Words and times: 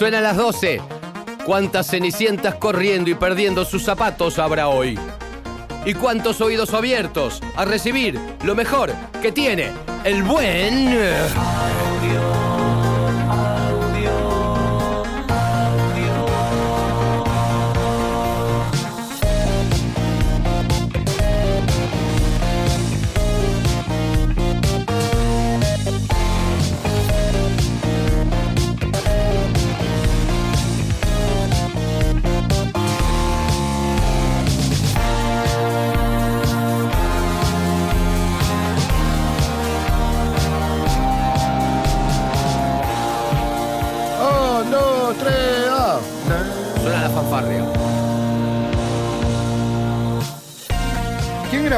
Suena 0.00 0.22
las 0.22 0.38
12. 0.38 0.80
¿Cuántas 1.44 1.88
cenicientas 1.88 2.54
corriendo 2.54 3.10
y 3.10 3.14
perdiendo 3.14 3.66
sus 3.66 3.84
zapatos 3.84 4.38
habrá 4.38 4.68
hoy? 4.68 4.98
¿Y 5.84 5.92
cuántos 5.92 6.40
oídos 6.40 6.72
abiertos 6.72 7.42
a 7.54 7.66
recibir 7.66 8.18
lo 8.42 8.54
mejor 8.54 8.94
que 9.20 9.30
tiene 9.30 9.72
el 10.04 10.22
buen... 10.22 10.96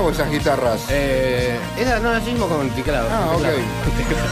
¿Quién 0.03 0.11
grabó 0.11 0.11
esas 0.11 0.31
guitarras? 0.33 0.81
Eh, 0.91 1.57
esa 1.79 2.01
no 2.01 2.13
la 2.13 2.19
hicimos 2.19 2.49
con 2.49 2.69
teclado. 2.71 3.09
Ah, 3.09 3.31
con 3.35 3.37
ok. 3.37 3.51
teclado. 3.97 4.29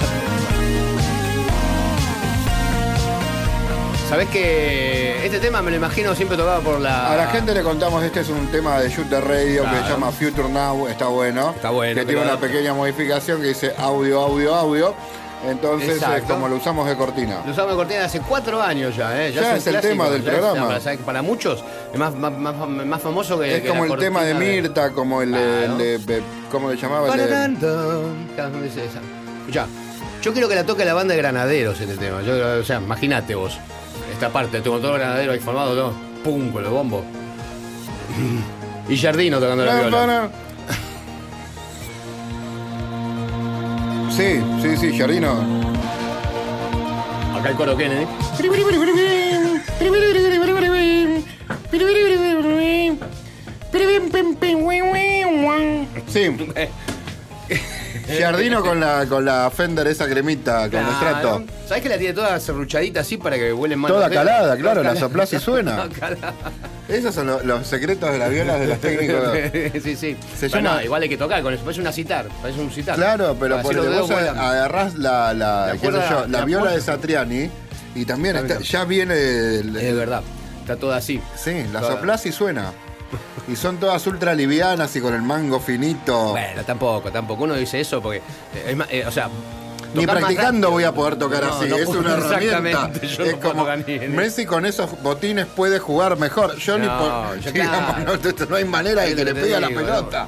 Sabés 4.08 4.28
que 4.30 5.24
este 5.24 5.38
tema 5.38 5.62
me 5.62 5.70
lo 5.70 5.76
imagino 5.76 6.12
siempre 6.16 6.36
tocado 6.36 6.60
por 6.62 6.80
la. 6.80 7.12
A 7.12 7.16
la 7.16 7.28
gente 7.28 7.54
le 7.54 7.62
contamos, 7.62 8.02
este 8.02 8.20
es 8.20 8.28
un 8.30 8.48
tema 8.48 8.80
de 8.80 8.88
Shoot 8.88 9.08
the 9.08 9.20
Radio 9.20 9.62
que 9.62 9.76
se 9.84 9.88
llama 9.88 10.10
Future 10.10 10.48
Now, 10.48 10.88
está 10.88 11.06
bueno. 11.06 11.50
Está 11.54 11.70
bueno, 11.70 11.94
Que 11.94 12.04
tiene 12.04 12.22
una 12.22 12.36
pequeña 12.36 12.74
modificación 12.74 13.40
que 13.40 13.48
dice 13.48 13.72
audio, 13.78 14.20
audio, 14.20 14.52
audio. 14.52 14.94
Entonces, 15.46 16.02
es 16.02 16.22
como 16.24 16.48
lo 16.48 16.56
usamos 16.56 16.86
de 16.86 16.96
cortina. 16.96 17.40
Lo 17.46 17.52
usamos 17.52 17.70
de 17.72 17.76
cortina 17.76 18.04
hace 18.04 18.20
cuatro 18.20 18.60
años 18.60 18.94
ya, 18.96 19.24
¿eh? 19.26 19.32
Ya 19.32 19.56
es 19.56 19.66
el 19.66 19.72
clásico, 19.72 19.92
tema 19.92 20.10
del 20.10 20.20
es- 20.22 20.28
programa. 20.28 20.78
para, 21.06 21.22
muchos 21.22 21.64
es 21.92 21.98
más, 21.98 22.14
más, 22.14 22.32
más, 22.32 22.54
más 22.68 23.00
famoso 23.02 23.38
que. 23.40 23.56
Es 23.56 23.62
que 23.62 23.68
como 23.68 23.86
la 23.86 23.94
el 23.94 24.00
tema 24.00 24.22
de 24.22 24.34
Mirta, 24.34 24.90
como 24.90 25.22
el, 25.22 25.32
de- 25.32 25.38
Claro. 25.38 25.78
el 25.80 26.06
de, 26.06 26.22
¿Cómo 26.50 26.70
le 26.70 26.76
llamaba? 26.76 27.08
El 27.14 27.18
de- 27.18 27.56
yo 30.22 30.32
quiero 30.32 30.48
que 30.48 30.54
la 30.54 30.64
toque 30.64 30.84
la 30.84 30.92
banda 30.94 31.14
de 31.14 31.18
granaderos 31.22 31.80
este 31.80 31.96
tema. 31.96 32.20
Yo, 32.22 32.34
o 32.60 32.64
sea, 32.64 32.78
imagínate 32.78 33.34
vos. 33.34 33.58
Esta 34.12 34.28
parte, 34.28 34.60
tengo 34.60 34.78
todo 34.78 34.94
el 34.96 35.00
granadero 35.00 35.32
ahí 35.32 35.38
formado, 35.38 35.74
todo. 35.74 35.92
Pum, 36.22 36.50
con 36.52 36.62
los 36.62 36.72
bombos. 36.72 37.02
Y 38.88 38.98
Jardino 38.98 39.38
tocando 39.38 39.64
la 39.64 39.74
viola. 39.82 40.28
Sí, 44.10 44.40
sí, 44.60 44.76
sí, 44.76 44.98
Jardino. 44.98 45.32
Acá 47.38 47.50
el 47.50 47.56
coro 47.56 47.76
Kennedy. 47.76 48.06
Sí. 56.08 56.28
Jardino 58.20 58.62
con 58.62 58.80
la, 58.80 59.06
con 59.06 59.24
la 59.24 59.50
Fender 59.50 59.86
esa 59.86 60.06
cremita, 60.08 60.68
con 60.70 60.80
el 60.80 60.88
estrato. 60.88 61.42
¿Sabés 61.66 61.82
que 61.82 61.88
la 61.88 61.98
tiene 61.98 62.14
toda 62.14 62.38
serruchadita 62.40 63.00
así 63.00 63.16
para 63.16 63.36
que 63.36 63.52
huelen 63.52 63.78
mal? 63.78 63.90
Toda 63.90 64.02
los 64.08 64.10
dedos? 64.10 64.24
calada, 64.26 64.56
claro, 64.56 64.82
la 64.82 64.96
soplás 64.96 65.32
y 65.32 65.38
suena. 65.38 65.76
Toda 65.88 65.88
calada. 65.90 66.34
Esos 66.88 67.14
son 67.14 67.28
lo- 67.28 67.42
los 67.44 67.66
secretos 67.66 68.10
de 68.10 68.18
las 68.18 68.30
violas 68.30 68.58
de 68.58 68.66
los 68.66 68.78
técnicos. 68.80 69.30
sí, 69.82 69.96
sí. 69.96 70.16
Se 70.38 70.48
Pero 70.50 70.62
llama- 70.64 70.76
no, 70.76 70.82
igual 70.82 71.02
hay 71.02 71.08
que 71.08 71.16
tocar 71.16 71.42
con 71.42 71.54
eso. 71.54 71.62
Parece 71.62 71.80
una 71.80 71.92
citar. 71.92 72.26
Parece 72.42 72.60
un 72.60 72.70
citar. 72.70 72.96
Claro, 72.96 73.36
pero 73.38 73.58
dedos 73.58 74.00
vos 74.00 74.10
vuelan. 74.10 74.38
agarrás 74.38 74.94
la, 74.96 75.32
la, 75.32 75.74
yo, 75.80 76.46
viola 76.46 76.72
de 76.72 76.80
Satriani 76.80 77.48
y 77.94 78.04
también 78.04 78.36
Está 78.36 78.58
ya 78.60 78.84
viene 78.84 79.14
el, 79.14 79.76
Es 79.76 79.94
verdad. 79.94 80.22
Está 80.62 80.76
toda 80.76 80.96
así. 80.96 81.20
Sí, 81.36 81.64
la 81.72 81.80
soplás 81.80 82.26
y 82.26 82.32
suena. 82.32 82.72
Y 83.48 83.56
son 83.56 83.78
todas 83.78 84.06
ultra 84.06 84.34
livianas 84.34 84.94
y 84.96 85.00
con 85.00 85.14
el 85.14 85.22
mango 85.22 85.58
finito. 85.60 86.30
Bueno, 86.30 86.62
tampoco, 86.64 87.10
tampoco. 87.10 87.44
Uno 87.44 87.54
dice 87.54 87.80
eso 87.80 88.00
porque. 88.00 88.22
eh, 88.54 88.78
eh, 88.90 89.04
o 89.06 89.10
sea. 89.10 89.28
Ni 89.94 90.06
más 90.06 90.16
practicando 90.16 90.70
voy 90.70 90.84
a 90.84 90.92
poder 90.92 91.16
tocar 91.16 91.42
No, 91.42 91.54
así, 91.54 91.68
no 91.68 91.76
es 91.76 91.88
una 91.88 92.14
herramienta. 92.14 92.90
Yo 93.02 93.24
es 93.24 93.32
no 93.32 93.40
como 93.40 93.66
Messi 94.10 94.46
con 94.46 94.64
esos 94.66 95.00
botines 95.02 95.46
puede 95.46 95.78
jugar 95.78 96.16
mejor. 96.18 96.56
Yo 96.56 96.78
ni 96.78 96.86
No, 96.86 96.98
por, 96.98 97.52
digamos, 97.52 97.94
claro. 97.96 98.46
no, 98.48 98.56
hay 98.56 98.64
manera 98.64 99.02
de 99.02 99.14
que 99.14 99.24
le 99.24 99.34
pegue 99.34 99.56
a 99.56 99.60
la 99.60 99.68
pelota. 99.68 100.26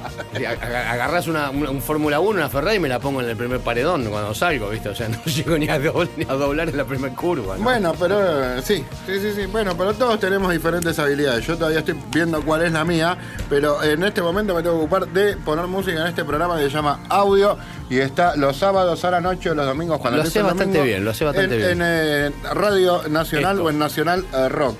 Agarrás 0.91 1.27
una, 1.27 1.49
un, 1.49 1.81
Fórmula 1.81 2.19
1, 2.19 2.29
una 2.39 2.49
Ferrari 2.49 2.77
y 2.77 2.79
me 2.79 2.89
la 2.89 2.99
pongo 2.99 3.21
en 3.21 3.29
el 3.29 3.37
primer 3.37 3.59
paredón 3.59 4.05
cuando 4.05 4.33
salgo, 4.33 4.69
¿viste? 4.69 4.89
O 4.89 4.95
sea, 4.95 5.07
no 5.09 5.17
llego 5.25 5.57
ni 5.57 5.69
a, 5.69 5.79
dobl- 5.79 6.09
ni 6.17 6.23
a 6.25 6.33
doblar 6.33 6.69
en 6.69 6.77
la 6.77 6.85
primera 6.85 7.13
curva. 7.15 7.57
¿no? 7.57 7.63
Bueno, 7.63 7.93
pero 7.99 8.61
sí, 8.61 8.83
sí, 9.05 9.19
sí, 9.19 9.31
sí. 9.35 9.45
Bueno, 9.45 9.75
pero 9.77 9.93
todos 9.93 10.19
tenemos 10.19 10.51
diferentes 10.51 10.97
habilidades. 10.99 11.45
Yo 11.45 11.55
todavía 11.57 11.79
estoy 11.79 11.95
viendo 12.11 12.41
cuál 12.43 12.63
es 12.63 12.71
la 12.71 12.83
mía, 12.83 13.17
pero 13.49 13.81
en 13.83 14.03
este 14.03 14.21
momento 14.21 14.53
me 14.55 14.61
tengo 14.63 14.75
que 14.75 14.81
ocupar 14.81 15.07
de 15.07 15.37
poner 15.37 15.67
música 15.67 16.01
en 16.01 16.07
este 16.07 16.23
programa 16.25 16.57
que 16.57 16.63
se 16.63 16.69
llama 16.69 16.99
Audio 17.09 17.57
y 17.93 17.99
está 17.99 18.35
los 18.35 18.57
sábados 18.57 19.05
a 19.05 19.11
la 19.11 19.21
noche 19.21 19.51
o 19.51 19.53
los 19.53 19.67
domingos 19.67 19.99
cuando 19.99 20.17
Lo 20.17 20.23
el 20.23 20.43
bastante 20.43 20.65
domingo, 20.65 20.83
bien, 20.83 21.05
lo 21.05 21.11
hace 21.11 21.25
bastante 21.25 21.53
en, 21.53 21.77
bien. 21.77 21.81
En 21.81 21.81
eh, 21.83 22.31
Radio 22.55 23.07
Nacional 23.07 23.51
Esto. 23.57 23.65
o 23.65 23.69
en 23.69 23.77
Nacional 23.77 24.25
eh, 24.33 24.49
Rock. 24.49 24.77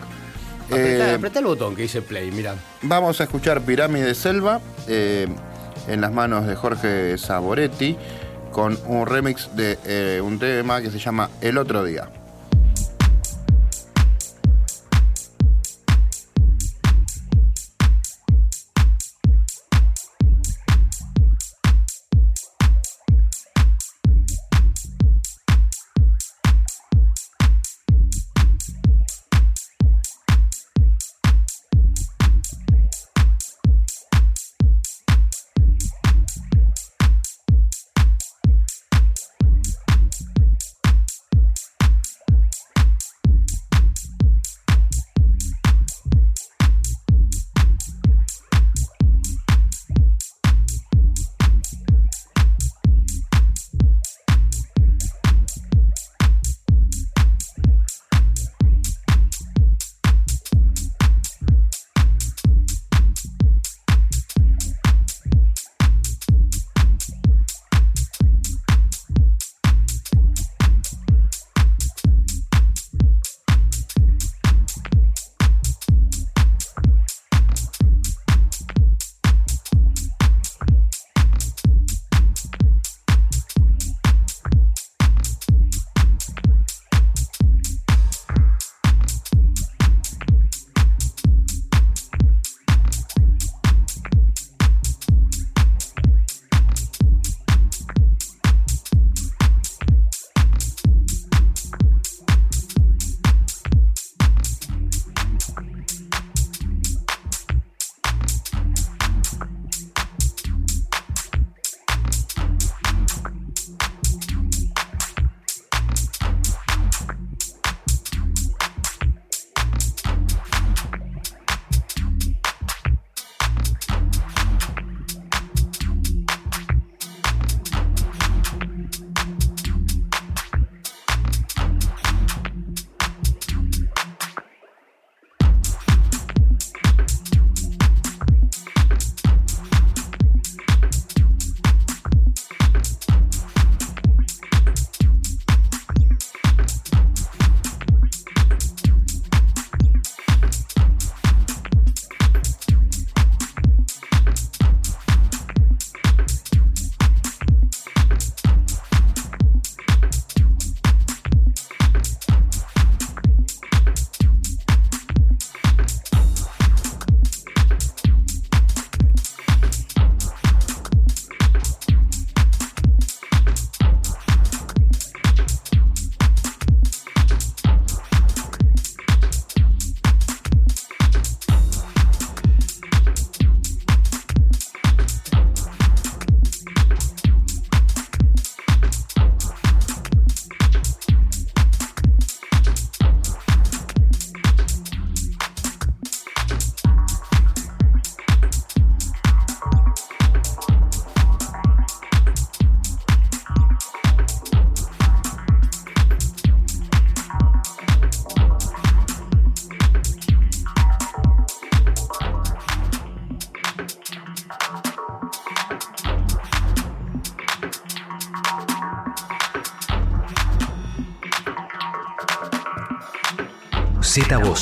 Apretá, 0.66 1.12
Eh, 1.12 1.14
apretá 1.14 1.40
el 1.40 1.46
botón 1.46 1.76
que 1.76 1.84
dice 1.84 2.02
play, 2.02 2.32
mira. 2.32 2.56
Vamos 2.82 3.22
a 3.22 3.26
escuchar 3.26 3.62
Pirámide 3.62 4.16
Selva 4.16 4.62
en 4.88 6.02
las 6.02 6.12
manos 6.12 6.48
de 6.48 6.56
Jorge 6.56 7.18
Saboretti 7.20 7.96
con 8.52 8.80
un 8.88 9.06
remix 9.06 9.56
de 9.56 10.20
un 10.24 10.40
tema 10.40 10.82
que 10.82 10.90
se 10.90 10.98
llama 10.98 11.30
El 11.40 11.60
otro 11.60 11.84
día. 11.84 12.10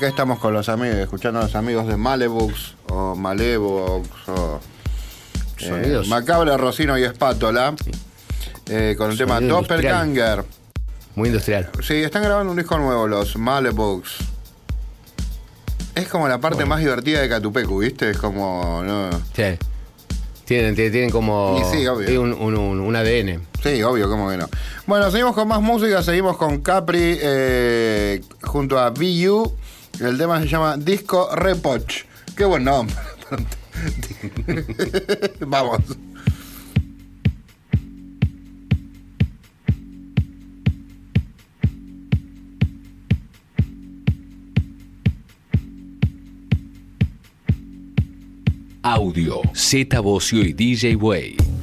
Acá 0.00 0.08
estamos 0.08 0.38
con 0.38 0.54
los 0.54 0.70
amigos, 0.70 0.96
escuchando 0.96 1.40
a 1.40 1.42
los 1.42 1.54
amigos 1.54 1.86
de 1.86 1.94
Malebux 1.98 2.74
o 2.88 3.14
Malebux 3.14 4.08
o 4.28 4.58
eh, 5.58 5.66
Sonidos. 5.68 6.08
Macabra, 6.08 6.56
Rocino 6.56 6.96
y 6.98 7.02
Espátola 7.04 7.74
eh, 8.70 8.94
con 8.96 9.10
el 9.10 9.18
tema 9.18 9.34
Sonido 9.34 9.60
Doppelganger. 9.60 10.42
Muy 11.16 11.28
industrial. 11.28 11.68
Sí, 11.86 11.96
están 11.96 12.22
grabando 12.22 12.50
un 12.52 12.56
disco 12.56 12.78
nuevo, 12.78 13.06
los 13.08 13.36
Malebux. 13.36 14.10
Es 15.94 16.08
como 16.08 16.28
la 16.28 16.38
parte 16.38 16.64
más 16.64 16.78
divertida 16.80 17.20
de 17.20 17.28
Catupecu, 17.28 17.80
¿viste? 17.80 18.08
Es 18.12 18.16
como. 18.16 18.82
no- 18.82 19.10
Sí. 19.36 19.58
Tienen, 20.46 20.74
tienen, 20.74 21.10
como 21.10 21.60
sí, 21.70 21.86
obvio. 21.86 22.08
sí, 22.08 22.16
un, 22.16 22.32
un- 22.32 22.56
un- 22.56 22.80
un 22.80 22.96
ADN. 22.96 23.42
Sí, 23.62 23.82
obvio, 23.82 24.08
¿cómo 24.08 24.30
que 24.30 24.38
no? 24.38 24.48
Bueno, 24.86 25.10
seguimos 25.10 25.34
con 25.34 25.46
más 25.46 25.60
música, 25.60 26.02
seguimos 26.02 26.38
con 26.38 26.62
Capri 26.62 27.18
eh, 27.20 28.22
junto 28.42 28.78
a 28.78 28.88
VU. 28.90 29.54
El 30.00 30.16
tema 30.16 30.40
se 30.40 30.48
llama 30.48 30.78
Disco 30.78 31.28
Repoch. 31.36 32.04
Qué 32.34 32.46
buen 32.46 32.64
nombre. 32.64 32.96
Vamos. 35.40 35.80
Audio, 48.82 49.42
Z 49.52 50.00
Bocio 50.00 50.40
y 50.40 50.54
DJ 50.54 50.96
Way. 50.96 51.59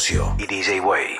Bocio 0.00 0.34
y 0.38 0.46
DJ 0.46 0.80
Way. 0.80 1.19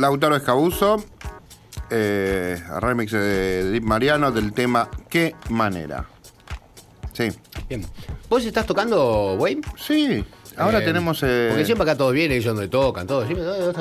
Lautaro 0.00 0.34
Escabuso, 0.34 1.04
eh, 1.90 2.58
remix 2.80 3.12
de 3.12 3.70
Deep 3.70 3.82
Mariano 3.82 4.32
del 4.32 4.52
tema 4.54 4.88
¿Qué 5.10 5.34
manera? 5.50 6.06
Sí. 7.12 7.28
Bien. 7.68 7.84
¿Vos 8.30 8.44
estás 8.44 8.64
tocando, 8.64 9.34
Wayne? 9.34 9.60
Sí. 9.76 10.24
Ahora 10.60 10.78
Eh, 10.78 10.82
tenemos. 10.82 11.20
eh, 11.22 11.46
Porque 11.50 11.64
siempre 11.64 11.82
acá 11.84 11.96
todos 11.96 12.12
vienen, 12.12 12.38
ellos 12.38 12.54
donde 12.54 12.68
tocan, 12.68 13.06
todos. 13.06 13.26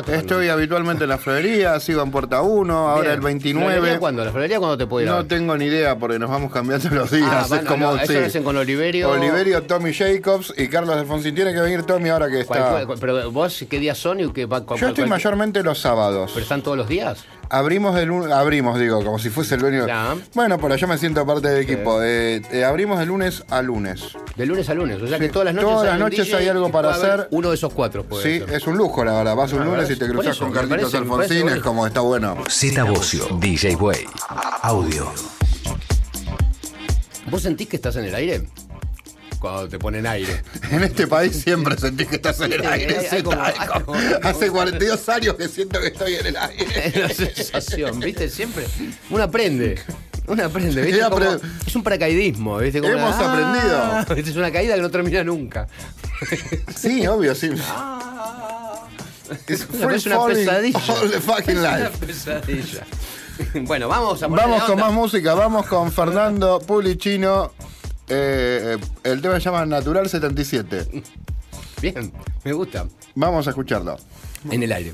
Estoy 0.07 0.49
habitualmente 0.49 1.03
en 1.03 1.09
la 1.09 1.17
florería, 1.17 1.79
sigo 1.79 2.01
en 2.01 2.11
Puerta 2.11 2.41
1, 2.41 2.89
ahora 2.89 3.13
el 3.13 3.21
29. 3.21 3.73
¿Florería 3.75 3.99
cuándo? 3.99 4.25
¿La 4.25 4.31
florería 4.31 4.59
cuándo 4.59 4.77
te 4.77 4.87
puede 4.87 5.05
ir 5.05 5.11
No 5.11 5.25
tengo 5.25 5.57
ni 5.57 5.65
idea 5.65 5.97
porque 5.97 6.19
nos 6.19 6.29
vamos 6.29 6.51
cambiando 6.51 6.89
los 6.89 7.11
días. 7.11 7.29
Ah, 7.31 7.41
es 7.43 7.49
van- 7.49 7.65
como. 7.65 7.91
no, 7.91 7.97
eso 7.97 8.13
sí. 8.13 8.19
lo 8.19 8.25
hacen 8.25 8.43
con 8.43 8.57
Oliverio. 8.57 9.09
Oliverio, 9.09 9.63
Tommy 9.63 9.93
Jacobs 9.93 10.53
y 10.57 10.67
Carlos 10.67 10.95
Alfonsín. 10.95 11.35
Tiene 11.35 11.53
que 11.53 11.59
venir 11.61 11.83
Tommy 11.83 12.09
ahora 12.09 12.27
que 12.29 12.45
¿Cuál- 12.45 12.59
está. 12.59 12.71
cuál- 12.71 12.85
cuál- 12.87 12.99
pero 12.99 13.31
vos, 13.31 13.65
¿qué 13.69 13.79
días 13.79 13.97
son 13.97 14.19
y 14.19 14.31
qué 14.31 14.45
va 14.45 14.59
Yo 14.65 14.75
estoy 14.75 14.93
cuál- 14.93 15.09
mayormente 15.09 15.63
los 15.63 15.79
sábados. 15.79 16.31
¿Pero 16.33 16.43
están 16.43 16.61
todos 16.61 16.77
los 16.77 16.87
días? 16.87 17.23
Abrimos 17.51 17.97
el 17.97 18.31
abrimos, 18.31 18.79
digo, 18.79 19.03
como 19.03 19.17
si 19.17 19.29
fuese 19.29 19.55
el 19.55 19.61
dueño. 19.61 19.87
Bueno, 20.35 20.59
pero 20.59 20.75
yo 20.75 20.87
me 20.87 20.97
siento 20.99 21.25
parte 21.25 21.47
del 21.49 21.63
equipo. 21.63 21.99
Eh, 22.03 22.41
eh, 22.51 22.63
abrimos 22.63 22.99
de 22.99 23.07
lunes 23.07 23.43
a 23.49 23.63
lunes. 23.63 24.15
De 24.39 24.45
lunes 24.45 24.69
a 24.69 24.73
lunes. 24.73 25.01
O 25.01 25.05
sea 25.05 25.19
que 25.19 25.27
todas 25.27 25.47
las 25.47 25.53
noches 25.53 25.69
todas 25.69 25.85
las 25.87 25.99
noches 25.99 26.25
DJ 26.27 26.37
hay 26.37 26.47
algo 26.47 26.71
para 26.71 26.91
hacer. 26.91 27.27
Uno 27.31 27.49
de 27.49 27.55
esos 27.55 27.73
cuatro 27.73 28.05
puede 28.05 28.23
Sí, 28.23 28.39
ser. 28.45 28.55
es 28.55 28.65
un 28.67 28.77
lujo, 28.77 29.03
la 29.03 29.11
verdad. 29.11 29.35
Vas 29.35 29.51
un 29.51 29.59
Ah, 29.63 29.65
lunes 29.65 29.79
¿verdad? 29.81 29.95
y 29.95 29.99
te 29.99 30.07
cruzas 30.07 30.35
eso, 30.37 30.45
con 30.45 30.53
Carlitos 30.53 30.95
Alfonsín, 30.95 31.49
es 31.49 31.59
como 31.59 31.85
está 31.85 31.99
bueno. 31.99 32.37
Z 32.49 32.83
Bocio, 32.85 33.27
DJ 33.41 33.75
Way. 33.75 34.05
Audio. 34.61 35.11
¿Vos 37.29 37.41
sentís 37.41 37.67
que 37.67 37.75
estás 37.75 37.97
en 37.97 38.05
el 38.05 38.15
aire? 38.15 38.47
Cuando 39.39 39.67
te 39.67 39.77
ponen 39.77 40.07
aire. 40.07 40.41
En 40.71 40.83
este 40.83 41.05
país 41.07 41.35
siempre 41.41 41.75
sentís 41.77 42.07
que 42.07 42.15
estás 42.15 42.39
en 42.39 42.53
el 42.53 42.61
Sí, 42.61 42.67
aire. 42.67 42.97
hay- 42.97 43.05
hay 43.11 43.23
como- 43.23 43.41
hay 43.43 43.53
como- 43.67 43.85
como- 43.87 43.99
Hace 44.23 44.49
42 44.49 45.09
años 45.09 45.35
que 45.35 45.49
siento 45.49 45.81
que 45.81 45.87
estoy 45.87 46.15
en 46.15 46.27
el 46.27 46.37
aire. 46.37 46.87
Es 46.87 46.95
la 47.19 47.33
sensación, 47.35 47.99
¿viste? 47.99 48.29
Siempre. 48.29 48.65
Uno 49.09 49.21
aprende. 49.23 49.79
Uno 50.29 50.45
aprende, 50.45 50.87
es 51.67 51.75
un 51.75 51.83
paracaidismo, 51.83 52.59
¿viste? 52.59 52.81
Como 52.81 52.93
Hemos 52.93 53.15
aprendido. 53.15 54.29
Es 54.29 54.35
una 54.35 54.51
caída 54.51 54.75
que 54.75 54.81
no 54.81 54.91
termina 54.91 55.23
nunca. 55.23 55.67
Sí, 56.75 57.05
obvio, 57.07 57.33
sí. 57.33 57.49
Es 59.47 59.67
una 59.69 60.25
pesadilla. 60.25 60.79
all 60.87 61.11
the 61.11 61.19
fucking 61.19 61.57
Es 61.57 61.59
una 61.59 61.89
pesadilla. 61.89 62.85
Bueno, 63.61 63.87
vamos 63.87 64.21
a 64.21 64.27
Vamos 64.27 64.63
con 64.63 64.79
más 64.79 64.93
música, 64.93 65.33
vamos 65.33 65.65
con 65.65 65.91
Fernando 65.91 66.59
Pulicino. 66.59 67.51
Eh, 68.07 68.77
eh, 68.77 68.85
el 69.03 69.21
tema 69.21 69.35
se 69.35 69.41
llama 69.41 69.65
Natural 69.65 70.09
77. 70.09 71.03
Bien, 71.81 72.11
me 72.43 72.53
gusta. 72.53 72.85
Vamos 73.15 73.47
a 73.47 73.51
escucharlo. 73.51 73.97
En 74.49 74.63
el 74.63 74.71
aire. 74.71 74.93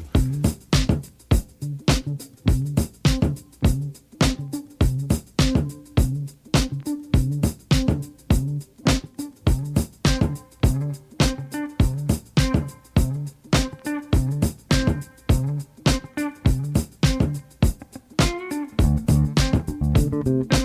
La 20.26 20.65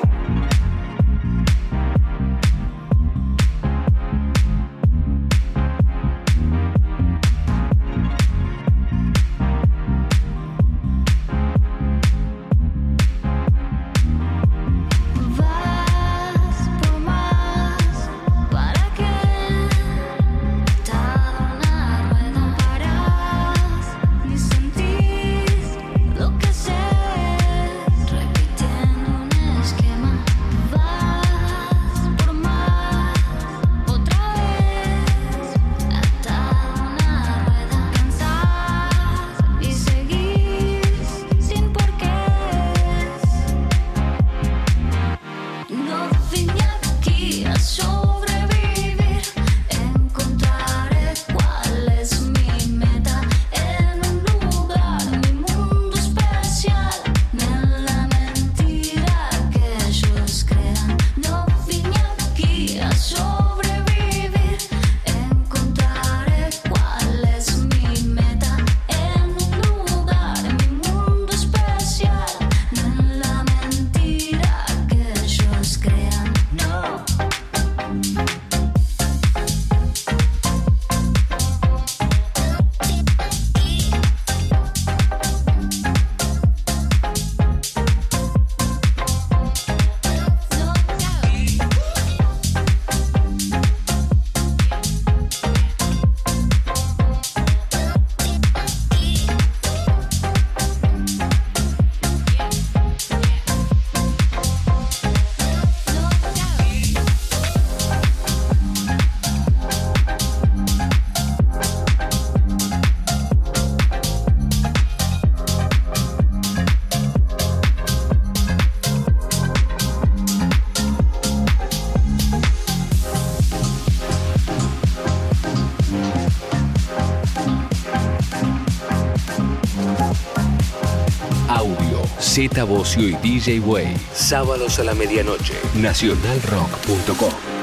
Z 132.49 132.63
Bocio 132.63 133.07
y 133.07 133.13
DJ 133.21 133.59
Way. 133.59 133.95
Sábados 134.13 134.79
a 134.79 134.83
la 134.83 134.95
medianoche. 134.95 135.53
Nacionalrock.com. 135.75 137.60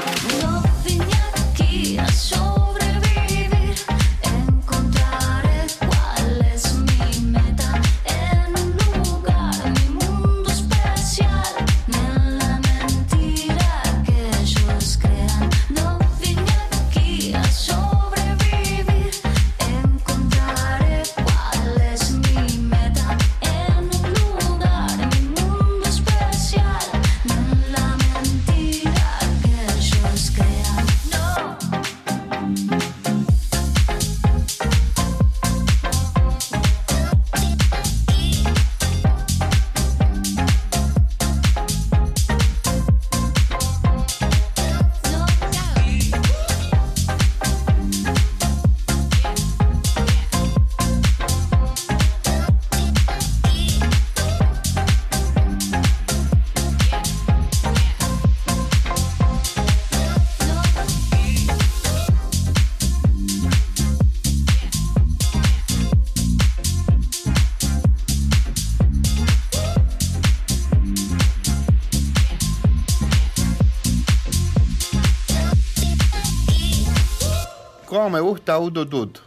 me 78.19 78.21
gusta 78.31 78.59
Ututut. 78.59 79.19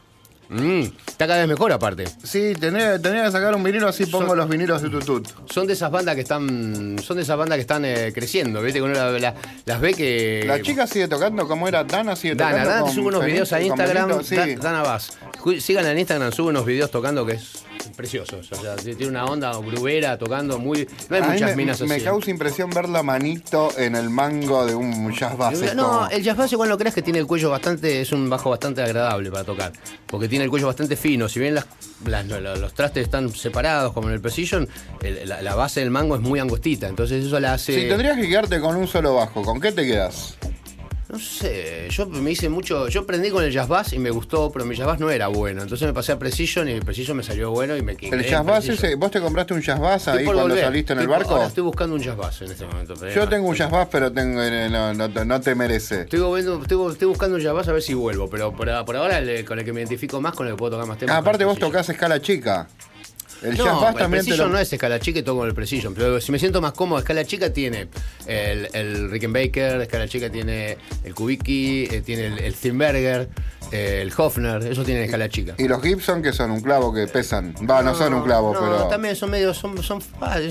Mm, 0.49 0.81
está 1.07 1.27
cada 1.27 1.39
vez 1.39 1.47
mejor 1.47 1.71
aparte. 1.71 2.03
Sí, 2.25 2.53
tenía, 2.59 3.01
tenía 3.01 3.23
que 3.23 3.31
sacar 3.31 3.55
un 3.55 3.63
vinilo 3.63 3.87
así 3.87 4.05
pongo 4.05 4.27
Son- 4.27 4.37
los 4.37 4.49
vinilos 4.49 4.81
de 4.81 4.89
Ututut. 4.89 5.25
Son 5.49 5.65
de 5.65 5.71
esas 5.73 5.89
bandas 5.89 6.13
que 6.15 6.21
están. 6.21 6.97
Son 7.01 7.15
de 7.15 7.23
esas 7.23 7.37
bandas 7.37 7.55
que 7.55 7.61
están 7.61 7.85
eh, 7.85 8.11
creciendo, 8.13 8.61
¿viste? 8.61 8.79
Que 8.79 8.83
uno 8.83 8.93
la- 8.93 9.11
la- 9.17 9.35
las 9.65 9.79
ve 9.79 9.93
que. 9.93 10.43
La 10.45 10.61
chica 10.61 10.87
sigue 10.87 11.07
tocando, 11.07 11.47
¿cómo 11.47 11.69
era? 11.69 11.85
Dana 11.85 12.17
sigue 12.17 12.35
Dana, 12.35 12.51
tocando. 12.51 12.69
Dana 12.69 12.81
con 12.81 12.93
sube 12.93 13.05
unos 13.07 13.25
videos 13.25 13.53
a 13.53 13.61
Instagram. 13.61 14.07
Benito, 14.09 14.23
sí. 14.25 14.35
Da- 14.35 14.45
Dana. 14.83 14.83
Ju- 15.39 15.59
Síganla 15.61 15.91
en 15.93 15.99
Instagram, 15.99 16.31
sube 16.33 16.49
unos 16.49 16.65
videos 16.65 16.91
tocando 16.91 17.25
que 17.25 17.33
es 17.33 17.60
preciosos. 17.91 18.51
O 18.51 18.55
sea, 18.55 18.75
tiene 18.75 19.07
una 19.07 19.25
onda 19.25 19.51
grubera 19.57 20.17
tocando 20.17 20.57
muy. 20.59 20.87
No 21.09 21.15
hay 21.15 21.21
A 21.21 21.25
muchas 21.25 21.49
me, 21.51 21.55
minas 21.57 21.81
me 21.81 21.95
así. 21.95 22.03
causa 22.03 22.29
impresión 22.31 22.69
ver 22.69 22.89
la 22.89 23.03
manito 23.03 23.69
en 23.77 23.95
el 23.95 24.09
mango 24.09 24.65
de 24.65 24.75
un 24.75 25.11
jazz 25.13 25.37
bass. 25.37 25.59
No, 25.75 25.87
como- 25.87 26.07
el 26.09 26.23
jazz 26.23 26.37
bass 26.37 26.51
igual 26.53 26.69
no 26.69 26.77
creas 26.77 26.95
que 26.95 27.01
tiene 27.01 27.19
el 27.19 27.27
cuello 27.27 27.49
bastante, 27.49 28.01
es 28.01 28.11
un 28.11 28.29
bajo 28.29 28.49
bastante 28.49 28.81
agradable 28.81 29.31
para 29.31 29.43
tocar, 29.43 29.71
porque 30.07 30.27
tiene 30.27 30.45
el 30.45 30.49
cuello 30.49 30.67
bastante 30.67 30.95
fino, 30.95 31.27
si 31.29 31.39
bien 31.39 31.55
las, 31.55 31.65
las- 32.05 32.25
lo- 32.27 32.39
lo- 32.39 32.55
los 32.55 32.73
trastes 32.73 33.03
están 33.03 33.29
separados 33.33 33.93
como 33.93 34.07
en 34.09 34.13
el 34.15 34.21
precision, 34.21 34.67
el- 35.01 35.27
la, 35.29 35.41
la 35.41 35.55
base 35.55 35.79
del 35.79 35.89
mango 35.91 36.15
es 36.15 36.21
muy 36.21 36.39
angostita, 36.39 36.87
entonces 36.87 37.25
eso 37.25 37.39
la 37.39 37.53
hace... 37.53 37.73
Si 37.73 37.87
tendrías 37.87 38.17
que 38.17 38.27
quedarte 38.27 38.59
con 38.59 38.75
un 38.75 38.87
solo 38.87 39.15
bajo, 39.15 39.41
¿con 39.43 39.59
qué 39.61 39.71
te 39.71 39.85
quedas? 39.85 40.35
No 41.11 41.19
sé, 41.19 41.87
yo 41.89 42.05
me 42.07 42.31
hice 42.31 42.47
mucho, 42.47 42.87
yo 42.87 43.01
aprendí 43.01 43.29
con 43.31 43.43
el 43.43 43.51
jazz 43.51 43.67
bass 43.67 43.91
y 43.91 43.99
me 43.99 44.11
gustó, 44.11 44.49
pero 44.49 44.63
mi 44.63 44.77
jazz 44.77 44.87
bass 44.87 44.99
no 45.01 45.09
era 45.11 45.27
bueno, 45.27 45.61
entonces 45.61 45.85
me 45.85 45.93
pasé 45.93 46.13
a 46.13 46.17
precision 46.19 46.69
y 46.69 46.71
el 46.71 46.85
precision 46.85 47.17
me 47.17 47.23
salió 47.23 47.51
bueno 47.51 47.75
y 47.75 47.81
me 47.81 47.97
quedé 47.97 48.15
El 48.15 48.25
jazz 48.25 48.45
bass 48.45 48.69
ese, 48.69 48.95
¿vos 48.95 49.11
te 49.11 49.19
compraste 49.19 49.53
un 49.53 49.61
jazz 49.61 49.77
bass 49.77 50.07
ahí 50.07 50.23
cuando 50.23 50.43
volver. 50.43 50.63
saliste 50.63 50.93
en 50.93 50.99
el 50.99 51.07
por- 51.07 51.17
barco? 51.17 51.33
Ahora 51.35 51.47
estoy 51.47 51.63
buscando 51.63 51.95
un 51.97 52.01
jazz 52.01 52.15
bass 52.15 52.41
en 52.43 52.51
este 52.51 52.65
momento. 52.65 52.93
Yo 53.13 53.27
tengo 53.27 53.49
un 53.49 53.55
jazz 53.55 53.69
bass, 53.69 53.89
pero 53.91 54.09
tengo, 54.09 54.41
eh, 54.41 54.69
no, 54.71 54.93
no 54.93 55.11
te- 55.11 55.25
no 55.25 55.41
te 55.41 55.53
merece. 55.53 56.01
Estoy, 56.01 56.39
estoy- 56.39 56.91
estoy 56.93 57.07
buscando 57.09 57.35
un 57.35 57.41
jazz 57.43 57.53
bass 57.53 57.67
a 57.67 57.73
ver 57.73 57.81
si 57.81 57.93
vuelvo, 57.93 58.29
pero 58.29 58.53
por, 58.55 58.69
por 58.85 58.95
ahora 58.95 59.17
el- 59.19 59.43
con 59.43 59.59
el 59.59 59.65
que 59.65 59.73
me 59.73 59.81
identifico 59.81 60.21
más, 60.21 60.33
con 60.33 60.47
el 60.47 60.53
que 60.53 60.57
puedo 60.57 60.71
tocar 60.71 60.87
más 60.87 60.97
temas. 60.97 61.13
Ah, 61.13 61.19
aparte 61.19 61.43
vos 61.43 61.59
tocás 61.59 61.89
escala 61.89 62.21
chica. 62.21 62.69
El 63.41 63.57
No, 63.57 63.65
jazz 63.65 63.81
bass 63.81 63.93
el 63.93 63.99
también 63.99 64.23
Precision 64.23 64.49
lo... 64.49 64.53
no 64.55 64.59
es 64.59 64.71
escala 64.71 64.99
chica 64.99 65.19
y 65.19 65.23
toco 65.23 65.39
con 65.39 65.47
el 65.47 65.55
Precision, 65.55 65.93
pero 65.95 66.21
si 66.21 66.31
me 66.31 66.37
siento 66.39 66.61
más 66.61 66.73
cómodo, 66.73 66.99
escala 66.99 67.25
chica 67.25 67.51
tiene 67.51 67.87
el, 68.27 68.67
el 68.73 69.09
Rickenbacker, 69.09 69.81
escala 69.81 70.07
chica 70.07 70.29
tiene 70.29 70.77
el 71.03 71.15
Kubicki, 71.15 71.85
eh, 71.91 72.01
tiene 72.05 72.27
el, 72.27 72.39
el 72.39 72.53
Zimberger, 72.55 73.29
el 73.71 74.11
Hofner, 74.15 74.63
eso 74.67 74.83
tiene 74.83 75.05
escala 75.05 75.29
chica. 75.29 75.55
Y 75.57 75.67
los 75.67 75.81
Gibson 75.81 76.21
que 76.21 76.33
son 76.33 76.51
un 76.51 76.61
clavo 76.61 76.93
que 76.93 77.07
pesan. 77.07 77.55
Va, 77.69 77.81
no, 77.81 77.95
son 77.95 78.13
un 78.13 78.23
clavo, 78.23 78.53
no, 78.53 78.59
pero... 78.59 78.87
también 78.87 79.15
son 79.15 79.29
medio, 79.31 79.53
son, 79.53 79.81
son, 79.81 80.01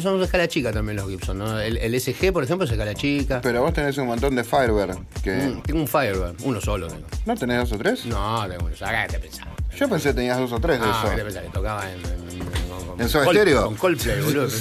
son 0.02 0.18
de 0.18 0.24
escala 0.24 0.48
chica 0.48 0.72
también 0.72 0.96
los 0.96 1.08
Gibson, 1.08 1.38
¿no? 1.38 1.60
El, 1.60 1.76
el 1.76 2.00
SG, 2.00 2.32
por 2.32 2.42
ejemplo, 2.44 2.64
es 2.64 2.70
escala 2.72 2.94
chica. 2.94 3.40
Pero 3.42 3.62
vos 3.62 3.72
tenés 3.72 3.96
un 3.98 4.06
montón 4.06 4.34
de 4.36 4.44
Firebird. 4.44 4.96
Que... 5.22 5.32
Mm, 5.36 5.62
tengo 5.62 5.80
un 5.80 5.88
Firebird, 5.88 6.34
uno 6.44 6.60
solo 6.60 6.88
tengo. 6.88 7.06
¿No 7.26 7.36
tenés 7.36 7.58
dos 7.58 7.72
o 7.72 7.78
tres? 7.78 8.06
No, 8.06 8.46
tengo 8.48 8.64
uno, 8.66 8.74
acá 8.80 9.06
te 9.08 9.18
pensás. 9.18 9.46
Yo 9.76 9.88
pensé 9.88 10.08
que 10.10 10.14
tenías 10.14 10.38
dos 10.38 10.52
o 10.52 10.60
tres 10.60 10.80
de 10.80 10.86
Ah, 10.88 11.00
¿qué 11.02 11.08
te 11.10 11.14
eso. 11.16 11.24
pensás? 11.26 11.42
Que 11.44 11.48
tocaba 11.50 11.84
en... 11.90 11.98
en, 12.00 12.40
en- 12.40 12.86
con- 12.86 13.00
¿En 13.00 13.08
Soda 13.08 13.24
Col- 13.24 13.36
Stereo? 13.36 13.64
Con 13.66 13.76
Coldplay, 13.76 14.20
boludo. 14.22 14.48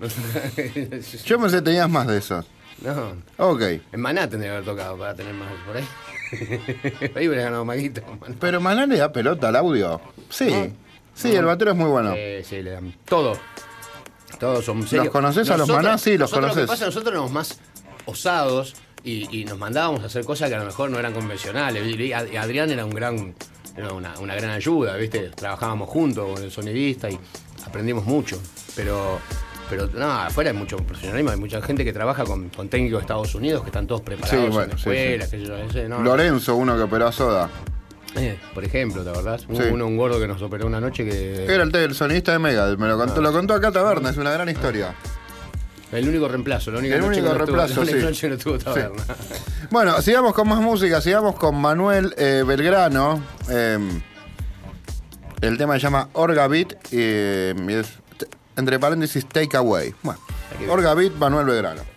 Yo 1.24 1.40
pensé 1.40 1.56
que 1.56 1.62
tenías 1.62 1.90
más 1.90 2.06
de 2.06 2.18
esos. 2.18 2.44
No, 2.82 3.14
Ok. 3.38 3.60
en 3.92 4.00
Maná 4.00 4.28
tendría 4.28 4.50
que 4.52 4.56
haber 4.56 4.64
tocado 4.68 4.98
para 4.98 5.14
tener 5.14 5.32
más 5.34 5.48
por 5.66 5.76
ahí. 5.76 5.84
ahí 7.16 7.28
hubiera 7.28 7.44
ganado 7.44 7.64
Maguito. 7.64 8.02
Maná. 8.20 8.34
Pero 8.40 8.60
Maná 8.60 8.86
le 8.86 8.96
da 8.98 9.12
pelota 9.12 9.48
al 9.48 9.56
audio. 9.56 10.00
Sí. 10.28 10.72
Sí, 11.14 11.34
el 11.34 11.44
batero 11.44 11.70
es 11.70 11.76
muy 11.76 11.88
bueno. 11.88 12.12
Eh, 12.16 12.44
sí, 12.46 12.60
le 12.62 12.70
dan 12.72 12.92
todo. 13.04 13.38
Todos 14.40 14.64
son 14.64 14.86
serios. 14.86 15.10
conoces 15.10 15.48
a 15.50 15.56
los 15.56 15.68
Maná? 15.68 15.96
Sí, 15.96 16.18
los 16.18 16.30
nosotros 16.30 16.42
Lo 16.42 16.48
conoces. 16.48 16.62
que 16.64 16.66
pasa, 16.66 16.86
nosotros 16.86 17.12
éramos 17.12 17.30
más 17.30 17.58
osados 18.06 18.74
y, 19.04 19.40
y 19.40 19.44
nos 19.44 19.56
mandábamos 19.58 20.02
a 20.02 20.06
hacer 20.06 20.24
cosas 20.24 20.48
que 20.48 20.56
a 20.56 20.58
lo 20.58 20.64
mejor 20.66 20.90
no 20.90 20.98
eran 20.98 21.12
convencionales. 21.12 21.86
Y 21.86 22.12
Adrián 22.12 22.70
era 22.70 22.84
un 22.84 22.90
gran, 22.90 23.34
era 23.76 23.92
una, 23.92 24.18
una 24.18 24.34
gran 24.34 24.50
ayuda, 24.50 24.96
¿viste? 24.96 25.30
Trabajábamos 25.30 25.88
juntos 25.88 26.32
con 26.34 26.42
el 26.42 26.50
sonidista 26.50 27.08
y 27.08 27.18
aprendimos 27.64 28.04
mucho. 28.04 28.40
Pero, 28.74 29.20
pero 29.76 29.88
no, 29.98 30.10
afuera 30.12 30.50
hay 30.50 30.56
mucho 30.56 30.76
profesionalismo, 30.78 31.30
hay 31.30 31.38
mucha 31.38 31.60
gente 31.62 31.84
que 31.84 31.92
trabaja 31.92 32.24
con, 32.24 32.48
con 32.50 32.68
técnicos 32.68 32.98
de 32.98 33.02
Estados 33.02 33.34
Unidos 33.34 33.62
que 33.62 33.68
están 33.68 33.86
todos 33.86 34.00
preparados 34.02 34.44
Sí, 34.46 34.50
bueno, 34.52 34.72
en 34.72 34.78
sí, 34.78 34.90
escuelas, 34.90 35.30
sí. 35.30 35.38
sé 35.40 35.44
yo, 35.46 35.56
ese, 35.56 35.88
no, 35.88 36.00
Lorenzo, 36.02 36.56
uno 36.56 36.76
que 36.76 36.82
operó 36.82 37.06
a 37.08 37.12
Soda. 37.12 37.48
eh, 38.16 38.38
por 38.54 38.64
ejemplo, 38.64 39.02
¿te 39.02 39.10
acordás? 39.10 39.44
Hubo 39.48 39.56
Sí. 39.56 39.68
uno, 39.72 39.86
un 39.86 39.96
gordo 39.96 40.18
que 40.20 40.28
nos 40.28 40.40
operó 40.42 40.66
una 40.66 40.80
noche 40.80 41.04
que. 41.04 41.44
Era 41.44 41.64
el, 41.64 41.74
el 41.74 41.94
sonidista 41.94 42.32
de 42.32 42.38
Mega, 42.38 42.66
me 42.76 42.88
lo 42.88 42.96
contó, 42.98 43.20
lo 43.20 43.32
contó 43.32 43.54
acá 43.54 43.72
Taberna, 43.72 44.10
es 44.10 44.16
una 44.16 44.30
gran 44.32 44.48
historia. 44.48 44.94
El 45.92 46.08
único 46.08 46.26
reemplazo, 46.26 46.72
la 46.72 46.78
única 46.80 46.96
El 46.96 47.02
único 47.02 47.22
que 47.22 47.28
no 47.28 47.34
reemplazo, 47.38 47.84
sí. 47.86 47.92
noche 47.94 48.20
que 48.22 48.28
no 48.30 48.38
tuvo 48.38 48.58
taberna. 48.58 49.04
Bueno, 49.70 50.00
sigamos 50.02 50.32
con 50.34 50.48
más 50.48 50.58
música, 50.60 51.00
sigamos 51.00 51.36
con 51.36 51.60
Manuel 51.60 52.12
eh, 52.16 52.42
Belgrano. 52.46 53.22
eh, 53.48 53.78
el 55.40 55.58
tema 55.58 55.74
se 55.74 55.80
llama 55.80 56.08
Orga 56.14 56.48
Beat 56.48 56.74
y 56.90 56.98
es, 57.72 57.86
entre 58.56 58.78
paréntesis 58.78 59.26
Take 59.26 59.56
Away. 59.56 59.94
Bueno, 60.02 60.20
Aquí 60.54 60.66
Orga 60.66 60.94
Beat, 60.94 61.12
Manuel 61.14 61.46
Belgrano. 61.46 61.93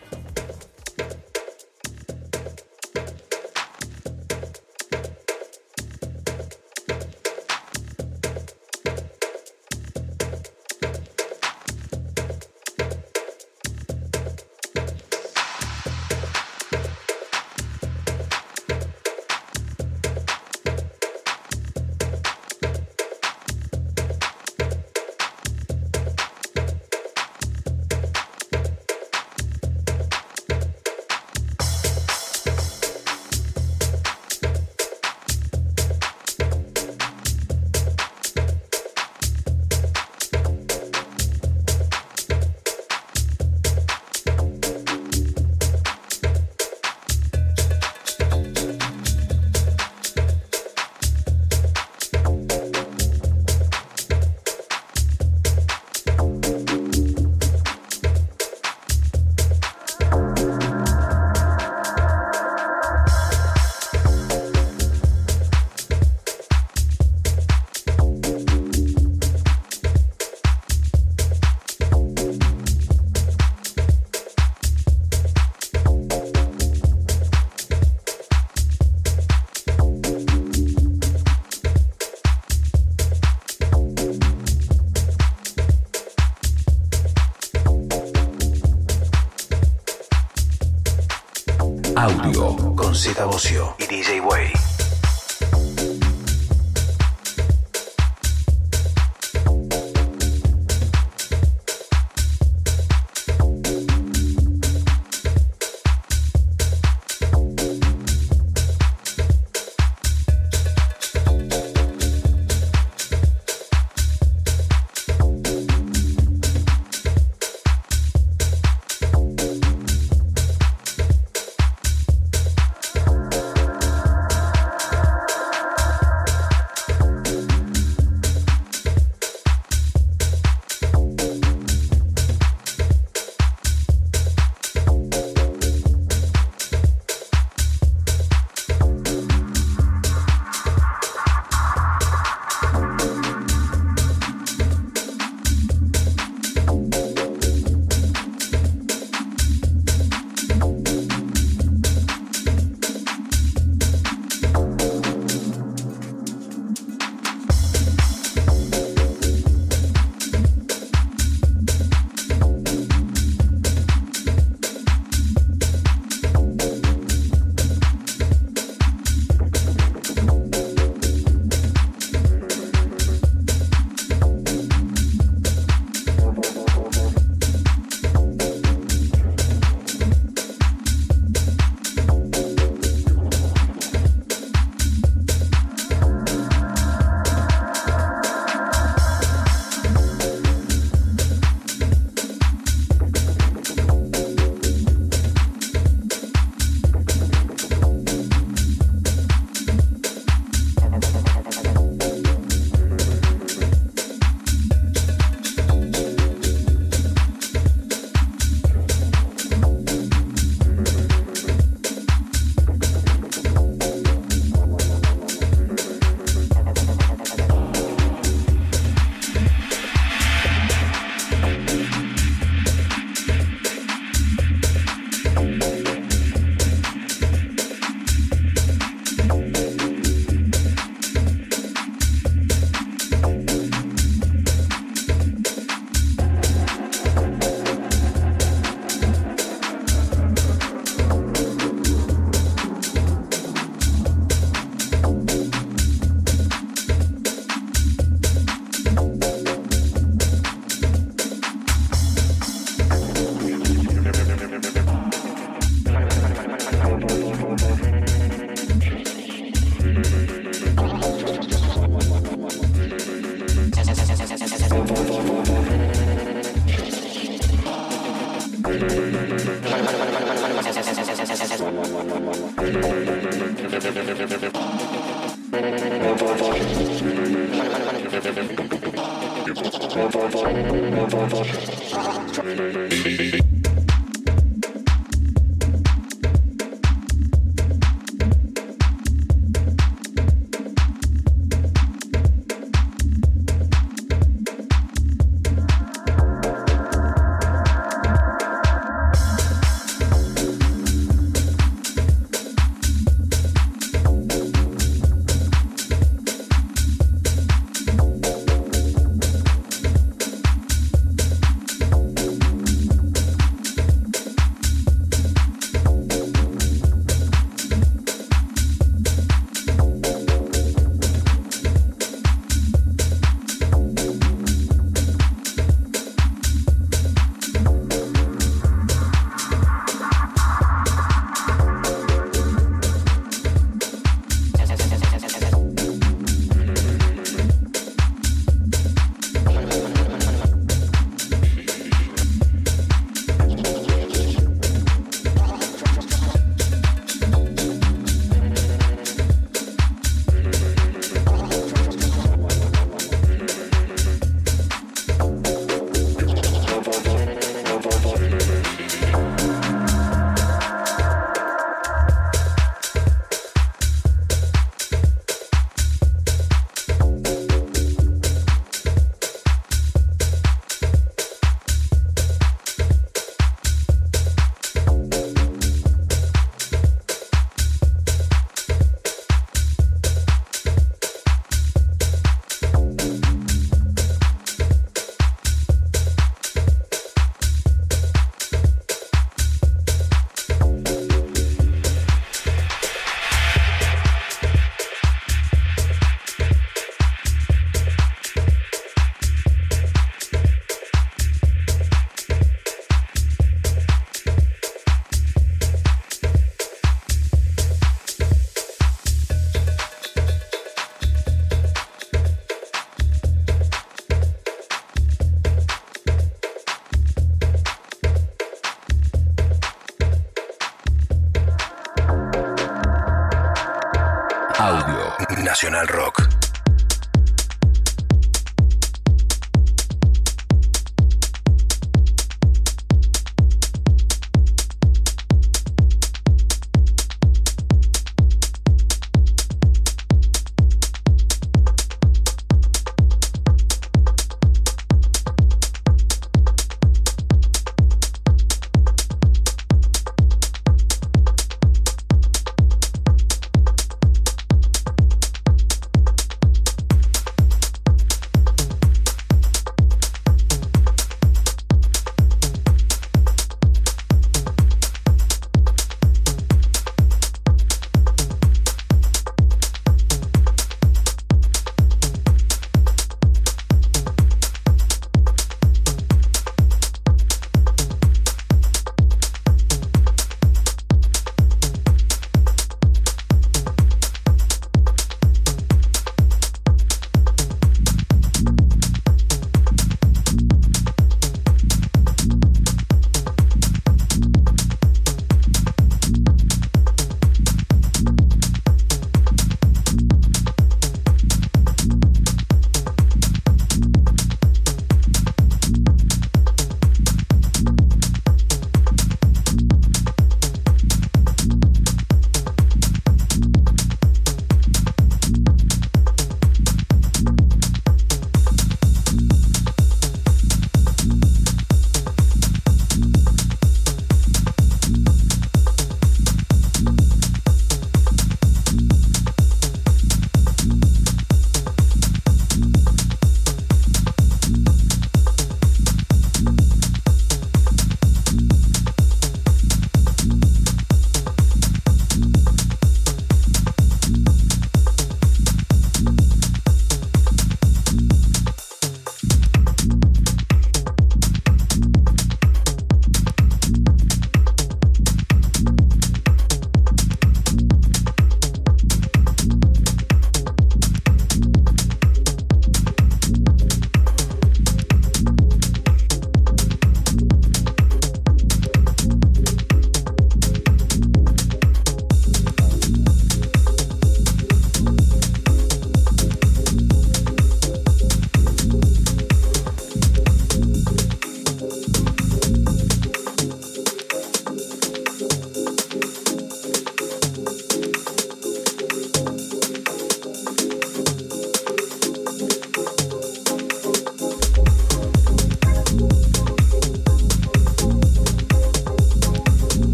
Audio 281.34 281.57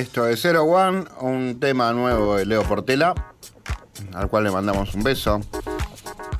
Esto 0.00 0.26
es 0.26 0.40
Zero 0.40 0.64
One, 0.64 1.04
un 1.20 1.60
tema 1.60 1.92
nuevo 1.92 2.36
de 2.36 2.46
Leo 2.46 2.62
Portela, 2.62 3.14
al 4.14 4.30
cual 4.30 4.44
le 4.44 4.50
mandamos 4.50 4.94
un 4.94 5.02
beso. 5.02 5.42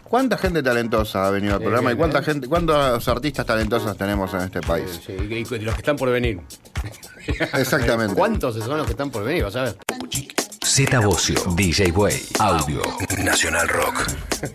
¿Cuánta 0.05 0.39
gente 0.39 0.63
talentosa 0.63 1.27
ha 1.27 1.31
venido 1.31 1.57
al 1.57 1.61
programa 1.61 1.93
y 1.93 1.95
cuánta 1.95 2.21
¿eh? 2.21 2.23
gente, 2.23 2.49
cuántos 2.49 3.07
artistas 3.07 3.45
talentosos 3.45 3.95
tenemos 3.99 4.33
en 4.33 4.41
este 4.41 4.63
país? 4.63 5.03
Sí, 5.05 5.13
y 5.13 5.35
y 5.35 5.59
los 5.59 5.75
que 5.75 5.81
están 5.81 5.97
por 5.97 6.09
venir. 6.09 6.41
Exactamente. 7.53 8.15
¿Cuántos 8.15 8.55
son 8.57 8.79
los 8.79 8.87
que 8.87 8.93
están 8.93 9.11
por 9.11 9.25
venir? 9.25 9.45
Vas 9.45 9.57
a 9.57 9.65
ver. 9.65 9.77
Z 10.65 10.99
Bocio, 11.01 11.37
DJ 11.55 11.93
Way, 11.93 12.29
Audio, 12.39 12.81
Nacional 13.25 13.69
Rock. 13.69 14.07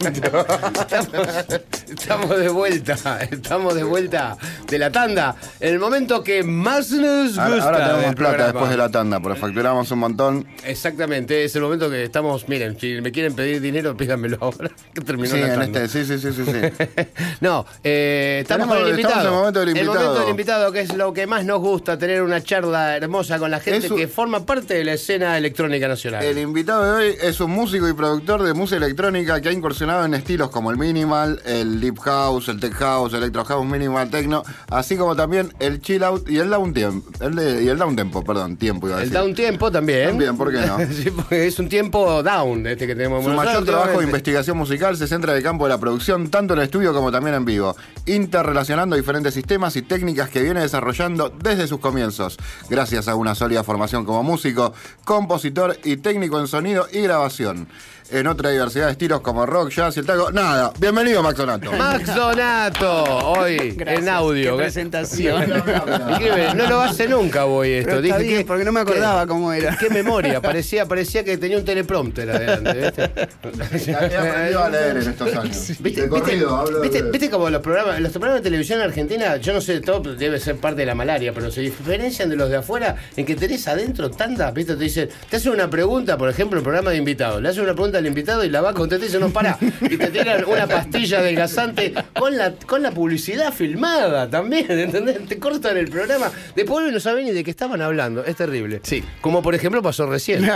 Estamos 1.88 2.38
de 2.40 2.50
vuelta, 2.50 2.96
estamos 3.30 3.76
de 3.76 3.84
vuelta 3.84 4.36
de 4.68 4.80
la 4.80 4.92
tanda. 4.92 5.36
En 5.60 5.74
el 5.74 5.80
momento 5.80 6.24
que 6.24 6.42
más 6.44 6.90
nos 6.92 7.28
gusta. 7.38 7.46
Ahora, 7.46 7.64
ahora 7.64 7.78
tenemos 7.96 8.16
plata 8.16 8.16
programa. 8.32 8.46
después 8.52 8.72
de 8.72 8.78
la 8.78 8.90
tanda, 8.90 9.20
porque 9.20 9.40
facturamos 9.40 9.92
un 9.92 10.00
montón. 10.00 10.48
Exactamente, 10.66 11.44
es 11.44 11.56
el 11.56 11.62
momento 11.62 11.90
que 11.90 12.04
estamos. 12.04 12.50
Miren, 12.50 12.80
si 12.80 13.00
me 13.02 13.12
quieren 13.12 13.36
pedir 13.36 13.62
dinero, 13.62 13.96
pídanmelo 13.96 14.38
ahora. 14.42 14.72
Que 14.96 15.02
terminó 15.02 15.30
Sí, 15.36 15.40
la 15.42 15.54
en 15.54 15.60
tanda. 15.60 15.84
este, 15.84 16.06
sí, 16.06 16.18
sí, 16.18 16.32
sí, 16.32 16.44
sí, 16.44 16.52
sí. 16.52 16.86
no, 17.42 17.66
eh, 17.84 18.40
estamos 18.42 18.68
con 18.68 18.78
el 18.78 19.00
estamos 19.00 19.00
invitado. 19.00 19.22
en 19.22 19.28
el 19.28 19.34
momento 19.34 19.60
del 19.60 19.70
invitado. 19.70 19.94
momento 20.00 20.20
del 20.22 20.30
invitado, 20.30 20.72
que 20.72 20.80
es 20.82 20.96
lo 20.96 21.14
que 21.14 21.28
más 21.28 21.46
nos 21.46 21.60
gusta, 21.60 21.98
tener 22.00 22.24
una 22.24 22.42
charla 22.42 22.98
hermosa 22.98 23.38
con 23.38 23.52
la 23.52 23.60
gente 23.60 23.92
un- 23.92 23.98
que 23.98 24.08
forma 24.08 24.46
parte 24.46 24.74
de 24.74 24.84
la 24.84 24.94
escena 24.94 25.38
electrónica 25.38 25.88
nacional. 25.88 26.24
El 26.24 26.40
invitado 26.40 26.84
de 26.86 26.92
hoy 27.10 27.16
es 27.22 27.40
un 27.40 27.52
músico 27.52 27.88
y 27.88 27.94
productor 27.94 28.42
de 28.42 28.55
música 28.56 28.78
electrónica 28.78 29.40
que 29.42 29.50
ha 29.50 29.52
incursionado 29.52 30.06
en 30.06 30.14
estilos 30.14 30.50
como 30.50 30.72
el 30.72 30.78
minimal, 30.78 31.42
el 31.46 31.80
deep 31.82 32.00
house, 32.00 32.48
el 32.50 32.60
tech 32.60 32.74
house, 32.74 33.14
el 33.14 33.20
electro 33.24 33.46
house, 33.46 33.66
minimal 33.66 34.10
techno, 34.10 34.44
así 34.70 34.98
como 34.98 35.16
también 35.16 35.54
el 35.60 35.82
chill 35.82 36.04
out 36.04 36.30
y 36.30 36.38
el 36.40 36.50
down 36.50 36.74
tempo, 36.74 37.10
el 37.20 37.36
de- 37.36 37.64
y 37.64 37.68
el 37.68 37.78
down 37.78 37.96
tempo, 37.96 38.24
perdón, 38.24 38.58
tiempo 38.58 38.88
iba 38.88 38.98
a 38.98 39.00
El 39.04 39.10
decir. 39.10 39.20
down 39.22 39.36
tiempo 39.36 39.72
también. 39.72 40.10
También, 40.10 40.38
¿por 40.38 40.52
qué 40.52 40.66
no? 40.66 40.78
sí, 40.92 41.12
porque 41.12 41.48
es 41.48 41.60
un 41.60 41.70
tiempo 41.70 42.24
down 42.24 42.66
este 42.68 42.88
que 42.88 42.96
tenemos. 42.96 43.24
Su 43.24 43.32
mayor 43.32 43.66
trabajo 43.66 44.00
de 44.00 44.06
investigación 44.06 44.58
musical 44.58 44.96
se 44.98 45.08
centra 45.08 45.32
en 45.34 45.38
el 45.38 45.44
campo 45.44 45.66
de 45.66 45.70
la 45.70 45.78
producción, 45.80 46.30
tanto 46.30 46.54
en 46.54 46.62
estudio 46.62 46.94
como 46.94 47.12
también 47.12 47.36
en 47.36 47.46
vivo, 47.46 47.76
interrelacionando 48.06 48.96
diferentes 48.96 49.34
sistemas 49.34 49.76
y 49.76 49.82
técnicas 49.82 50.30
que 50.30 50.42
viene 50.42 50.62
desarrollando 50.62 51.30
desde 51.30 51.68
sus 51.68 51.80
comienzos, 51.80 52.38
gracias 52.70 53.08
a 53.08 53.16
una 53.16 53.36
sólida 53.36 53.64
formación 53.64 54.06
como 54.06 54.24
músico, 54.24 54.74
compositor 55.04 55.78
y 55.84 55.98
técnico 55.98 56.40
en 56.40 56.48
sonido 56.48 56.88
y 56.92 57.02
grabación. 57.02 57.68
En 58.12 58.28
otra 58.28 58.52
diversidad 58.52 58.86
de 58.86 58.92
estilos 58.92 59.22
como 59.22 59.48
rock, 59.48 59.72
jazz 59.72 59.98
y 59.98 60.02
el 60.02 60.06
tango. 60.06 60.32
Nada, 60.32 60.72
bienvenido 60.80 61.24
Max 61.24 61.38
Donato. 61.40 61.72
Max 61.72 62.14
Donato, 62.14 63.04
hoy 63.04 63.72
Gracias, 63.76 64.04
en 64.04 64.10
audio. 64.10 64.52
qué 64.58 64.64
presentación. 64.64 65.44
No 66.56 66.70
lo 66.70 66.82
hace 66.82 67.08
nunca 67.08 67.46
voy 67.46 67.72
esto. 67.72 68.02
Dije 68.04 68.18
bien, 68.20 68.38
que- 68.40 68.46
porque 68.46 68.64
no 68.64 68.72
me 68.72 68.82
acordaba 68.82 69.24
que- 69.24 69.28
cómo 69.30 69.52
era. 69.52 69.76
Qué 69.78 69.90
memoria, 69.90 70.40
parecía, 70.40 70.86
parecía 70.88 71.24
que 71.24 71.38
tenía 71.40 71.58
un 71.58 71.66
teleprompter 71.66 72.30
adelante, 72.30 72.74
¿viste? 72.74 73.92
He 73.92 74.16
aprendido 74.16 74.64
a 74.64 74.70
leer 74.70 74.98
en 74.98 75.10
estos 75.10 75.36
años. 75.36 75.72
¿Viste, 75.80 76.02
De 76.04 76.08
corrido, 76.10 76.56
hablo 76.56 76.82
viste- 76.82 77.02
de- 77.02 77.10
viste 77.12 77.30
como 77.32 77.50
los 77.50 77.62
programas, 77.64 78.00
los 78.02 78.12
programas 78.12 78.42
de 78.42 78.44
televisión 78.44 78.80
en 78.80 78.86
Argentina, 78.86 79.38
yo 79.38 79.52
no 79.52 79.62
sé, 79.62 79.82
todo 79.82 80.14
debe 80.16 80.40
ser 80.40 80.58
parte 80.58 80.82
de 80.82 80.86
la 80.86 80.96
malaria, 80.96 81.34
pero 81.34 81.50
se 81.50 81.62
diferencian 81.62 82.30
de 82.30 82.36
los 82.36 82.50
de 82.52 82.58
afuera 82.58 82.96
en 83.18 83.26
que 83.26 83.36
tenés 83.36 83.68
adentro 83.68 84.12
tantas, 84.12 84.54
viste, 84.54 84.76
te 84.76 84.84
dicen, 84.84 85.10
te 85.28 85.38
hacen 85.38 85.52
una 85.54 85.70
pregunta, 85.72 86.18
por 86.20 86.30
ejemplo, 86.30 86.60
el 86.60 86.64
programa 86.64 86.92
de 86.92 86.98
invitados, 86.98 87.42
le 87.42 87.50
hacen 87.50 87.64
una 87.64 87.74
pregunta 87.74 87.95
al 87.96 88.06
invitado 88.08 88.44
y 88.44 88.50
la 88.50 88.62
va 88.62 88.70
a 88.72 88.74
contestar 88.74 89.04
y 89.06 89.08
dice, 89.08 89.20
no, 89.20 89.30
para, 89.30 89.58
y 89.82 89.98
te 89.98 90.08
tiran 90.08 90.46
una 90.46 90.68
pastilla 90.68 91.20
adelgazante 91.20 91.94
con 92.18 92.38
la, 92.38 92.54
con 92.54 92.82
la 92.82 92.92
publicidad 92.92 93.54
filmada 93.54 94.30
también, 94.30 94.66
¿entendés? 94.70 95.26
Te 95.28 95.40
cortan 95.40 95.78
el 95.78 95.90
programa, 95.90 96.32
después 96.56 96.92
no 96.92 97.00
saben 97.00 97.26
ni 97.26 97.32
de 97.32 97.44
qué 97.44 97.52
estaban 97.52 97.82
hablando, 97.82 98.24
es 98.24 98.36
terrible. 98.36 98.82
Sí. 98.84 99.04
Como 99.22 99.42
por 99.42 99.56
ejemplo 99.56 99.82
pasó 99.82 100.06
recién. 100.08 100.46
¿Eh? 100.46 100.52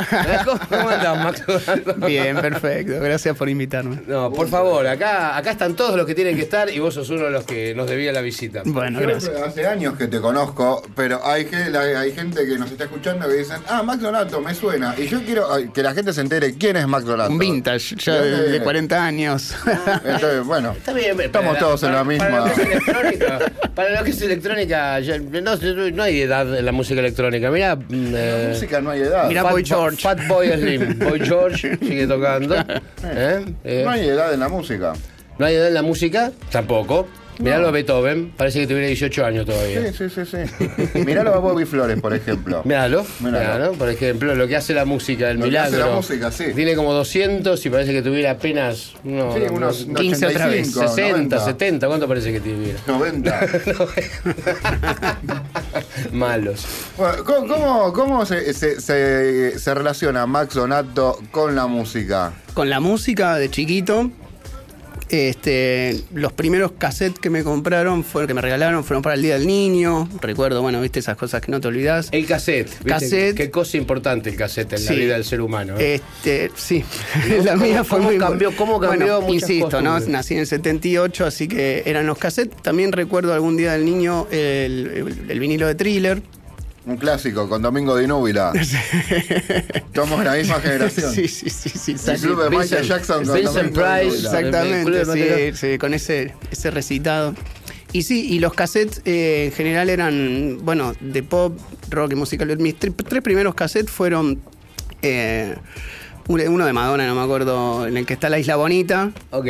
¿Cómo, 0.45 0.59
cómo 0.69 0.89
andás, 0.89 1.23
Max? 1.23 1.43
Bien, 2.05 2.35
perfecto. 2.37 2.93
Gracias 2.99 3.35
por 3.37 3.49
invitarme. 3.49 3.99
No, 4.07 4.31
por 4.31 4.47
favor, 4.47 4.85
acá, 4.87 5.37
acá 5.37 5.51
están 5.51 5.75
todos 5.75 5.95
los 5.95 6.05
que 6.05 6.15
tienen 6.15 6.35
que 6.35 6.43
estar 6.43 6.69
y 6.69 6.79
vos 6.79 6.93
sos 6.93 7.09
uno 7.09 7.25
de 7.25 7.31
los 7.31 7.43
que 7.45 7.73
nos 7.75 7.89
debía 7.89 8.11
la 8.11 8.21
visita. 8.21 8.61
Bueno, 8.65 8.99
Yo 8.99 9.07
gracias. 9.07 9.35
Hace 9.41 9.67
años 9.67 9.97
que 9.97 10.07
te 10.07 10.19
conozco, 10.19 10.81
pero 10.95 11.25
hay, 11.25 11.45
que- 11.45 11.55
hay 11.55 12.11
gente 12.13 12.45
que 12.45 12.57
nos 12.57 12.71
está 12.71 12.85
escuchando 12.85 13.27
que 13.27 13.35
dicen, 13.35 13.57
ah, 13.67 13.83
Max 13.83 14.01
Donato, 14.01 14.41
me 14.41 14.53
suena. 14.53 14.95
Y 14.97 15.07
yo 15.07 15.21
quiero 15.23 15.47
que 15.73 15.83
la 15.83 15.93
gente 15.93 16.13
se 16.13 16.21
entere 16.21 16.53
quién 16.55 16.77
es 16.77 16.87
Max 16.87 17.05
Donato. 17.05 17.28
Un 17.29 17.37
vintage, 17.39 17.95
ya 17.97 18.13
¿De 18.15 18.21
de, 18.21 18.29
dónde 18.31 18.43
de 18.45 18.49
viene? 18.51 18.63
40 18.63 19.05
años. 19.05 19.55
Entonces, 20.03 20.43
bueno, 20.45 20.71
Está 20.71 20.93
bien, 20.93 21.11
pero 21.15 21.27
Estamos 21.27 21.49
para- 21.55 21.59
todos 21.59 21.83
en 21.83 21.91
la 21.93 22.03
misma. 22.03 22.27
Para 22.29 22.45
lo 22.47 22.53
que 22.55 22.61
es 22.61 22.67
electrónica, 22.69 23.39
para 23.75 23.89
lo 23.99 24.03
que 24.03 24.09
es 24.11 24.21
electrónica 24.21 24.99
ya- 24.99 25.17
no, 25.19 25.55
no 25.93 26.03
hay 26.03 26.21
edad 26.21 26.57
en 26.57 26.65
la 26.65 26.71
música 26.71 26.99
electrónica. 26.99 27.49
Mira, 27.51 27.77
la 27.89 28.49
música 28.49 28.81
no 28.81 28.89
hay 28.89 29.01
edad. 29.01 29.27
Mira, 29.27 29.43
Boy 29.43 29.63
George. 29.65 29.97
Fat 30.01 30.27
Boy 30.27 30.47
Slim. 30.49 30.99
Boy 30.99 31.19
George 31.23 31.77
sigue 31.77 32.07
tocando. 32.07 32.55
¿Eh? 33.03 33.45
Eh, 33.63 33.81
No 33.85 33.91
hay 33.91 34.07
edad 34.07 34.33
en 34.33 34.39
la 34.39 34.49
música. 34.49 34.93
¿no 35.37 35.45
hay 35.45 35.55
edad 35.55 35.67
en 35.69 35.73
la 35.73 35.81
música? 35.83 36.31
Tampoco. 36.51 37.07
Miralo 37.39 37.69
a 37.69 37.71
Beethoven, 37.71 38.33
parece 38.35 38.59
que 38.59 38.67
tuviera 38.67 38.87
18 38.87 39.25
años 39.25 39.45
todavía. 39.45 39.91
Sí, 39.93 40.09
sí, 40.09 40.25
sí, 40.25 40.37
sí. 40.93 40.99
Miralo 41.05 41.33
a 41.33 41.39
Bobby 41.39 41.65
Flores, 41.65 41.99
por 42.01 42.13
ejemplo. 42.13 42.61
Míralo, 42.65 43.05
Míralo. 43.21 43.39
míralo, 43.39 43.71
por 43.73 43.89
ejemplo, 43.89 44.35
lo 44.35 44.47
que 44.47 44.55
hace 44.57 44.73
la 44.73 44.83
música, 44.85 45.29
el 45.31 45.37
Lo 45.37 45.43
que 45.43 45.49
milagro. 45.49 45.77
hace 45.77 45.89
la 45.89 45.95
música, 45.95 46.31
sí. 46.31 46.45
Tiene 46.53 46.75
como 46.75 46.93
200 46.93 47.65
y 47.65 47.69
parece 47.69 47.93
que 47.93 48.01
tuviera 48.01 48.31
apenas 48.31 48.93
no, 49.03 49.33
Sí, 49.33 49.39
no, 49.47 49.53
unos 49.53 49.87
no, 49.87 49.99
15 49.99 50.27
otra 50.27 50.47
vez, 50.47 50.67
85, 50.75 50.89
60, 50.95 51.11
90. 51.11 51.45
70, 51.45 51.87
¿cuánto 51.87 52.07
parece 52.09 52.31
que 52.33 52.39
tuviera? 52.41 52.79
90. 52.87 53.39
Malos. 56.11 56.65
Bueno, 56.97 57.23
¿Cómo, 57.23 57.47
cómo, 57.47 57.93
cómo 57.93 58.25
se, 58.25 58.53
se- 58.53 58.81
se- 58.81 59.59
se 59.59 59.73
relaciona 59.73 60.25
Max 60.25 60.55
Donato 60.55 61.19
con 61.31 61.55
la 61.55 61.67
música? 61.67 62.33
Con 62.53 62.69
la 62.69 62.79
música 62.79 63.35
de 63.35 63.49
chiquito, 63.49 64.11
este, 65.09 66.01
los 66.13 66.31
primeros 66.33 66.71
cassettes 66.77 67.19
que 67.19 67.29
me 67.29 67.43
compraron, 67.43 68.03
fueron, 68.03 68.27
que 68.27 68.33
me 68.33 68.41
regalaron, 68.41 68.83
fueron 68.83 69.01
para 69.01 69.15
el 69.15 69.21
Día 69.21 69.33
del 69.37 69.47
Niño. 69.47 70.07
Recuerdo, 70.21 70.61
bueno, 70.61 70.81
viste 70.81 70.99
esas 70.99 71.17
cosas 71.17 71.41
que 71.41 71.51
no 71.51 71.59
te 71.61 71.67
olvidas. 71.67 72.09
El 72.11 72.25
cassette. 72.25 72.67
¿viste? 72.69 72.85
Cassette. 72.89 73.35
Qué 73.35 73.51
cosa 73.51 73.77
importante 73.77 74.29
el 74.29 74.35
cassette 74.35 74.73
en 74.73 74.85
la 74.85 74.91
vida 74.91 75.13
del 75.13 75.23
ser 75.25 75.41
humano. 75.41 75.75
¿eh? 75.79 75.95
Este, 75.95 76.51
sí, 76.55 76.83
la 77.43 77.53
¿Cómo- 77.53 77.65
mía 77.65 77.83
fue 77.83 77.97
cómo 77.99 78.09
muy 78.09 78.17
cambió- 78.19 78.55
cómo 78.55 78.79
cambió 78.79 79.21
Bueno, 79.21 79.33
insisto, 79.33 79.81
¿no? 79.81 79.99
Nací 79.99 80.33
en 80.35 80.41
el 80.41 80.47
78, 80.47 81.25
así 81.25 81.47
que 81.47 81.83
eran 81.85 82.05
los 82.07 82.17
cassettes. 82.17 82.61
También 82.61 82.91
recuerdo 82.91 83.33
algún 83.33 83.57
día 83.57 83.73
del 83.73 83.85
niño 83.85 84.27
el, 84.31 84.37
el- 85.17 85.31
el 85.31 85.39
vinilo 85.39 85.67
de 85.67 85.75
thriller. 85.75 86.21
Un 86.89 86.97
clásico 86.97 87.47
con 87.47 87.61
Domingo 87.61 87.95
de 87.95 88.07
Núbila. 88.07 88.51
Somos 89.95 90.19
de 90.19 90.25
la 90.25 90.33
misma 90.33 90.59
generación. 90.59 91.13
Sí, 91.13 91.27
sí, 91.27 91.49
sí, 91.49 91.69
sí. 91.69 91.95
El 92.11 92.19
club 92.19 92.43
de 92.43 92.49
Michael 92.49 92.83
Jackson 92.87 93.25
con 93.25 93.35
Vincent 93.35 93.73
Domingo 93.75 93.81
de 93.81 93.99
Price. 94.01 94.17
Exactamente, 94.25 95.05
de 95.05 95.53
sí, 95.55 95.77
con 95.77 95.93
ese, 95.93 96.33
ese 96.51 96.71
recitado. 96.71 97.35
Y 97.91 98.03
sí, 98.03 98.25
y 98.33 98.39
los 98.39 98.53
cassettes 98.53 99.01
eh, 99.05 99.45
en 99.47 99.51
general 99.51 99.89
eran, 99.89 100.57
bueno, 100.63 100.93
de 100.99 101.21
pop, 101.21 101.59
rock 101.89 102.13
y 102.13 102.15
música. 102.15 102.45
Mis 102.45 102.79
tre- 102.79 102.93
tres 103.07 103.21
primeros 103.21 103.53
cassettes 103.55 103.91
fueron 103.91 104.39
eh, 105.01 105.55
uno 106.29 106.65
de 106.65 106.73
Madonna, 106.73 107.07
no 107.07 107.15
me 107.15 107.21
acuerdo, 107.21 107.87
en 107.87 107.97
el 107.97 108.05
que 108.05 108.13
está 108.13 108.29
la 108.29 108.37
Isla 108.37 108.55
Bonita. 108.55 109.11
Ok. 109.31 109.45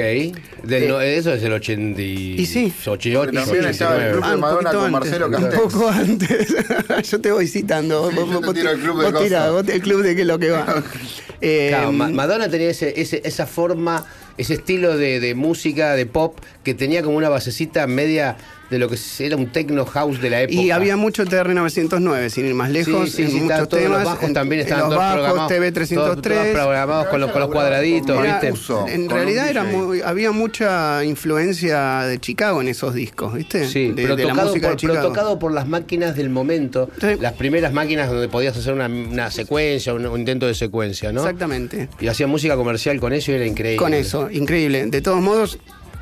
Del 0.64 0.88
no- 0.88 1.02
eso 1.02 1.34
es 1.34 1.44
el 1.44 1.52
80 1.54 2.02
y... 2.02 2.36
Y 2.40 2.46
sí. 2.46 2.74
88, 2.86 3.32
También 3.34 3.66
estaba 3.66 3.96
el 3.96 4.02
89. 4.02 4.12
club 4.14 4.24
de 4.30 4.34
un 4.36 4.40
Madonna 4.40 4.70
poquito 4.72 4.80
con 4.80 4.96
antes, 4.96 5.12
Marcelo 5.12 5.26
Un 5.28 5.32
Castells. 5.34 5.74
poco 5.74 5.90
antes. 5.90 7.10
Yo 7.12 7.22
te 7.22 7.32
voy 7.32 7.48
citando. 7.48 8.10
Sí, 8.10 8.16
Vos- 8.16 8.26
yo 8.30 8.32
vos- 8.32 8.40
te 8.42 8.46
vos 8.46 8.56
tiro 8.56 8.70
ti- 8.72 8.76
el 8.76 8.82
club 8.82 8.98
de 9.00 9.12
vos 9.12 9.22
cosas. 9.22 9.52
vos- 9.52 9.68
el 9.68 9.82
club 9.82 10.02
de 10.04 10.16
qué 10.16 10.22
es 10.22 10.28
lo 10.28 10.40
que 10.40 10.50
va. 10.52 10.84
Eh, 11.42 11.68
Claro, 11.70 11.94
Ma- 11.94 12.10
Madonna 12.10 12.50
tenía 12.50 12.70
ese, 12.70 13.00
ese- 13.00 13.22
esa 13.24 13.48
forma, 13.48 14.06
ese 14.38 14.56
estilo 14.56 14.98
de, 14.98 15.22
de 15.22 15.36
música, 15.36 15.94
de 15.96 16.06
pop, 16.06 16.38
que 16.66 16.74
tenía 16.74 17.02
como 17.02 17.16
una 17.16 17.30
basecita 17.30 17.88
media 17.88 18.36
de 18.70 18.80
lo 18.80 18.88
que 18.90 18.98
era 19.20 19.36
un 19.36 19.48
techno 19.48 19.86
house 19.86 20.22
de 20.22 20.30
la 20.30 20.42
época. 20.42 20.60
Y 20.62 20.72
había 20.72 20.96
mucho 20.96 21.26
TR-909, 21.26 22.30
sin 22.30 22.46
ir 22.46 22.54
más 22.54 22.70
lejos, 22.70 23.10
Sí, 23.10 23.16
sí, 23.18 23.22
en 23.24 23.28
sí, 23.30 23.34
muchos 23.42 23.52
está- 23.52 23.66
todos 23.68 23.84
temas. 23.84 23.98
los 24.04 24.06
bajos 24.14 24.24
en- 24.28 24.34
también 24.34 24.62
en 24.62 24.68
estaban 24.68 24.90
los 24.90 24.98
bajos, 25.00 25.14
programados. 25.16 25.52
TV303. 25.52 25.96
Todos, 25.96 26.22
todos 26.22 26.48
programados 26.54 27.08
con 27.08 27.20
los, 27.22 27.32
con 27.32 27.42
los 27.42 27.50
cuadraditos, 27.50 28.22
¿viste? 28.22 28.52
Uso, 28.52 28.86
en 28.88 29.10
realidad 29.10 29.50
era 29.50 29.64
muy, 29.64 30.02
había 30.02 30.32
mucha 30.32 31.04
influencia 31.04 32.02
de 32.02 32.20
Chicago 32.20 32.62
en 32.62 32.68
esos 32.68 32.94
discos, 32.94 33.34
¿viste? 33.34 33.68
Sí, 33.68 33.88
de, 33.92 34.04
pero, 34.04 34.16
de 34.16 34.24
la 34.26 34.30
tocado 34.32 34.48
música 34.50 34.68
por, 34.70 34.78
de 34.78 34.82
pero 34.82 34.94
Chicago. 34.94 35.08
tocado 35.10 35.40
por 35.40 35.52
las 35.54 35.68
máquinas 35.68 36.16
del 36.16 36.30
momento, 36.30 36.90
Sí. 37.00 37.08
las 37.20 37.34
primeras 37.34 37.74
máquinas 37.74 38.10
donde 38.10 38.28
podías 38.30 38.56
hacer 38.58 38.74
una, 38.74 38.88
una 38.88 39.32
secuencia, 39.32 39.94
un, 39.94 40.06
un 40.06 40.20
intento 40.20 40.46
de 40.48 40.54
secuencia, 40.56 41.12
¿no? 41.12 41.22
Exactamente. 41.22 41.90
Y 42.00 42.08
hacía 42.08 42.28
música 42.28 42.56
comercial 42.56 43.00
con 43.00 43.14
eso 43.14 43.32
y 43.32 43.36
era 43.36 43.46
increíble. 43.46 43.78
Con 43.78 43.94
eso, 43.94 44.30
increíble. 44.32 44.86
De 44.88 45.02
todos 45.02 45.22
modos, 45.22 45.60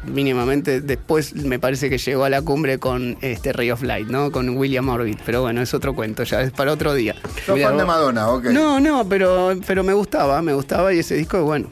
mínimamente 0.08 0.82
después 0.82 1.36
me 1.36 1.60
parece 1.60 1.90
que 1.90 1.98
llegó 1.98 2.24
a 2.24 2.30
la 2.30 2.42
cumbre 2.42 2.80
con 2.80 3.18
este 3.22 3.54
Ray 3.54 3.72
of 3.72 3.84
Light, 3.84 4.08
¿no? 4.08 4.32
Con 4.32 4.50
William 4.58 4.88
Orbit. 4.90 5.20
Pero 5.26 5.42
bueno, 5.42 5.62
es 5.62 5.74
otro 5.74 5.94
cuento, 5.96 6.24
ya 6.24 6.42
es 6.42 6.52
para 6.52 6.72
otro 6.74 6.94
día. 6.94 7.16
Fan 7.46 7.56
de 7.58 7.66
vos- 7.66 7.86
Madonna, 7.88 8.30
ok. 8.30 8.46
No, 8.46 8.80
no, 8.80 9.08
pero, 9.08 9.54
pero 9.66 9.84
me 9.84 9.94
gustaba, 9.94 10.42
me 10.42 10.54
gustaba 10.54 10.94
y 10.94 11.00
ese 11.00 11.16
disco, 11.16 11.44
bueno. 11.44 11.68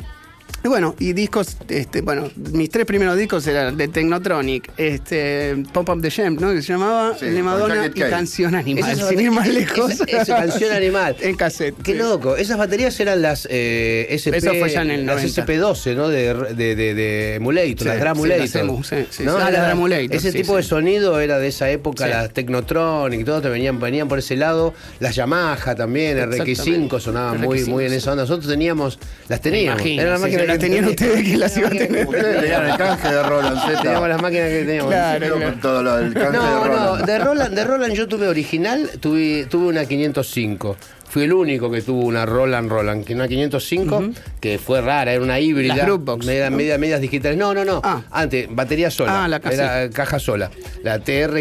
Y 0.66 0.68
bueno, 0.68 0.95
y 0.97 1.13
discos, 1.13 1.57
este, 1.70 2.01
bueno, 2.01 2.28
mis 2.51 2.72
tres 2.72 2.88
primeros 2.88 3.16
discos 3.18 3.45
eran 3.45 3.78
de 3.78 3.88
Technotronic, 3.88 4.72
este, 4.78 5.63
Pop 5.72 5.88
Up 5.89 6.01
the 6.01 6.09
Jam, 6.09 6.38
¿no? 6.39 6.51
Que 6.53 6.63
se 6.63 6.74
llamaba, 6.74 7.16
Sí, 7.20 7.26
el 7.28 7.36
de 7.36 7.43
Madonna 7.43 7.86
y. 7.86 7.99
Canción 7.99 8.55
Animal, 8.55 8.95
sin 9.07 9.20
ir 9.22 9.30
más 9.30 9.47
lejos. 9.47 9.91
esa- 9.91 10.05
esa 10.05 10.36
canción 10.38 10.74
animal. 10.74 11.16
en 11.22 11.36
cassette. 11.36 11.76
Qué 11.84 11.91
sí. 11.91 11.97
loco. 11.99 12.36
Esas 12.36 12.57
baterías 12.57 12.99
eran 12.99 13.22
las 13.22 13.47
eh, 13.51 14.07
SP, 14.09 14.38
Eso 14.38 14.55
fue 14.55 14.70
ya 14.72 14.82
en 14.82 14.89
el 14.89 15.05
las 15.05 15.18
90. 15.18 15.45
SP12, 15.45 15.95
¿no? 15.95 16.07
De, 16.09 16.34
de, 16.34 16.76
de, 16.76 16.93
de 16.95 17.36
Emulator, 17.36 17.78
Sí, 17.78 17.86
las 17.86 17.93
sí, 17.95 17.99
Dramulator. 18.01 18.39
las 18.41 18.55
EMU, 18.55 18.84
sí, 18.84 18.95
sí, 19.11 19.24
¿no? 19.24 19.34
sí. 19.36 19.38
Ah, 19.43 19.49
Era- 19.49 19.57
las 19.59 19.66
Dramulator, 19.68 20.16
Ese 20.16 20.32
sí, 20.32 20.38
tipo 20.39 20.53
sí. 20.53 20.57
de 20.57 20.63
sonido 20.63 21.20
era 21.20 21.38
de 21.38 21.47
esa 21.47 21.70
época, 21.70 22.05
Sí. 22.05 22.09
las 22.09 22.34
Technotronic 22.34 23.20
y 23.20 23.24
todo, 23.24 23.39
te 23.39 23.49
venían, 23.49 23.80
venían 23.80 24.07
por 24.07 24.18
ese 24.18 24.36
lado. 24.36 24.74
Las 24.99 25.13
Yamaha 25.16 25.76
también, 25.76 26.18
RX5 26.18 26.49
Exactamente. 26.49 26.99
sonaban 27.01 27.41
muy, 27.41 27.59
RX5, 27.59 27.68
muy 27.70 27.86
en 27.86 27.93
esa 27.93 28.11
onda. 28.13 28.24
Nosotros 28.24 28.49
teníamos, 28.51 28.97
las 29.28 29.41
teníamos. 29.41 29.80
imagino, 29.82 30.01
Eran 30.01 30.13
las 30.13 30.20
sí, 30.22 30.24
máquinas 30.24 30.41
sí, 30.45 30.47
las 30.56 30.60
tenían 30.60 30.86
ustedes 30.86 31.24
que 31.24 31.38
las 31.38 31.58
iba 31.58 31.68
a 31.68 31.72
tener. 31.72 32.08
Ustedes 32.08 32.41
tenían 32.41 32.66
el 32.70 32.78
canje 32.78 33.08
de 33.08 33.24
Roland 33.24 33.60
Z. 33.62 33.82
Teníamos 33.82 34.10
las 34.10 34.22
máquinas 34.22 34.49
que 34.49 34.64
teníamos. 34.66 34.91
Claro. 34.91 35.39
Con 35.39 35.60
todo 35.62 35.84
lo 35.84 35.97
del 35.97 36.14
canje 36.14 36.32
de 36.32 36.38
No, 36.38 36.43
no, 36.43 36.64
Roland. 36.66 37.06
de 37.06 37.20
Roland, 37.20 37.56
de 37.56 37.64
Roland 37.64 37.93
yo 37.93 38.08
tuve 38.08 38.28
original, 38.28 38.89
tuve, 38.99 39.45
tuve 39.49 39.68
una 39.68 39.86
505. 39.86 40.78
Fui 41.08 41.24
el 41.24 41.34
único 41.34 41.72
que 41.72 41.82
tuvo 41.82 42.01
una 42.06 42.26
Roland 42.26 42.70
Roland, 42.70 43.06
que 43.06 43.14
una 43.14 43.28
505, 43.28 44.03
que 44.41 44.58
fue 44.58 44.82
rara, 44.82 45.14
era 45.14 45.24
una 45.24 45.39
híbrida. 45.39 45.76
Las 45.76 45.86
Groupbox, 45.86 46.26
media- 46.26 46.49
¿no? 46.49 46.58
media- 46.58 46.78
medias 46.78 46.99
digitales. 46.99 47.38
No, 47.38 47.53
no, 47.53 47.64
no. 47.64 47.80
Ah. 47.84 48.01
Antes, 48.12 48.47
batería 48.49 48.91
sola. 48.91 49.24
Ah, 49.24 49.28
la 49.28 49.39
cassette. 49.39 49.60
Era 49.60 49.89
caja 49.91 50.20
sola. 50.20 50.51
La 50.84 50.99
TR, 50.99 51.32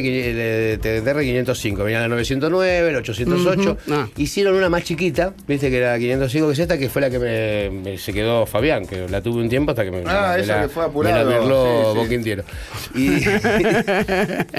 TR 0.81 1.21
505. 1.23 1.83
Venía 1.85 2.01
la 2.01 2.09
909, 2.09 2.93
la 2.93 2.99
808. 2.99 3.61
Ujú. 3.87 3.95
Ah. 3.95 4.09
Hicieron 4.17 4.55
una 4.55 4.69
más 4.69 4.85
chiquita, 4.85 5.35
viste 5.49 5.71
que 5.71 5.79
era 5.79 5.93
la 5.93 5.99
505, 5.99 6.47
que 6.49 6.53
es 6.53 6.59
esta, 6.61 6.79
que 6.79 6.89
fue 6.89 7.03
la 7.03 7.11
que 7.11 7.19
me, 7.19 7.71
me- 7.71 7.99
se 7.99 8.13
quedó 8.13 8.47
Fabián, 8.47 8.87
que 8.87 9.09
la 9.09 9.21
tuve 9.23 9.41
un 9.43 9.49
tiempo 9.49 9.73
hasta 9.73 9.85
que 9.85 9.91
me, 9.91 10.03
Ah, 10.07 10.35
me 10.37 10.43
esa 10.43 10.57
la, 10.57 10.63
que 10.63 10.69
fue 10.69 10.83
me 10.85 10.89
apurado, 10.91 11.31
la 11.31 11.39
merló 11.39 11.65
sí, 11.65 11.91
sí. 11.91 11.99
Boquintiero. 11.99 12.45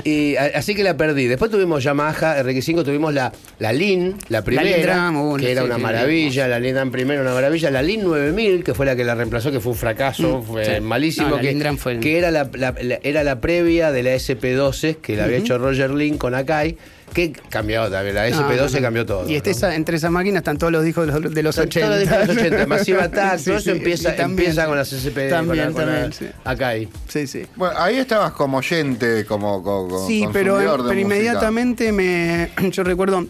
Y, 0.03 0.36
así 0.56 0.76
que 0.76 0.84
la 0.84 0.97
perdí. 0.97 1.28
Después 1.28 1.51
tuvimos 1.51 1.84
Yamaha 1.84 2.43
RX5, 2.43 2.84
tuvimos 2.84 3.14
la, 3.14 3.32
la 3.60 3.74
Lin, 3.74 4.16
la 4.30 4.41
primera, 4.43 4.66
Uh, 4.96 5.38
que 5.38 5.52
era 5.52 5.62
sí, 5.62 5.66
una 5.68 5.76
sí, 5.76 5.82
maravilla, 5.82 6.48
la 6.48 6.60
Drum 6.60 6.91
primero 6.91 7.22
una 7.22 7.34
maravilla, 7.34 7.72
la 7.72 7.82
Lin 7.82 8.04
9000, 8.04 8.64
que 8.64 8.74
fue 8.74 8.86
la 8.86 8.96
que 8.96 9.04
la 9.04 9.16
reemplazó, 9.16 9.52
que 9.52 9.60
fue 9.60 9.72
un 9.74 9.78
fracaso, 9.78 10.39
Mm, 10.39 10.43
fue 10.43 10.66
sí. 10.66 10.82
malísimo, 10.82 11.30
No, 11.30 11.38
que, 11.39 11.76
fue- 11.78 12.00
que 12.00 12.18
era 12.18 12.32
la, 12.32 12.50
la- 12.54 12.76
la- 12.82 13.00
era 13.04 13.24
la 13.24 13.39
previa 13.41 13.91
de 13.91 14.04
la 14.04 14.12
SP12, 14.16 14.98
que 14.98 15.16
la 15.16 15.26
había 15.26 15.38
hecho 15.38 15.58
Roger 15.58 15.91
Lin 15.91 16.18
con 16.18 16.34
Akai, 16.36 16.78
que 17.14 17.32
cambió 17.50 17.89
también, 17.89 18.16
la 18.16 18.30
No, 18.30 18.36
SP12 18.50 18.58
no, 18.74 18.80
no. 18.80 18.82
cambió 18.82 19.06
todo. 19.06 19.30
Y 19.30 19.36
este 19.36 19.52
¿no? 19.52 19.56
esa- 19.56 19.76
entre 19.76 19.98
esas 19.98 20.12
máquinas 20.12 20.39
están 20.39 20.58
todos 20.58 20.74
los 20.74 20.84
discos 20.84 21.06
de 21.08 21.20
los, 21.20 21.34
de 21.34 21.43
los 21.43 21.56
Todos 21.56 21.68
80. 21.68 21.89
los 21.89 22.00
discos 22.00 22.20
de 22.20 22.26
los 22.28 22.38
80, 22.38 22.66
Massive 22.68 23.02
Attack, 23.02 23.38
Sí, 23.39 23.46
todo 23.46 23.58
eso 23.58 23.72
empieza, 23.72 24.16
también, 24.16 24.50
empieza 24.50 24.66
con 24.66 24.78
las 24.78 24.91
SP, 24.91 25.30
También, 25.30 25.72
con 25.72 25.76
la- 25.76 25.86
con 25.86 25.86
la 25.86 26.02
también, 26.10 26.14
sí. 26.14 26.26
Akai. 26.43 26.89
Sí, 27.08 27.28
sí. 27.28 27.43
Bueno, 27.56 27.76
ahí 27.78 27.98
estabas 27.98 28.32
como 28.34 28.58
oyente, 28.58 29.24
como, 29.26 29.62
como, 29.64 30.08
Sí, 30.08 30.26
pero, 30.34 30.58
de 30.58 30.64
pero 30.66 30.78
música. 30.84 31.00
inmediatamente 31.02 31.91
me. 31.91 32.50
Yo 32.72 32.84
recuerdo, 32.84 33.26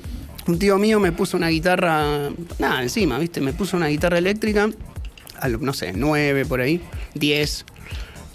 un 0.48 0.60
tío 0.60 0.78
mío 0.78 1.00
me 1.00 1.12
puso 1.12 1.38
una 1.38 1.50
guitarra. 1.50 2.30
Nada, 2.60 2.82
encima, 2.84 3.18
¿viste? 3.20 3.42
Me 3.42 3.54
puso 3.54 3.78
una 3.78 3.88
guitarra 3.88 4.18
eléctrica, 4.18 4.70
a 5.40 5.48
lo- 5.50 5.60
no 5.60 5.74
sé, 5.74 5.94
9 5.96 6.46
por 6.46 6.62
ahí, 6.62 6.82
10. 7.16 7.66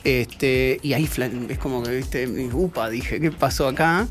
Este, 0.05 0.79
y 0.83 0.95
ahí 0.95 1.09
es 1.49 1.59
como 1.59 1.83
que, 1.83 1.91
¿viste? 1.97 2.27
Upa, 2.53 2.89
dije, 2.89 3.21
¿qué 3.21 3.31
pasó 3.31 3.69
acá? 3.69 4.09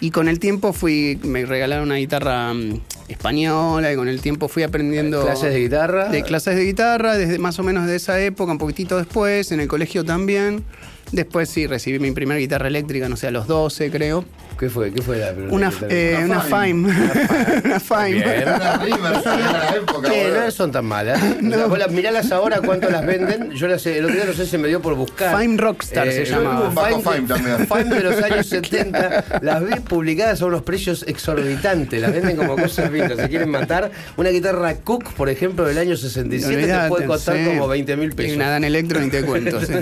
Y 0.00 0.10
con 0.10 0.28
el 0.28 0.38
tiempo 0.38 0.72
fui, 0.72 1.18
me 1.24 1.44
regalaron 1.44 1.86
una 1.86 1.96
guitarra 1.96 2.54
mm, 2.54 2.80
española 3.08 3.92
y 3.92 3.96
con 3.96 4.08
el 4.08 4.20
tiempo 4.20 4.46
fui 4.48 4.62
aprendiendo... 4.62 5.22
¿Clases 5.24 5.52
de 5.52 5.60
guitarra? 5.60 6.08
De 6.08 6.22
clases 6.22 6.54
de 6.56 6.64
guitarra, 6.64 7.16
desde 7.16 7.38
más 7.38 7.58
o 7.58 7.62
menos 7.64 7.86
de 7.86 7.96
esa 7.96 8.18
época, 8.20 8.52
un 8.52 8.58
poquitito 8.58 8.96
después, 8.96 9.50
en 9.52 9.58
el 9.60 9.66
colegio 9.68 10.04
también. 10.04 10.62
Después 11.10 11.50
sí, 11.50 11.66
recibí 11.66 11.98
mi 11.98 12.12
primera 12.12 12.38
guitarra 12.38 12.68
eléctrica, 12.68 13.08
no 13.08 13.16
sé, 13.16 13.26
a 13.26 13.30
los 13.32 13.48
12 13.48 13.90
creo. 13.90 14.24
¿Qué 14.58 14.68
fue? 14.68 14.90
¿Qué 14.92 15.00
fue 15.02 15.18
la 15.18 15.30
primera 15.32 15.54
Una, 15.54 15.72
eh, 15.88 16.16
Una 16.24 16.26
una 16.26 16.40
Fime. 16.40 16.92
Fime. 16.92 17.60
Una 17.64 17.80
Fime. 17.80 18.10
Bien. 18.12 18.42
Una 18.42 18.76
River, 18.78 19.14
sí, 19.22 19.24
la 19.52 19.76
época. 19.76 20.08
Eh, 20.14 20.24
boludo. 20.24 20.40
no 20.44 20.50
son 20.50 20.72
tan 20.72 20.84
malas. 20.84 21.22
O 21.48 21.50
sea, 21.50 21.66
vos 21.66 21.78
las- 21.78 21.90
miralas 21.92 22.32
ahora 22.32 22.60
cuánto 22.60 22.90
las 22.90 23.06
venden. 23.06 23.50
Yo 23.52 23.68
las, 23.68 23.86
el 23.86 24.04
otro 24.04 24.16
día 24.16 24.24
no 24.26 24.32
sé 24.32 24.46
si 24.46 24.58
me 24.58 24.66
dio 24.68 24.82
por 24.82 24.94
buscar. 24.96 25.34
Eh, 25.34 25.42
Fime 25.44 25.56
Rockstar 25.58 26.10
se 26.10 26.24
yo 26.24 26.42
llamaba. 26.42 26.70
Fime 26.70 27.26
también. 27.28 27.66
Fime 27.68 27.94
de 27.94 28.02
los 28.02 28.22
años 28.22 28.46
70. 28.46 29.24
Las 29.42 29.64
vi 29.64 29.74
publicadas 29.80 30.42
a 30.42 30.46
unos 30.46 30.62
precios 30.62 31.04
exorbitantes. 31.06 32.00
Las 32.02 32.12
venden 32.12 32.36
como 32.36 32.56
cosas 32.56 32.90
vistas. 32.90 33.16
Se 33.16 33.28
quieren 33.28 33.50
matar. 33.50 33.90
Una 34.16 34.30
guitarra 34.30 34.74
Cook, 34.74 35.12
por 35.14 35.28
ejemplo, 35.28 35.64
del 35.66 35.78
año 35.78 35.96
67 35.96 36.48
te 36.52 36.62
Olvidate, 36.62 36.88
puede 36.88 37.06
costar 37.06 37.36
sí. 37.36 37.44
como 37.46 37.68
20 37.68 37.96
mil 37.96 38.10
Y 38.10 38.14
pesos. 38.14 38.36
una 38.36 38.50
Dan 38.50 38.64
Electro 38.64 39.00
ni 39.00 39.08
te 39.10 39.22
cuento. 39.22 39.60
sí. 39.60 39.72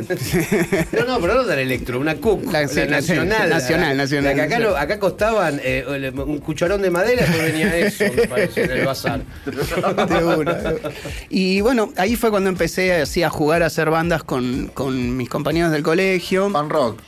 No, 0.92 1.04
no, 1.06 1.20
pero 1.20 1.34
no 1.34 1.42
la 1.42 1.60
Electro, 1.60 1.98
una 1.98 2.16
Cook, 2.16 2.52
La- 2.52 2.62
la, 2.62 2.68
sí, 2.68 2.76
la- 2.80 2.86
nacional. 2.86 3.48
nacional, 3.48 3.88
la- 3.96 4.02
nacional, 4.04 4.36
la 4.36 4.46
que 4.48 4.54
acá, 4.54 4.58
acá 4.74 4.98
costaban 4.98 5.60
eh, 5.62 5.84
un 6.16 6.38
cucharón 6.38 6.80
de 6.80 6.90
madera, 6.90 7.26
que 7.26 7.38
venía 7.38 7.76
eso, 7.76 8.04
me 8.14 8.26
parece, 8.26 8.64
en 8.64 8.70
el 8.70 8.86
bazar. 8.86 9.20
Y 11.28 11.60
bueno, 11.60 11.92
ahí 11.96 12.16
fue 12.16 12.30
cuando 12.30 12.48
empecé 12.48 12.92
así 12.94 13.22
a 13.22 13.28
jugar 13.28 13.62
a 13.62 13.66
hacer 13.66 13.90
bandas 13.90 14.24
con, 14.24 14.68
con 14.72 15.16
mis 15.16 15.28
compañeros 15.28 15.70
del 15.72 15.82
colegio. 15.82 16.50
Pan 16.52 16.70
rock. 16.70 17.00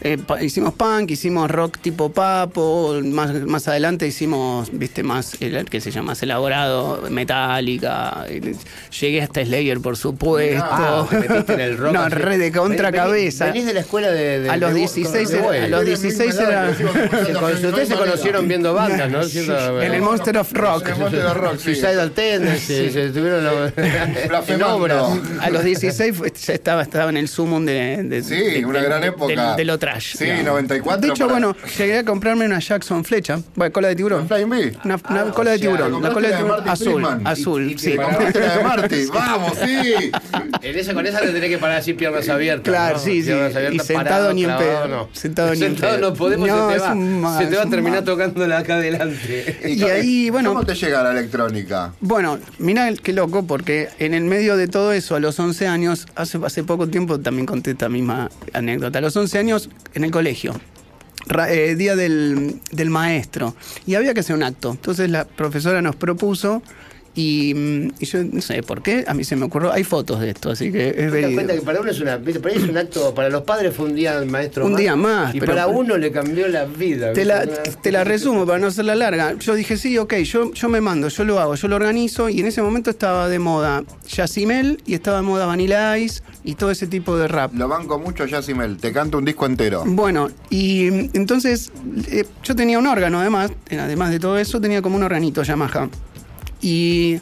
Eh, 0.00 0.18
hicimos 0.40 0.74
punk, 0.74 1.10
hicimos 1.10 1.50
rock 1.50 1.78
tipo 1.78 2.10
papo, 2.10 2.98
más, 3.04 3.32
más 3.46 3.68
adelante 3.68 4.06
hicimos, 4.06 4.70
viste, 4.72 5.02
más, 5.02 5.36
el, 5.40 5.64
que 5.66 5.80
se 5.80 5.90
llama 5.90 6.08
más 6.12 6.22
elaborado, 6.22 7.02
metálica. 7.10 8.24
Llegué 9.00 9.22
hasta 9.22 9.44
Slayer, 9.44 9.80
por 9.80 9.96
supuesto. 9.96 10.64
Ah, 10.68 11.06
te 11.08 11.16
metiste 11.28 11.52
en 11.54 11.60
el 11.60 11.76
rock. 11.78 11.92
No, 12.00 12.02
así. 12.02 12.14
re 12.14 12.38
de 12.38 12.52
contra 12.52 12.90
Venís- 12.90 13.64
de 13.64 13.74
la 13.74 13.80
escuela 13.80 14.10
de. 14.10 14.40
de- 14.40 14.50
A 14.50 14.56
los 14.56 14.70
de- 14.72 14.78
16 14.80 15.28
de- 15.30 15.38
a 15.64 15.68
los 15.68 15.80
de- 15.80 15.86
16 15.86 16.38
era- 16.38 16.70
Ustedes 16.70 17.88
se 17.88 17.94
conocieron 17.94 18.48
viendo 18.48 18.74
bandas, 18.74 19.10
¿no? 19.10 19.20
En 19.82 19.92
el 19.92 20.02
Monster 20.02 20.36
of 20.38 20.52
Rock. 20.52 20.86
En 20.88 20.94
el 20.94 20.98
Monster 21.00 21.26
of 21.26 21.36
Rock, 21.36 21.56
sí. 21.58 21.62
Suicidal 21.64 22.10
Tendency, 22.12 22.90
se 22.90 23.04
estuvieron 23.06 23.44
lo- 23.44 23.66
en 24.48 24.62
obras. 24.62 25.04
A 25.40 25.50
los 25.50 25.64
16 25.64 26.16
fue- 26.16 26.32
ya 26.32 26.54
estaba, 26.54 26.82
estaba 26.82 27.10
en 27.10 27.16
el 27.16 27.28
sumum 27.28 27.64
de, 27.64 28.22
Sí, 28.26 28.64
una 28.64 28.80
gran 28.80 29.02
época. 29.04 29.56
De, 29.60 29.64
lo 29.64 29.78
trash. 29.78 30.16
Sí, 30.16 30.24
digamos. 30.24 30.44
94 30.46 31.00
De 31.00 31.08
hecho, 31.08 31.26
para- 31.26 31.32
bueno, 31.38 31.56
llegué 31.78 31.98
a 31.98 32.04
comprarme 32.04 32.46
una 32.46 32.58
Jackson 32.60 33.04
Flecha, 33.04 33.40
bueno, 33.54 33.72
cola 33.72 33.88
de 33.88 33.96
tiburón. 33.96 34.26
Flying 34.26 34.48
Bee. 34.50 34.72
Una, 34.84 34.96
una 35.10 35.20
Ah, 35.20 35.32
cola 35.34 35.50
o 35.50 35.52
de 35.52 35.58
sea, 35.58 35.68
tiburón, 35.70 36.02
la 36.02 36.12
cola 36.12 36.28
de 36.28 36.36
tiburón 36.36 36.68
azul, 36.68 36.86
Friedman. 36.94 37.26
azul, 37.26 37.70
Y- 37.70 37.74
y- 37.74 37.78
sí. 37.78 37.94
la 37.94 38.08
de 38.56 38.64
Marty. 38.64 39.06
Vamos, 39.14 39.52
sí. 39.58 40.10
En 40.62 40.78
esa, 40.78 40.94
con 40.94 41.06
esa 41.06 41.20
te 41.20 41.28
tenés 41.28 41.48
que 41.50 41.58
parar 41.58 41.78
así, 41.78 41.92
piernas 41.94 42.28
abiertas. 42.28 42.64
Claro, 42.72 42.96
¿no? 42.96 43.02
sí, 43.02 43.22
sí. 43.22 43.30
Abiertas, 43.32 43.72
Y 43.74 43.78
sentado 43.78 44.04
parado, 44.04 44.32
ni 44.34 44.44
en 44.44 44.56
pedo. 44.56 44.88
no. 44.88 45.08
Sentado 45.12 45.54
ni 45.54 45.62
en 45.64 45.74
pedo. 45.76 45.98
no 45.98 46.14
podemos, 46.14 46.48
No, 46.48 46.68
se 46.70 46.74
te 46.74 46.80
va, 46.80 46.92
un 46.92 47.20
ma- 47.20 47.38
se 47.38 47.46
te 47.46 47.56
va 47.56 47.62
es 47.62 47.66
a 47.66 47.70
terminar 47.70 48.04
tocándola 48.04 48.58
acá 48.58 48.74
adelante. 48.76 49.60
Y 49.66 49.82
ahí, 49.84 50.30
bueno- 50.30 50.50
¿Cómo 50.50 50.64
te 50.64 50.74
llega 50.74 51.02
la 51.02 51.12
electrónica? 51.12 51.92
Bueno, 52.00 52.38
mira 52.58 52.90
qué 53.02 53.12
loco, 53.12 53.44
porque 53.46 53.88
en 53.98 54.14
el 54.14 54.24
medio 54.24 54.56
de 54.56 54.68
todo 54.68 54.92
eso, 54.92 55.14
a 55.16 55.20
los 55.20 55.38
11 55.38 55.66
años, 55.66 56.06
hace, 56.14 56.38
hace 56.44 56.64
poco 56.64 56.88
tiempo 56.88 57.20
también 57.20 57.46
conté 57.46 57.72
esta 57.72 57.88
misma 57.88 58.30
anécdota. 58.52 58.98
A 58.98 59.02
los 59.02 59.16
11 59.16 59.38
años, 59.40 59.68
en 59.94 60.04
el 60.04 60.10
colegio, 60.10 60.54
eh, 61.48 61.74
día 61.76 61.96
del, 61.96 62.60
del 62.70 62.90
maestro, 62.90 63.56
y 63.86 63.94
había 63.94 64.14
que 64.14 64.20
hacer 64.20 64.36
un 64.36 64.42
acto. 64.42 64.70
Entonces 64.70 65.10
la 65.10 65.24
profesora 65.24 65.82
nos 65.82 65.96
propuso, 65.96 66.62
y, 67.14 67.52
mm, 67.54 67.92
y 67.98 68.06
yo 68.06 68.24
no 68.24 68.40
sé 68.40 68.62
por 68.62 68.82
qué, 68.82 69.04
a 69.06 69.14
mí 69.14 69.24
se 69.24 69.36
me 69.36 69.44
ocurrió, 69.44 69.72
hay 69.72 69.84
fotos 69.84 70.20
de 70.20 70.30
esto, 70.30 70.50
así 70.50 70.70
que 70.70 70.88
es 70.90 71.12
¿Te 71.12 71.20
das 71.22 71.32
cuenta 71.32 71.54
que 71.54 71.60
para 71.62 71.80
uno 71.80 71.90
es 71.90 72.00
una, 72.00 72.18
para, 72.18 72.54
es 72.54 72.62
un 72.62 72.76
acto, 72.78 73.14
para 73.14 73.28
los 73.28 73.42
padres 73.42 73.74
fue 73.74 73.86
un 73.86 73.94
día 73.94 74.22
maestro 74.24 74.66
Un 74.66 74.76
día 74.76 74.94
más, 74.96 75.34
y 75.34 75.40
pero- 75.40 75.52
para 75.52 75.66
uno 75.66 75.96
le 75.96 76.12
cambió 76.12 76.46
la 76.48 76.64
vida. 76.64 77.12
Te 77.12 77.24
la, 77.24 77.44
¿viste? 77.44 77.72
te 77.82 77.92
la 77.92 78.04
resumo 78.04 78.46
para 78.46 78.58
no 78.58 78.68
hacerla 78.68 78.94
larga. 78.94 79.34
Yo 79.38 79.54
dije, 79.54 79.76
sí, 79.76 79.98
ok, 79.98 80.14
yo, 80.18 80.52
yo 80.52 80.68
me 80.68 80.80
mando, 80.80 81.08
yo 81.08 81.24
lo 81.24 81.40
hago, 81.40 81.54
yo 81.54 81.68
lo 81.68 81.76
organizo. 81.76 82.28
Y 82.28 82.40
en 82.40 82.46
ese 82.46 82.62
momento 82.62 82.90
estaba 82.90 83.28
de 83.28 83.38
moda 83.38 83.82
Yacimel 84.08 84.80
y 84.86 84.94
estaba 84.94 85.18
de 85.18 85.22
moda 85.22 85.46
Vanilla 85.46 85.96
Ice 85.98 86.22
y 86.44 86.54
todo 86.54 86.70
ese 86.70 86.86
tipo 86.86 87.16
de 87.16 87.28
rap. 87.28 87.52
Lo 87.54 87.68
banco 87.68 87.98
mucho, 87.98 88.24
Yacimel. 88.26 88.76
Te 88.76 88.92
canto 88.92 89.18
un 89.18 89.24
disco 89.24 89.46
entero. 89.46 89.84
Bueno, 89.86 90.30
y 90.48 90.90
mm, 90.90 91.10
entonces 91.14 91.72
eh, 92.10 92.24
yo 92.44 92.54
tenía 92.54 92.78
un 92.78 92.86
órgano 92.86 93.20
además, 93.20 93.50
además 93.70 94.10
de 94.10 94.20
todo 94.20 94.38
eso, 94.38 94.60
tenía 94.60 94.80
como 94.82 94.96
un 94.96 95.02
organito 95.02 95.42
Yamaha. 95.42 95.88
Y 96.60 97.20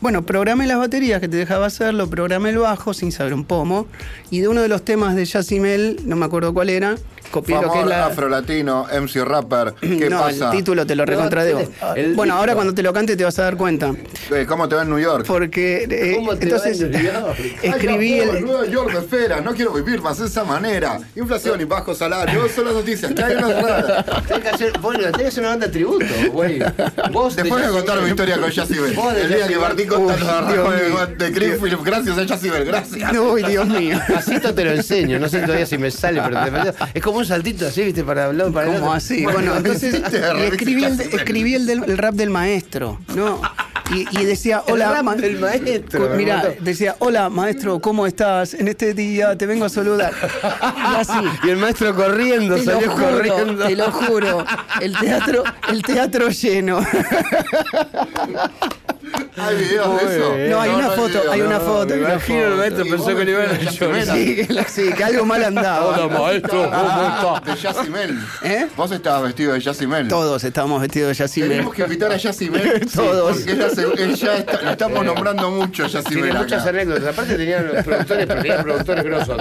bueno, 0.00 0.22
programé 0.22 0.66
las 0.66 0.78
baterías 0.78 1.20
que 1.20 1.28
te 1.28 1.36
dejaba 1.36 1.66
hacerlo, 1.66 2.08
programé 2.08 2.50
el 2.50 2.58
bajo 2.58 2.94
sin 2.94 3.10
saber 3.10 3.34
un 3.34 3.44
pomo. 3.44 3.86
Y 4.30 4.40
de 4.40 4.48
uno 4.48 4.62
de 4.62 4.68
los 4.68 4.84
temas 4.84 5.16
de 5.16 5.24
Yacimel, 5.24 6.00
no 6.04 6.16
me 6.16 6.24
acuerdo 6.26 6.54
cuál 6.54 6.70
era, 6.70 6.96
copié 7.30 7.54
lo 7.56 7.60
que 7.62 7.66
es 7.66 7.72
Famor, 7.74 7.88
la... 7.88 8.06
afrolatino, 8.06 8.86
MC 9.00 9.24
rapper. 9.24 9.74
¿Qué 9.80 10.08
no, 10.10 10.20
pasa? 10.20 10.46
el 10.46 10.56
título 10.58 10.86
te 10.86 10.94
lo 10.94 11.04
recontradebo. 11.04 11.62
el 11.96 12.14
Bueno, 12.14 12.34
ahora 12.34 12.46
disco. 12.52 12.56
cuando 12.56 12.74
te 12.74 12.82
lo 12.82 12.92
cante 12.92 13.16
te 13.16 13.24
vas 13.24 13.38
a 13.38 13.42
dar 13.44 13.56
cuenta. 13.56 13.92
Eh, 14.30 14.44
¿Cómo 14.48 14.68
te 14.68 14.74
va 14.76 14.82
en 14.82 14.90
New 14.90 14.98
York? 14.98 15.24
Porque 15.26 15.86
eh, 15.90 16.12
¿Cómo 16.16 16.36
te 16.36 16.44
entonces 16.44 16.82
va 16.82 16.86
en 16.86 16.92
New 16.92 17.02
York? 17.02 17.36
escribí 17.62 18.20
Ay, 18.20 18.26
no, 18.26 18.32
el, 18.32 18.44
Nueva 18.44 18.66
York 18.66 18.92
de 18.92 18.98
esfera, 18.98 19.40
no 19.40 19.54
quiero 19.54 19.72
vivir 19.72 20.00
más 20.00 20.18
de 20.18 20.26
esa 20.26 20.44
manera. 20.44 20.98
Inflación 21.16 21.60
y 21.60 21.64
bajo 21.64 21.94
salario, 21.94 22.48
son 22.48 22.64
las 22.66 22.74
noticias. 22.74 23.12
que 23.12 23.22
hay 23.22 23.32
en 23.36 23.40
las 23.48 23.62
redes. 23.62 24.04
Tenés 24.26 24.42
que 24.42 24.48
hacer, 24.48 24.78
bueno, 24.80 25.00
tenés 25.04 25.16
que 25.18 25.26
hacer 25.26 25.40
una 25.40 25.48
banda 25.50 25.66
de 25.66 25.72
tributo, 25.72 26.04
güey. 26.32 26.58
Vos 27.12 27.36
de 27.36 27.42
Después 27.42 27.48
voy 27.48 27.62
a 27.62 27.64
Jazzy 27.66 27.76
contar 27.76 27.96
mi 27.96 28.02
Bell. 28.02 28.10
historia 28.10 28.34
con. 28.38 28.94
Vos 28.96 29.14
de 29.14 29.22
El 29.22 29.28
día 29.28 29.46
que 29.48 29.56
Bell. 29.56 29.58
Uy, 29.98 30.22
arreglos 30.32 30.98
mío. 30.98 31.06
de 31.18 31.30
Greenfield. 31.30 31.82
Gracias 31.84 32.18
a 32.18 32.26
Jacibel, 32.26 32.64
gracias. 32.64 33.12
No, 33.12 33.34
Dios 33.34 33.66
mío. 33.66 33.98
Pasito 34.12 34.54
te 34.54 34.64
lo 34.64 34.72
enseño, 34.72 35.18
no 35.18 35.28
sé 35.28 35.40
todavía 35.40 35.66
si 35.66 35.78
me 35.78 35.90
sale, 35.90 36.20
pero 36.22 36.72
te- 36.72 36.74
es 36.94 37.02
como 37.02 37.17
un 37.18 37.26
saltito 37.26 37.66
así, 37.66 37.82
viste, 37.84 38.04
para 38.04 38.26
hablar 38.26 38.50
para 38.52 38.66
¿Cómo 38.72 38.92
así? 38.92 39.24
Bueno, 39.24 39.56
entonces 39.56 39.94
escribí, 40.52 40.84
el, 40.84 40.96
Jacibel. 40.96 41.18
escribí 41.20 41.54
el, 41.54 41.66
del- 41.66 41.84
el 41.84 41.98
rap 41.98 42.14
del 42.14 42.30
maestro, 42.30 42.98
¿no? 43.14 43.40
Y, 43.94 44.06
y 44.20 44.24
decía, 44.26 44.62
hola, 44.68 45.02
ma- 45.02 45.14
del 45.16 45.38
maestro, 45.38 46.10
Mira, 46.14 46.42
decía, 46.60 46.96
hola 46.98 47.30
maestro, 47.30 47.80
¿cómo 47.80 48.06
estás? 48.06 48.52
En 48.54 48.68
este 48.68 48.92
día 48.94 49.36
te 49.38 49.46
vengo 49.46 49.64
a 49.64 49.68
saludar. 49.70 50.12
Y 50.42 50.94
así. 50.96 51.12
Y 51.44 51.48
el 51.50 51.56
maestro 51.56 51.94
corriendo, 51.94 52.54
Te 52.56 52.64
salió 52.64 52.90
juro, 52.90 53.10
corriendo. 53.10 53.66
te 53.66 53.76
lo 53.76 53.90
juro. 53.90 54.44
El 54.80 54.96
teatro, 54.98 55.42
el 55.70 55.82
teatro 55.82 56.28
lleno. 56.28 56.80
¿Hay 59.36 59.56
videos 59.56 60.00
de 60.02 60.16
eso? 60.16 60.36
No, 60.50 60.60
hay 60.60 60.70
una 60.70 60.90
foto, 60.90 61.30
hay 61.30 61.40
una 61.42 61.60
foto, 61.60 61.94
Me 61.94 62.00
imagino 62.00 62.44
el 62.46 62.54
maestro 62.56 62.84
pensó 62.84 63.16
que 63.16 63.24
le 63.24 63.30
iban 63.30 63.48
a 63.50 63.58
llorar. 63.70 64.16
Sí, 64.68 64.92
que, 64.96 65.04
algo 65.04 65.24
mal 65.24 65.44
andaba. 65.44 65.86
Hola, 65.86 66.18
maestro, 66.18 66.70
¿cómo 66.70 67.38
está? 67.38 67.52
De 67.52 67.56
Jacimel. 67.56 68.18
¿Eh? 68.42 68.66
Vos 68.76 68.90
estabas 68.90 69.22
vestido 69.22 69.52
de 69.52 69.60
Jacimel. 69.60 70.08
Todos 70.08 70.42
estábamos 70.44 70.80
vestidos 70.80 71.08
de 71.10 71.14
Yacimel. 71.14 71.50
Tenemos 71.50 71.74
que 71.74 71.82
invitar 71.82 72.12
a 72.12 72.18
Jacimel. 72.18 72.88
Todos. 72.94 73.36
Porque 73.36 73.52
ella, 73.52 73.70
se- 73.70 74.02
ella 74.04 74.36
está- 74.38 74.62
la 74.62 74.72
estamos 74.72 75.04
nombrando 75.04 75.50
mucho 75.50 75.84
a 75.84 75.88
Jacimel. 75.88 76.22
Tiene 76.24 76.38
muchas 76.38 76.66
anécdotas. 76.66 77.06
Aparte 77.06 77.36
tenían 77.36 77.68
los 77.72 77.84
productores, 77.84 78.26
pero 78.26 78.42
tenían 78.42 78.62
productores 78.64 79.04
grosos. 79.04 79.40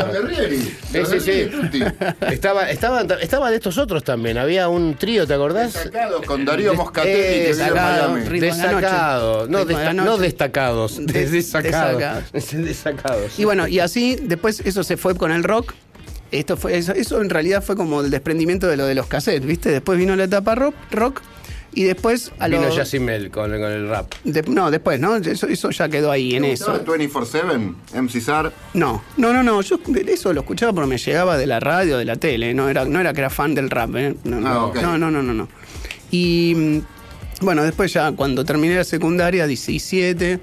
Sí, 0.92 1.06
sí, 1.06 1.20
sí. 1.20 1.32
Rieri 1.32 1.50
Tutti. 1.50 1.84
Estaba, 2.32 2.70
estaba, 2.70 3.02
estaba 3.20 3.50
de 3.50 3.56
estos 3.56 3.78
otros 3.78 4.04
también. 4.04 4.38
Había 4.38 4.70
un 4.70 4.96
trío, 4.96 5.26
¿te 5.26 5.34
acordás? 5.34 5.74
Sacado 5.74 6.22
con 6.24 6.46
Darío 6.46 6.74
Moscatelli 6.76 7.16
que 7.18 7.54
vive 7.54 7.64
en 7.68 7.74
Miami. 7.74 8.22
No, 9.60 9.66
de 9.66 9.74
la 9.74 9.80
desta- 9.80 9.94
noche. 9.94 10.10
no 10.10 10.18
destacados. 10.18 11.06
De- 11.06 11.30
Desacados. 11.30 12.24
desacados. 12.52 13.34
Y 13.40 13.46
bueno, 13.46 13.68
y 13.68 13.80
así 13.80 14.16
después 14.22 14.62
eso 14.66 14.84
se 14.84 14.98
fue 14.98 15.16
con 15.16 15.32
el 15.32 15.44
rock. 15.44 15.74
Esto 16.32 16.58
fue 16.58 16.78
eso, 16.78 16.92
eso 16.94 17.22
en 17.22 17.30
realidad 17.30 17.64
fue 17.64 17.76
como 17.78 18.02
el 18.02 18.10
desprendimiento 18.10 18.68
de 18.68 18.76
lo 18.78 18.86
de 18.86 18.96
los 18.96 19.08
cassettes, 19.08 19.46
¿viste? 19.46 19.70
Después 19.72 19.98
vino 19.98 20.14
la 20.16 20.26
etapa 20.26 20.56
rock, 20.56 20.76
rock 20.92 21.22
y 21.74 21.84
después 21.84 22.32
a 22.40 22.48
Vino 22.48 22.64
los 22.64 22.76
Yacimel 22.76 23.30
con, 23.32 23.52
con 23.52 23.62
el 23.72 23.88
rap. 23.88 24.12
de- 24.26 24.42
no, 24.44 24.70
después, 24.72 25.00
¿no? 25.00 25.16
Eso, 25.16 25.48
eso 25.48 25.70
ya 25.70 25.88
quedó 25.88 26.12
ahí 26.12 26.36
en 26.36 26.44
eso. 26.44 26.84
24-7, 26.84 27.76
MC 27.94 28.20
Sar. 28.22 28.52
No, 28.74 29.04
no, 29.16 29.32
no, 29.32 29.42
no, 29.44 29.62
yo 29.62 29.80
eso 30.08 30.34
lo 30.34 30.42
escuchaba 30.42 30.74
porque 30.74 30.90
me 30.90 30.98
llegaba 30.98 31.38
de 31.38 31.46
la 31.46 31.60
radio, 31.62 31.98
de 31.98 32.04
la 32.06 32.16
tele, 32.18 32.54
no 32.54 32.68
era, 32.68 32.84
no 32.84 33.00
era 33.00 33.14
que 33.14 33.20
era 33.22 33.30
fan 33.30 33.54
del 33.56 33.70
rap, 33.70 33.96
¿eh? 33.96 34.16
No, 34.26 34.42
no, 34.42 34.74
Ah, 34.76 34.82
no, 34.82 34.98
no, 34.98 35.10
no, 35.12 35.22
no. 35.34 35.48
Y 36.12 36.54
mm, 36.56 36.80
bueno, 37.42 37.64
después 37.64 37.94
ya 37.94 38.12
cuando 38.12 38.44
terminé 38.46 38.76
la 38.76 38.84
secundaria, 38.84 39.48
17, 39.48 40.40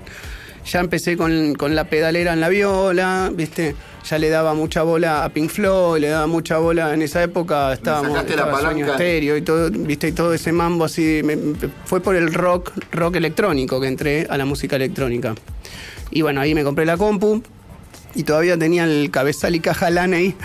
ya 0.70 0.80
empecé 0.80 1.16
con, 1.16 1.54
con 1.54 1.74
la 1.74 1.84
pedalera 1.84 2.32
en 2.32 2.40
la 2.40 2.48
viola, 2.48 3.30
¿viste? 3.34 3.74
Ya 4.08 4.18
le 4.18 4.28
daba 4.28 4.54
mucha 4.54 4.82
bola 4.82 5.24
a 5.24 5.28
Pink 5.30 5.50
Floyd, 5.50 6.00
le 6.00 6.08
daba 6.08 6.26
mucha 6.26 6.58
bola 6.58 6.92
en 6.94 7.02
esa 7.02 7.22
época, 7.22 7.72
estábamos 7.72 8.10
estaba 8.30 8.52
Sueño. 8.60 8.86
Estéreo 8.92 9.36
y 9.36 9.42
todo, 9.42 9.70
¿viste? 9.70 10.08
Y 10.08 10.12
todo 10.12 10.32
ese 10.34 10.52
mambo 10.52 10.84
así, 10.84 11.20
me- 11.24 11.36
me- 11.36 11.56
fue 11.86 12.00
por 12.00 12.14
el 12.16 12.32
rock, 12.32 12.72
rock 12.92 13.16
electrónico 13.16 13.80
que 13.80 13.88
entré 13.88 14.26
a 14.28 14.36
la 14.36 14.44
música 14.44 14.76
electrónica. 14.76 15.34
Y 16.10 16.22
bueno, 16.22 16.40
ahí 16.40 16.54
me 16.54 16.64
compré 16.64 16.84
la 16.86 16.96
compu 16.96 17.42
y 18.14 18.22
todavía 18.22 18.56
tenía 18.58 18.84
el 18.84 19.10
cabezal 19.10 19.54
y 19.54 19.60
caja 19.60 19.90
LAN 19.90 20.14
ahí. 20.14 20.34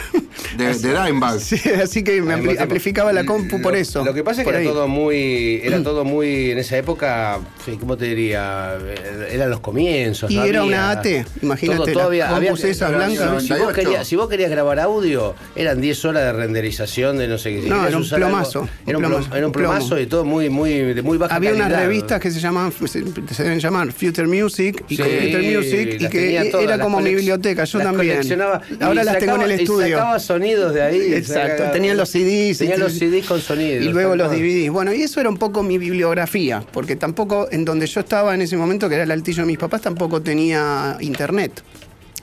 De, 0.57 0.73
de 0.73 0.89
Dimebag. 0.89 1.39
Sí, 1.39 1.57
así 1.81 2.03
que 2.03 2.21
me 2.21 2.33
ampli- 2.33 2.59
amplificaba 2.59 3.11
la 3.13 3.25
compu 3.25 3.61
por 3.61 3.75
eso. 3.75 4.03
Lo 4.05 4.13
que 4.13 4.23
pasa 4.23 4.41
es 4.41 4.45
que 4.45 4.49
era 4.51 4.59
ahí. 4.59 4.65
todo 4.65 4.87
muy. 4.87 5.59
Era 5.63 5.83
todo 5.83 6.03
muy. 6.05 6.51
En 6.51 6.57
esa 6.57 6.77
época, 6.77 7.39
¿cómo 7.79 7.97
te 7.97 8.05
diría? 8.05 8.75
Eh, 8.81 9.29
Eran 9.31 9.49
los 9.49 9.59
comienzos. 9.59 10.31
Y 10.31 10.35
no 10.37 10.43
era 10.45 10.61
había- 10.61 10.69
una 10.77 10.91
AT, 10.91 11.05
imagínate, 11.41 11.77
Todo, 11.83 11.91
todavía 11.93 12.35
había. 12.35 12.51
esas 12.53 12.89
si, 12.89 12.95
blancas. 12.95 13.31
vos 13.31 13.49
98. 13.49 13.73
querías, 13.73 14.07
si 14.07 14.15
vos 14.15 14.29
querías 14.29 14.49
grabar 14.49 14.79
audio, 14.79 15.35
eran 15.55 15.81
10 15.81 16.05
horas 16.05 16.23
de 16.23 16.33
renderización 16.33 17.17
de 17.17 17.27
no 17.27 17.37
sé 17.37 17.55
qué. 17.61 17.67
No, 17.69 17.85
era 17.87 17.97
un 17.97 18.03
algo- 18.03 18.15
plomazo, 18.15 18.69
era 18.87 18.97
un 18.97 19.03
plomazo, 19.03 19.29
plomazo, 19.29 19.35
era 19.35 19.39
un 19.39 19.45
un 19.45 19.51
plomo. 19.51 19.73
plomazo 19.73 19.99
y 19.99 20.05
todo 20.07 20.25
muy, 20.25 20.49
muy, 20.49 20.71
de 20.93 21.01
muy 21.01 21.17
baja 21.17 21.35
Había 21.35 21.53
unas 21.53 21.71
revistas 21.71 22.19
que 22.19 22.31
se 22.31 22.39
llamaban, 22.39 22.71
se, 22.71 23.03
se 23.33 23.43
deben 23.43 23.59
llamar 23.59 23.91
Future 23.91 24.27
Music 24.27 24.83
y 24.87 24.95
Sí, 24.95 25.03
Music 25.03 25.95
y 25.99 26.07
que 26.07 26.19
tenía 26.19 26.49
todas, 26.49 26.65
era 26.65 26.79
como 26.79 26.99
mi 26.99 27.11
colec- 27.11 27.15
yo 27.65 27.77
las 27.79 27.87
también. 27.87 28.13
coleccionaba 28.15 28.61
Ahora 28.81 29.03
las 29.03 29.17
tengo 29.19 29.35
en 29.35 29.41
el 29.43 29.51
estudio. 29.51 29.87
Y 29.87 29.91
sacaba 29.91 30.19
sonidos 30.19 30.73
de 30.73 30.81
ahí. 30.81 31.13
Exacto, 31.13 31.51
sacaba- 31.57 31.71
tenían 31.71 31.97
los 31.97 32.09
CDs. 32.09 32.57
Tenían 32.59 32.77
y- 32.79 32.81
los 32.81 32.93
CDs 32.93 33.25
con 33.25 33.41
sonidos. 33.41 33.85
Y 33.85 33.89
luego 33.89 34.15
los. 34.15 34.31
DVDs. 34.31 34.69
Bueno, 34.71 34.93
y 34.93 35.01
eso 35.03 35.19
era 35.19 35.29
un 35.29 35.37
poco 35.37 35.63
mi 35.63 35.77
bibliografía, 35.77 36.63
porque 36.71 36.95
tampoco, 36.95 37.47
en 37.51 37.65
donde 37.65 37.87
yo 37.87 37.99
estaba 38.01 38.33
en 38.35 38.41
ese 38.41 38.57
momento, 38.57 38.87
que 38.89 38.95
era 38.95 39.03
el 39.03 39.11
altillo 39.11 39.43
de 39.43 39.47
mis 39.47 39.57
papás, 39.57 39.81
tampoco 39.81 40.21
tenía 40.21 40.97
internet. 41.01 41.63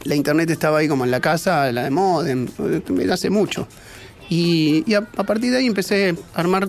La 0.04 0.14
internet 0.14 0.48
estaba 0.50 0.78
ahí 0.78 0.88
como 0.88 1.04
en 1.04 1.10
la 1.10 1.20
casa, 1.20 1.70
la 1.72 1.84
de 1.84 1.90
modem, 1.90 2.46
eh, 2.60 3.08
hace 3.10 3.28
mucho. 3.30 3.66
Y, 4.28 4.84
y 4.86 4.94
a, 4.94 4.98
a 4.98 5.24
partir 5.24 5.50
de 5.52 5.58
ahí 5.58 5.66
empecé 5.66 6.14
a 6.34 6.40
armar. 6.40 6.68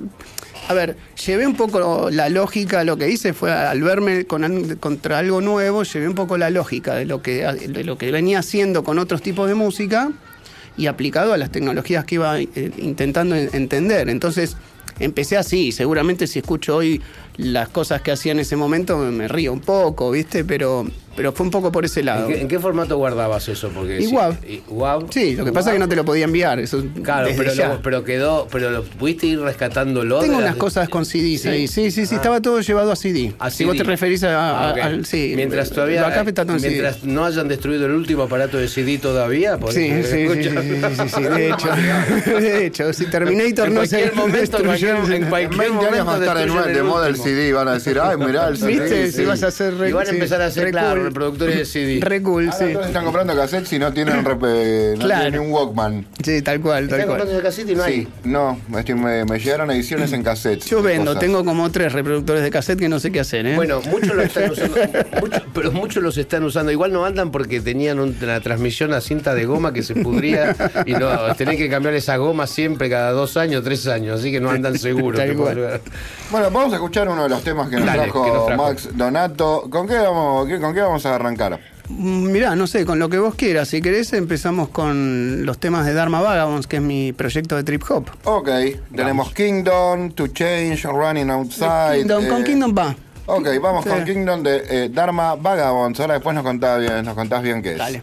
A 0.69 0.73
ver, 0.73 0.98
llevé 1.26 1.48
un 1.48 1.56
poco 1.56 2.10
la 2.11 2.27
lógica, 2.30 2.84
lo 2.84 2.98
que 2.98 3.10
hice 3.10 3.34
fue 3.34 3.52
al 3.53 3.81
verme 3.81 4.26
contra 4.26 5.19
algo 5.19 5.39
nuevo, 5.39 5.84
llevé 5.84 6.07
un 6.10 6.15
poco 6.15 6.38
la 6.38 6.49
lógica 6.49 6.95
de 6.95 7.06
lo 7.06 7.22
que, 7.22 7.45
venía 8.11 8.39
haciendo 8.39 8.84
con 8.84 8.99
otros 8.99 9.22
tipos 9.22 9.48
de 9.48 9.56
música 9.56 10.11
y 10.76 10.88
aplicado 10.88 11.31
a 11.31 11.38
las 11.38 11.52
tecnologías 11.52 12.03
que 12.03 12.15
iba 12.15 12.39
eh, 12.39 12.48
intentando 12.80 13.35
en- 13.35 13.49
entender. 13.53 14.10
Entonces 14.10 14.57
empecé 14.99 15.38
así, 15.38 15.72
seguramente 15.72 16.27
si 16.27 16.39
escucho 16.39 16.76
hoy 16.76 17.02
las 17.38 17.69
cosas 17.69 18.02
que 18.02 18.11
hacía 18.11 18.34
en 18.34 18.39
ese 18.39 18.57
momento 18.57 18.98
me, 18.98 19.10
me 19.11 19.27
río 19.30 19.53
un 19.53 19.61
poco, 19.61 20.11
¿viste? 20.11 20.44
Pero, 20.44 20.85
pero 21.18 21.34
fue 21.34 21.45
un 21.45 21.52
poco 21.52 21.72
por 21.72 21.84
ese 21.84 22.02
lado. 22.03 22.27
¿En 22.30 22.34
qué, 22.34 22.41
en 22.41 22.48
qué 22.48 22.60
formato 22.60 22.95
guardabas 22.95 23.49
eso? 23.49 23.69
Porque 23.76 23.99
Y 23.99 24.06
si- 24.06 24.15
WAV. 24.15 24.35
y- 24.48 24.61
WAV. 24.69 25.07
Sí, 25.11 25.35
lo 25.35 25.44
que 25.44 25.52
pasa 25.52 25.72
es 25.72 25.73
que 25.73 25.80
no 25.80 25.89
te 25.89 25.95
lo 25.98 26.06
podía 26.06 26.23
enviar, 26.23 26.60
eso 26.60 26.81
Claro, 27.03 27.30
pero, 27.35 27.53
ya. 27.53 27.68
lo- 27.69 27.81
pero 27.81 28.03
quedó, 28.06 28.48
pero 28.52 28.69
lo 28.72 28.84
pudiste 28.84 29.26
ir 29.27 29.39
rescatándolo. 29.41 30.19
Tengo 30.19 30.38
unas 30.38 30.56
cosas 30.56 30.88
con 30.88 31.06
CDs 31.06 31.45
ahí, 31.48 31.68
sí, 31.68 31.91
sí, 31.91 32.06
sí, 32.06 32.15
estaba 32.15 32.39
todo 32.41 32.61
llevado 32.61 32.91
a 32.91 32.95
CD. 32.95 33.34
A 33.39 33.49
si 33.49 33.65
vos 33.65 33.76
te 33.76 33.84
referís 33.84 34.23
a, 34.23 34.30
a- 34.30 34.69
Ah, 34.69 34.76
al- 34.84 35.06
sí, 35.06 35.34
mientras 35.35 35.72
todavía 35.72 36.07
acá 36.07 36.22
está 36.22 36.44
todo 36.45 36.53
en 36.53 36.60
CD. 36.61 36.69
mientras 36.81 37.03
no 37.03 37.26
hayan 37.26 37.48
destruido 37.48 37.85
el 37.88 37.91
último 37.94 38.23
aparato 38.23 38.57
de 38.57 38.68
CD 38.68 38.98
todavía, 38.99 39.57
por 39.57 39.73
Sí, 39.73 39.85
eso 39.88 40.10
sí, 40.10 40.27
sí, 40.27 40.44
sí, 40.44 40.49
sí, 40.49 40.95
sí, 40.95 41.10
sí, 41.15 41.23
de 41.23 41.49
hecho, 41.49 41.68
de 42.39 42.65
hecho, 42.68 42.94
si 42.94 43.06
Terminator 43.07 43.68
En 43.68 43.73
no 43.73 43.85
se 43.85 43.89
cualquier 43.98 44.15
momento, 44.15 44.57
en 44.57 44.64
cualquier- 44.65 44.95
destruyó- 44.95 45.15
en 45.15 45.26
cualquier 45.30 45.60
20 45.60 45.85
años 45.88 46.06
momento 46.06 46.34
de 46.35 46.45
nuevo, 46.73 46.88
moda 46.89 47.07
el. 47.07 47.18
CD. 47.18 47.53
Van 47.53 47.68
a 47.68 47.73
decir, 47.73 47.99
ay, 47.99 48.18
mirá 48.18 48.48
el 48.49 48.57
CD. 48.57 48.68
¿Viste? 48.68 49.06
sí. 49.11 49.18
Si 49.18 49.26
vas 49.26 49.41
a 49.44 49.48
hacer 49.48 49.73
Y 49.88 49.91
van 49.91 50.03
a 50.06 50.10
sí, 50.10 50.15
empezar 50.15 50.41
a 50.41 50.45
hacer, 50.45 50.72
claro. 50.72 51.06
Reproductores 51.07 51.55
de 51.57 51.65
CD. 51.65 51.99
Re 52.01 52.21
cool, 52.21 52.45
Ahora 52.49 52.67
sí. 52.67 52.73
todos 52.73 52.85
están 52.88 53.03
comprando 53.05 53.35
cassettes 53.35 53.73
y 53.73 53.79
no 53.79 53.91
tienen, 53.93 54.23
rep- 54.23 54.45
eh, 54.47 54.93
no 54.97 55.05
Claro. 55.05 55.21
tienen 55.23 55.41
ni 55.41 55.45
un 55.47 55.53
Walkman. 55.53 56.05
Sí, 56.23 56.41
tal 56.41 56.61
cual, 56.61 56.88
tal 56.88 56.99
Están 56.99 57.07
comprando 57.17 57.25
cual. 57.25 57.35
ese 57.38 57.43
cassette 57.43 57.69
y 57.71 57.75
no 57.75 57.84
hay. 57.84 57.93
Sí, 58.03 58.07
no, 58.25 58.59
estoy- 58.77 58.95
me, 58.95 59.25
me 59.25 59.39
llegaron 59.39 59.71
ediciones 59.71 60.13
en 60.13 60.23
cassettes. 60.23 60.65
Yo 60.69 60.81
de 60.81 60.89
vendo, 60.89 61.11
cosas. 61.11 61.19
tengo 61.21 61.43
como 61.45 61.69
tres 61.71 61.93
reproductores 61.93 62.43
de 62.43 62.49
cassette 62.51 62.79
que 62.79 62.89
no 62.89 62.99
sé 62.99 63.11
qué 63.11 63.19
hacer, 63.19 63.45
¿eh? 63.47 63.55
Bueno, 63.55 63.81
muchos 63.89 64.15
los 64.15 64.25
están 64.25 64.51
usando, 64.51 64.75
muchos- 65.21 65.43
pero 65.53 65.71
muchos 65.71 66.03
los 66.03 66.17
están 66.17 66.43
usando. 66.43 66.71
Igual 66.71 66.91
no 66.93 67.05
andan 67.05 67.31
porque 67.31 67.61
tenían 67.61 67.99
un- 67.99 68.15
una 68.21 68.39
transmisión 68.41 68.93
a 68.93 69.01
cinta 69.01 69.34
de 69.34 69.45
goma 69.45 69.73
que 69.73 69.84
se 69.84 69.95
pudría 69.95 70.55
y 70.85 70.91
no 70.93 71.09
tenés 71.35 71.57
que 71.57 71.69
cambiar 71.69 71.93
esa 71.95 72.17
goma 72.17 72.47
siempre 72.47 72.89
cada 72.89 73.11
dos 73.11 73.38
años, 73.38 73.63
tres 73.63 73.88
años, 73.88 74.19
así 74.19 74.31
que 74.31 74.39
no 74.39 74.49
andan 74.49 74.77
seguros. 74.79 75.19
Tal 75.19 75.29
te 75.29 75.34
puedo 75.35 75.53
cual. 75.53 75.57
asegurar. 75.57 75.81
Bueno, 76.31 76.51
vamos 76.51 76.73
a 76.73 76.75
escuchar 76.75 77.07
uno 77.09 77.23
de 77.23 77.29
los 77.29 77.43
temas 77.43 77.69
que 77.69 77.77
nos, 77.77 77.85
Dale, 77.85 78.03
trajo, 78.03 78.25
que 78.25 78.31
nos 78.31 78.45
trajo. 78.47 78.63
Max 78.63 78.89
Donato. 78.93 79.67
¿Con 79.69 79.88
qué, 79.88 79.95
vamos, 79.97 80.47
qué- 80.47 80.59
¿Con 80.59 80.73
qué 80.73 80.81
vamos 80.81 80.97
a 81.06 81.15
arrancar? 81.15 81.60
Mm, 81.90 82.32
Mirá, 82.32 82.56
no 82.56 82.68
sé, 82.68 82.86
con 82.86 82.99
lo 82.99 83.10
que 83.10 83.18
vos 83.19 83.36
quieras. 83.36 83.68
Si 83.69 83.82
querés, 83.82 84.11
empezamos 84.14 84.69
con 84.69 85.45
los 85.45 85.57
temas 85.60 85.86
de 85.86 85.94
Dharma 85.94 86.22
Vagabonds, 86.22 86.68
que 86.68 86.78
es 86.78 86.82
mi 86.82 87.14
proyecto 87.14 87.56
de 87.56 87.64
trip 87.64 87.84
hop. 87.90 88.06
Ok, 88.26 88.49
tenemos 88.95 89.32
Kingdom, 89.34 90.11
To 90.11 90.28
Change, 90.28 90.84
Running 90.84 91.30
Outside. 91.30 91.99
Kingdom, 91.99 92.28
con 92.28 92.41
eh, 92.41 92.45
Kingdom 92.45 92.76
va. 92.78 92.95
Ok, 93.30 93.48
vamos 93.61 93.84
Sí. 93.84 93.90
con 93.90 94.06
Kingdom 94.06 94.41
de 94.44 94.64
eh, 94.69 94.90
Dharma 94.90 95.36
Vagabonds. 95.36 95.99
Ahora 95.99 96.14
después 96.15 96.34
nos 96.34 96.44
contás 96.44 96.80
bien, 96.80 97.03
nos 97.06 97.14
contás 97.15 97.44
bien 97.44 97.61
qué 97.61 97.74
es. 97.74 97.78
Dale. 97.78 98.02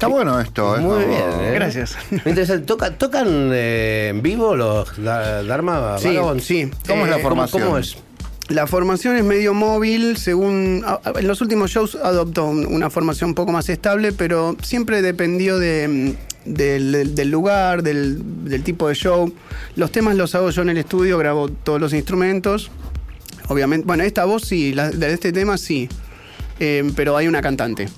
Está 0.00 0.08
bueno 0.08 0.40
esto, 0.40 0.78
¿eh? 0.78 0.80
Muy 0.80 1.04
bien, 1.04 1.20
¿eh? 1.42 1.50
Gracias. 1.52 1.94
Interesante. 2.10 2.64
¿Toca- 2.64 2.96
¿Tocan 2.96 3.50
eh, 3.52 4.08
en 4.10 4.22
vivo 4.22 4.56
los 4.56 4.96
Da- 4.96 5.42
Dharma 5.42 5.98
Sí, 5.98 6.16
sí. 6.40 6.70
¿Cómo 6.88 7.04
es 7.04 7.10
la 7.10 7.18
Eh, 7.18 7.22
formación? 7.22 7.62
¿Cómo 7.62 7.76
es? 7.76 7.98
La 8.48 8.66
formación 8.66 9.16
es 9.16 9.24
medio 9.24 9.52
móvil, 9.52 10.16
según 10.16 10.82
a- 10.86 11.00
a- 11.04 11.20
en 11.20 11.28
los 11.28 11.42
últimos 11.42 11.70
shows 11.70 11.96
adoptó 11.96 12.46
un- 12.46 12.64
una 12.64 12.88
formación 12.88 13.28
un 13.30 13.34
poco 13.34 13.52
más 13.52 13.68
estable, 13.68 14.12
pero 14.12 14.56
siempre 14.62 15.02
dependió 15.02 15.58
de, 15.58 15.86
mm, 16.46 16.50
del, 16.50 16.92
del- 16.92 17.14
del 17.14 17.30
lugar, 17.30 17.82
del, 17.82 18.20
del 18.48 18.62
tipo 18.64 18.88
de 18.88 18.94
show. 18.94 19.30
Los 19.76 19.92
temas 19.92 20.16
los 20.16 20.34
hago 20.34 20.48
yo 20.48 20.62
en 20.62 20.70
el 20.70 20.78
estudio, 20.78 21.18
grabo 21.18 21.50
todos 21.50 21.78
los 21.78 21.92
instrumentos. 21.92 22.70
Obviamente, 23.48 23.86
bueno, 23.86 24.02
esta 24.02 24.24
voz 24.24 24.44
sí, 24.44 24.72
la, 24.72 24.90
de 24.90 25.12
este 25.12 25.30
tema 25.30 25.58
sí, 25.58 25.90
eh, 26.58 26.90
pero 26.96 27.18
hay 27.18 27.28
una 27.28 27.42
cantante. 27.42 27.88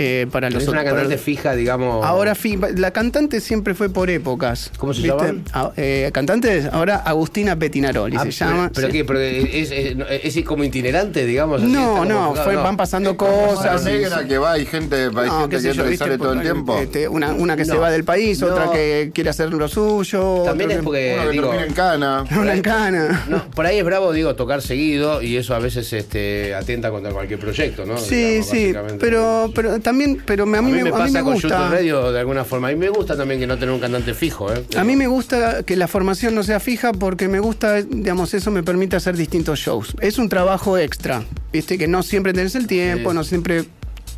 Eh, 0.00 0.26
para 0.32 0.48
los 0.50 0.62
Es 0.62 0.68
una 0.68 0.78
para 0.78 0.90
cantante 0.92 1.14
los- 1.14 1.22
fija, 1.22 1.54
digamos. 1.54 2.04
Ahora, 2.04 2.34
fi- 2.34 2.58
la 2.76 2.90
cantante 2.92 3.40
siempre 3.40 3.74
fue 3.74 3.90
por 3.90 4.08
épocas. 4.10 4.72
¿Cómo 4.78 4.94
se 4.94 5.02
llama? 5.02 5.34
Ah, 5.52 5.72
eh, 5.76 6.10
cantante, 6.12 6.68
ahora 6.72 6.96
Agustina 6.96 7.54
Petinaroli 7.56 8.16
Ah, 8.16 8.20
se 8.20 8.38
pero- 8.38 8.50
llama. 8.50 8.70
¿Pero 8.74 8.86
sí. 8.88 8.92
qué? 8.94 9.04
¿Pero 9.04 9.20
es, 9.20 9.70
es- 9.70 9.96
es- 10.24 10.36
es 10.36 10.44
como 10.44 10.64
itinerante, 10.64 11.24
digamos? 11.26 11.62
así, 11.62 11.70
No, 11.70 12.04
no, 12.04 12.20
enfocado? 12.30 12.44
fue- 12.44 12.54
No. 12.54 12.62
van 12.62 12.76
pasando 12.76 13.16
Cosa 13.16 13.54
cosas. 13.54 13.82
y- 13.82 13.90
negra 13.90 14.26
que 14.26 14.38
va 14.38 14.58
y 14.58 14.64
gente, 14.66 14.96
hay 14.96 15.10
No, 15.10 15.40
gente 15.42 15.56
qué 15.56 15.62
que 15.62 15.74
yo, 15.74 15.84
entra 15.84 15.96
sale 15.98 16.18
todo 16.18 16.32
el 16.32 16.40
tiempo. 16.40 16.78
este, 16.78 17.06
una, 17.08 17.32
una 17.34 17.56
que 17.56 17.64
se 17.64 17.74
No. 17.74 17.80
va 17.80 17.90
del 17.90 18.04
país, 18.04 18.42
otra 18.42 18.70
que 18.72 19.10
quiere 19.14 19.30
hacer 19.30 19.50
lo 19.52 19.68
suyo. 19.68 20.42
También 20.44 20.70
es 20.70 20.76
que- 20.78 20.82
porque, 20.82 21.18
que 21.24 21.30
digo, 21.32 21.52
en 21.52 21.72
cana. 21.74 22.24
Una 22.40 22.54
en 22.54 22.62
cana. 22.62 23.24
no, 23.28 23.44
por 23.50 23.66
ahí 23.66 23.78
es 23.78 23.84
bravo, 23.84 24.12
digo, 24.12 24.34
tocar 24.34 24.62
seguido 24.62 25.20
y 25.22 25.36
eso 25.36 25.54
a 25.54 25.58
veces 25.58 25.92
este, 25.92 26.54
atenta 26.54 26.90
contra 26.90 27.12
cualquier 27.12 27.38
proyecto, 27.38 27.84
¿no? 27.84 27.98
Sí, 27.98 28.14
Digamos, 28.40 28.46
sí, 28.48 28.74
pero, 28.98 29.50
pero 29.54 29.80
también, 29.90 30.22
pero 30.24 30.46
me- 30.46 30.56
a 30.56 30.60
A 30.60 30.62
mí, 30.62 30.72
me, 30.72 30.80
a 30.80 30.84
mí 30.84 30.90
pasa 30.90 31.12
me 31.18 31.22
con 31.22 31.34
YouTube 31.34 31.50
gusta. 31.52 31.70
Radio 31.70 32.12
de 32.12 32.20
alguna 32.20 32.44
forma. 32.44 32.68
A 32.68 32.70
mí 32.72 32.76
me 32.78 32.88
gusta 32.88 33.16
también 33.16 33.40
que 33.40 33.46
no 33.46 33.58
tener 33.58 33.74
un 33.74 33.80
cantante 33.80 34.14
fijo, 34.14 34.52
¿eh? 34.52 34.64
A 34.76 34.84
mí 34.84 34.96
me 34.96 35.06
gusta 35.06 35.62
que 35.64 35.76
la 35.76 35.88
formación 35.88 36.34
no 36.34 36.42
sea 36.42 36.60
fija 36.60 36.92
porque 36.92 37.28
me 37.28 37.40
gusta, 37.40 37.82
digamos, 37.82 38.32
eso 38.34 38.50
me 38.50 38.62
permite 38.62 38.96
hacer 38.96 39.16
distintos 39.16 39.58
shows. 39.58 39.94
Es 40.00 40.18
un 40.18 40.28
trabajo 40.28 40.78
extra, 40.78 41.24
viste, 41.52 41.76
que 41.78 41.88
no 41.88 42.02
siempre 42.02 42.32
tenés 42.32 42.54
el 42.54 42.66
tiempo, 42.66 43.10
Sí. 43.10 43.16
no 43.16 43.24
siempre 43.24 43.64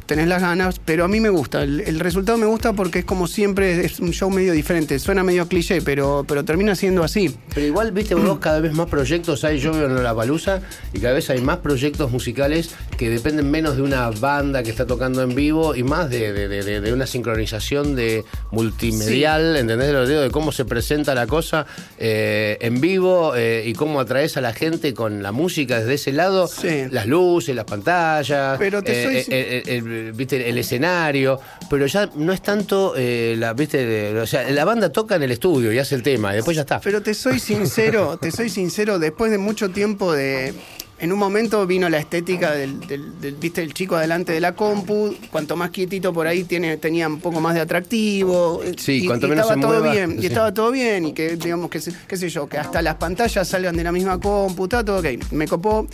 tenés 0.07 0.29
las 0.29 0.41
ganas, 0.43 0.79
pero 0.85 1.05
a 1.05 1.09
mí 1.09 1.21
me 1.21 1.29
gusta. 1.31 1.63
El, 1.63 1.81
el 1.81 2.01
resultado 2.01 2.39
me 2.39 2.47
gusta 2.47 2.73
porque 2.73 3.01
es 3.01 3.05
como 3.05 3.27
siempre, 3.27 3.85
es 3.85 4.01
un 4.01 4.13
show 4.13 4.31
medio 4.31 4.53
diferente. 4.53 4.99
Suena 4.99 5.23
medio 5.23 5.47
cliché, 5.49 5.83
pero, 5.83 6.25
pero 6.27 6.45
termina 6.45 6.75
siendo 6.75 7.03
así. 7.03 7.35
Pero 7.55 7.67
igual, 7.67 7.93
viste, 7.93 8.15
vos 8.15 8.39
cada 8.39 8.61
vez 8.61 8.73
más 8.73 8.89
proyectos 8.89 9.45
hay, 9.45 9.59
yo 9.59 9.73
veo 9.73 9.87
en 9.87 10.03
la 10.03 10.15
palusa 10.15 10.63
y 10.93 10.99
cada 11.01 11.15
vez 11.15 11.29
hay 11.31 11.41
más 11.41 11.59
proyectos 11.59 12.11
musicales 12.11 12.71
que 12.97 13.11
dependen 13.11 13.51
menos 13.51 13.77
de 13.77 13.83
una 13.83 14.11
banda 14.11 14.63
que 14.63 14.71
está 14.71 14.87
tocando 14.87 15.23
en 15.23 15.35
vivo 15.35 15.75
y 15.75 15.83
más 15.83 16.09
de, 16.11 16.33
de- 16.33 16.81
de- 16.81 16.93
una 16.93 17.07
sincronización 17.07 17.95
de 17.97 18.25
multimedial, 18.51 19.57
¿entendés 19.57 19.93
lo 19.93 20.07
digo? 20.07 20.21
De 20.21 20.31
cómo 20.31 20.53
se 20.53 20.65
presenta 20.65 21.15
la 21.15 21.27
cosa 21.27 21.67
eh, 21.99 22.59
en 22.61 22.81
vivo 22.81 23.35
eh, 23.37 23.65
y 23.67 23.73
cómo 23.75 24.01
atraes 24.01 24.37
a 24.37 24.41
la 24.41 24.53
gente 24.53 24.95
con 24.95 25.23
la 25.23 25.33
música 25.33 25.79
desde 25.79 25.95
ese 25.95 26.13
lado, 26.13 26.47
Sí. 26.49 26.85
las 26.91 27.07
luces, 27.07 27.55
las 27.55 27.65
pantallas, 27.65 28.59
Pero 28.59 28.83
te 28.83 28.93
eh, 29.03 29.05
soy 29.25 29.35
eh, 29.35 29.63
el, 29.67 29.92
viste, 30.15 30.49
el 30.49 30.59
escenario, 30.59 31.39
pero 31.71 31.87
ya 31.87 32.09
no 32.15 32.33
es 32.33 32.43
tanto 32.43 32.95
eh, 32.97 33.35
la, 33.39 33.53
viste, 33.53 33.85
de- 33.87 34.21
o 34.21 34.27
sea, 34.27 34.51
la 34.51 34.65
banda 34.65 34.91
toca 34.91 35.17
en 35.17 35.23
el 35.23 35.31
estudio 35.33 35.73
y 35.73 35.79
hace 35.79 35.95
el 35.95 36.03
tema 36.03 36.33
y 36.33 36.37
después 36.37 36.57
ya 36.57 36.63
está. 36.63 36.81
Pero 36.81 37.03
te 37.03 37.15
soy 37.15 37.39
sincero, 37.39 38.17
te 38.21 38.31
soy 38.31 38.49
sincero, 38.49 38.99
después 38.99 39.31
de 39.31 39.39
mucho 39.39 39.71
tiempo 39.71 40.13
de. 40.13 40.55
En 40.99 41.11
un 41.13 41.19
momento 41.19 41.67
vino 41.67 41.89
la 41.89 41.99
estética 41.99 42.53
del, 42.53 42.79
del- 42.87 43.21
del, 43.21 43.35
viste, 43.35 43.61
el 43.61 43.75
chico 43.75 43.97
adelante 43.97 44.33
de 44.33 44.41
la 44.41 44.55
compu, 44.55 45.13
cuanto 45.33 45.57
más 45.57 45.71
quietito 45.71 46.13
por 46.13 46.29
ahí 46.29 46.45
tiene, 46.45 46.77
tenía 46.77 47.09
un 47.09 47.19
poco 47.19 47.41
más 47.41 47.55
de 47.55 47.61
atractivo. 47.61 48.63
Sí, 48.79 49.03
y, 49.03 49.07
cuanto 49.09 49.27
y 49.27 49.31
menos 49.31 49.47
estaba 49.47 49.61
se 49.61 49.67
todo 49.67 49.81
mueva, 49.81 49.93
bien, 49.93 50.13
sí. 50.13 50.19
y 50.23 50.27
estaba 50.27 50.55
todo 50.55 50.71
bien, 50.71 51.07
y 51.07 51.13
que, 51.13 51.35
digamos, 51.35 51.71
que, 51.71 51.81
qué 52.07 52.17
sé 52.17 52.29
yo, 52.29 52.49
que 52.49 52.57
hasta 52.59 52.81
las 52.83 52.95
pantallas 52.95 53.49
salgan 53.49 53.77
de 53.77 53.83
la 53.83 53.91
misma 53.91 54.21
compu, 54.21 54.63
está 54.65 54.85
todo 54.85 55.01
ok. 55.01 55.33
Me 55.33 55.49
copó. 55.49 55.89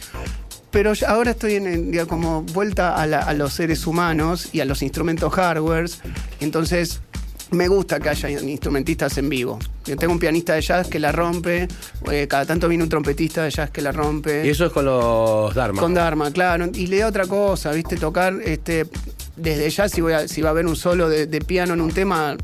Pero 0.78 0.92
ahora 1.08 1.32
estoy 1.32 1.54
en, 1.54 1.66
en, 1.66 1.90
digamos, 1.90 2.08
como 2.08 2.42
vuelta 2.42 2.94
a, 2.94 3.04
la- 3.04 3.18
a 3.22 3.34
los 3.34 3.52
seres 3.52 3.84
humanos 3.84 4.50
y 4.52 4.60
a 4.60 4.64
los 4.64 4.80
instrumentos 4.80 5.32
hardwares. 5.34 5.98
Entonces, 6.38 7.00
me 7.50 7.66
gusta 7.66 7.98
que 7.98 8.10
haya 8.10 8.30
instrumentistas 8.30 9.18
en 9.18 9.28
vivo. 9.28 9.58
Yo 9.86 9.96
tengo 9.96 10.12
un 10.12 10.20
pianista 10.20 10.54
de 10.54 10.60
jazz 10.60 10.86
que 10.86 11.00
la 11.00 11.10
rompe, 11.10 11.66
eh, 12.12 12.28
cada 12.28 12.46
tanto 12.46 12.68
viene 12.68 12.84
un 12.84 12.90
trompetista 12.90 13.42
de 13.42 13.50
jazz 13.50 13.70
que 13.70 13.82
la 13.82 13.90
rompe. 13.90 14.46
Y 14.46 14.50
eso 14.50 14.66
es 14.66 14.72
con 14.72 14.84
los 14.84 15.52
Dharma. 15.52 15.80
Con 15.80 15.94
Dharma, 15.94 16.30
claro. 16.30 16.66
Y 16.72 16.86
le 16.86 16.98
da 16.98 17.08
otra 17.08 17.26
cosa, 17.26 17.72
¿viste? 17.72 17.96
Tocar 17.96 18.34
este, 18.44 18.86
desde 19.34 19.68
ya, 19.70 19.88
si, 19.88 20.00
voy 20.00 20.12
a- 20.12 20.28
si 20.28 20.42
va 20.42 20.50
a 20.50 20.52
haber 20.52 20.66
un 20.66 20.76
solo 20.76 21.08
de, 21.08 21.26
de 21.26 21.40
piano 21.40 21.74
en 21.74 21.80
un 21.80 21.90
tema 21.90 22.36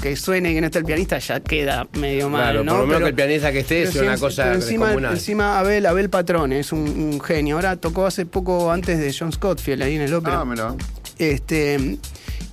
que 0.00 0.14
suene 0.16 0.52
y 0.52 0.54
que 0.54 0.60
no 0.60 0.66
esté 0.66 0.78
el 0.78 0.84
pianista, 0.84 1.18
ya 1.18 1.40
queda 1.40 1.86
medio 1.94 2.28
mal. 2.28 2.42
Claro, 2.42 2.64
¿no? 2.64 2.72
por 2.72 2.80
lo 2.82 2.86
menos 2.86 2.96
Pero- 2.98 3.04
que 3.06 3.10
el 3.10 3.14
pianista 3.28 3.52
que 3.52 3.58
esté 3.60 3.86
sea 3.90 4.02
una 4.02 4.16
cosa 4.18 4.54
encima, 4.54 5.58
Abel, 5.58 5.86
Abel 5.86 6.08
Patrone 6.10 6.60
es 6.60 6.72
un, 6.72 6.80
un 6.80 7.20
genio. 7.20 7.56
Ahora 7.56 7.76
tocó 7.76 8.06
hace 8.06 8.24
poco 8.26 8.70
antes 8.70 8.98
de 8.98 9.14
John 9.16 9.32
Scottfield 9.32 9.82
ahí 9.82 9.96
en 9.96 10.02
el 10.02 10.14
ópera. 10.14 10.40
Ah, 10.40 10.44
mira. 10.44 10.74
Este, 11.18 11.98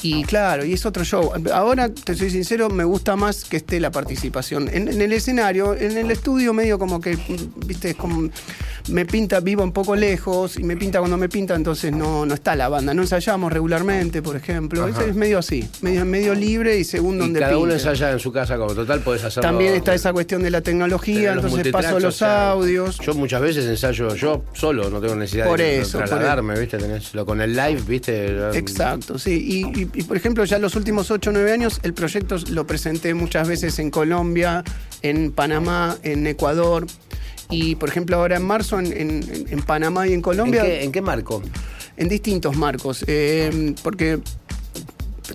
y 0.02 0.24
claro, 0.24 0.66
y 0.66 0.74
es 0.74 0.86
otro 0.86 1.04
show. 1.04 1.32
Ahora, 1.54 1.90
te 1.90 2.16
soy 2.16 2.30
sincero, 2.30 2.70
me 2.70 2.84
gusta 2.84 3.16
más 3.16 3.46
que 3.46 3.58
esté 3.58 3.80
la 3.80 3.92
participación. 3.92 4.70
En, 4.72 4.88
en 4.88 5.02
el 5.02 5.14
escenario, 5.14 5.74
en 5.74 5.98
el 5.98 6.12
estudio, 6.12 6.54
medio 6.54 6.78
como 6.80 7.00
que, 7.02 7.18
viste, 7.66 7.92
es 7.92 7.96
como. 7.96 8.30
Me 8.88 9.04
pinta, 9.06 9.40
vivo 9.40 9.64
un 9.64 9.72
poco 9.72 9.96
lejos 9.96 10.58
y 10.60 10.64
me 10.64 10.78
pinta 10.78 11.00
cuando 11.00 11.18
me 11.18 11.28
pinta, 11.28 11.56
entonces 11.56 11.92
no, 11.92 12.24
no 12.26 12.36
está 12.36 12.56
la 12.56 12.70
banda. 12.70 12.94
No 12.94 13.02
ensayamos 13.02 13.52
regularmente, 13.52 14.22
por 14.22 14.36
ejemplo. 14.36 14.88
Es, 14.88 15.00
es 15.00 15.16
medio 15.16 15.40
así, 15.40 15.68
medio, 15.82 16.06
medio 16.06 16.36
libre 16.36 16.78
y 16.78 16.84
según 16.84 17.16
Y 17.16 17.20
donde 17.20 17.40
cada 17.40 17.58
uno 17.58 17.74
ensaya 17.74 18.12
en 18.12 18.20
su 18.20 18.32
casa, 18.32 18.58
como 18.58 18.76
total 18.76 19.00
podés 19.00 19.24
hacerlo. 19.24 19.50
También 19.50 19.74
está 19.74 19.96
esa 19.96 20.14
cuestión 20.14 20.44
de 20.44 20.52
la 20.52 20.62
tecnología, 20.62 21.34
entonces 21.34 21.68
paso 21.72 21.96
o 21.96 22.00
los 22.00 22.18
sea, 22.18 22.52
audios. 22.52 23.00
Yo 23.00 23.16
muchas 23.16 23.42
veces 23.42 23.66
ensayo 23.66 24.14
yo 24.16 24.44
solo, 24.54 24.90
no 24.90 25.02
tengo 25.02 25.16
necesidad 25.16 25.48
Por 25.48 25.60
de 25.60 25.80
eso, 25.80 26.00
por 26.00 26.60
¿viste? 26.60 26.78
Tenés 26.78 27.14
lo 27.16 27.26
con 27.26 27.42
el 27.42 27.56
live, 27.56 27.82
¿viste? 27.88 28.28
Exacto, 28.58 29.18
sí. 29.18 29.64
Y, 29.74 29.82
y- 29.82 29.85
y, 29.94 30.04
por 30.04 30.18
ejemplo, 30.18 30.44
ya 30.46 30.58
los 30.60 30.76
últimos 30.76 31.12
8 31.12 31.30
o 31.30 31.34
9 31.34 31.52
años, 31.52 31.80
el 31.84 31.94
proyecto 31.94 32.38
lo 32.50 32.66
presenté 32.68 33.14
muchas 33.14 33.48
veces 33.48 33.78
en 33.80 33.92
Colombia, 33.92 34.64
en 35.02 35.32
Panamá, 35.32 35.98
en 36.04 36.26
Ecuador. 36.28 36.88
Y 37.50 37.76
por 37.76 37.90
ejemplo, 37.90 38.18
ahora 38.18 38.38
en 38.38 38.44
marzo 38.44 38.80
en, 38.80 38.88
en- 38.88 39.46
en 39.50 39.62
Panamá 39.62 40.06
y 40.08 40.10
en 40.10 40.16
¿En 40.16 40.22
Colombia, 40.22 40.64
qué, 40.64 40.84
en 40.84 40.92
qué 40.92 41.02
marco? 41.02 41.42
en 41.98 42.10
distintos 42.10 42.58
marcos. 42.58 43.04
eh, 43.08 43.76
porque 43.84 44.20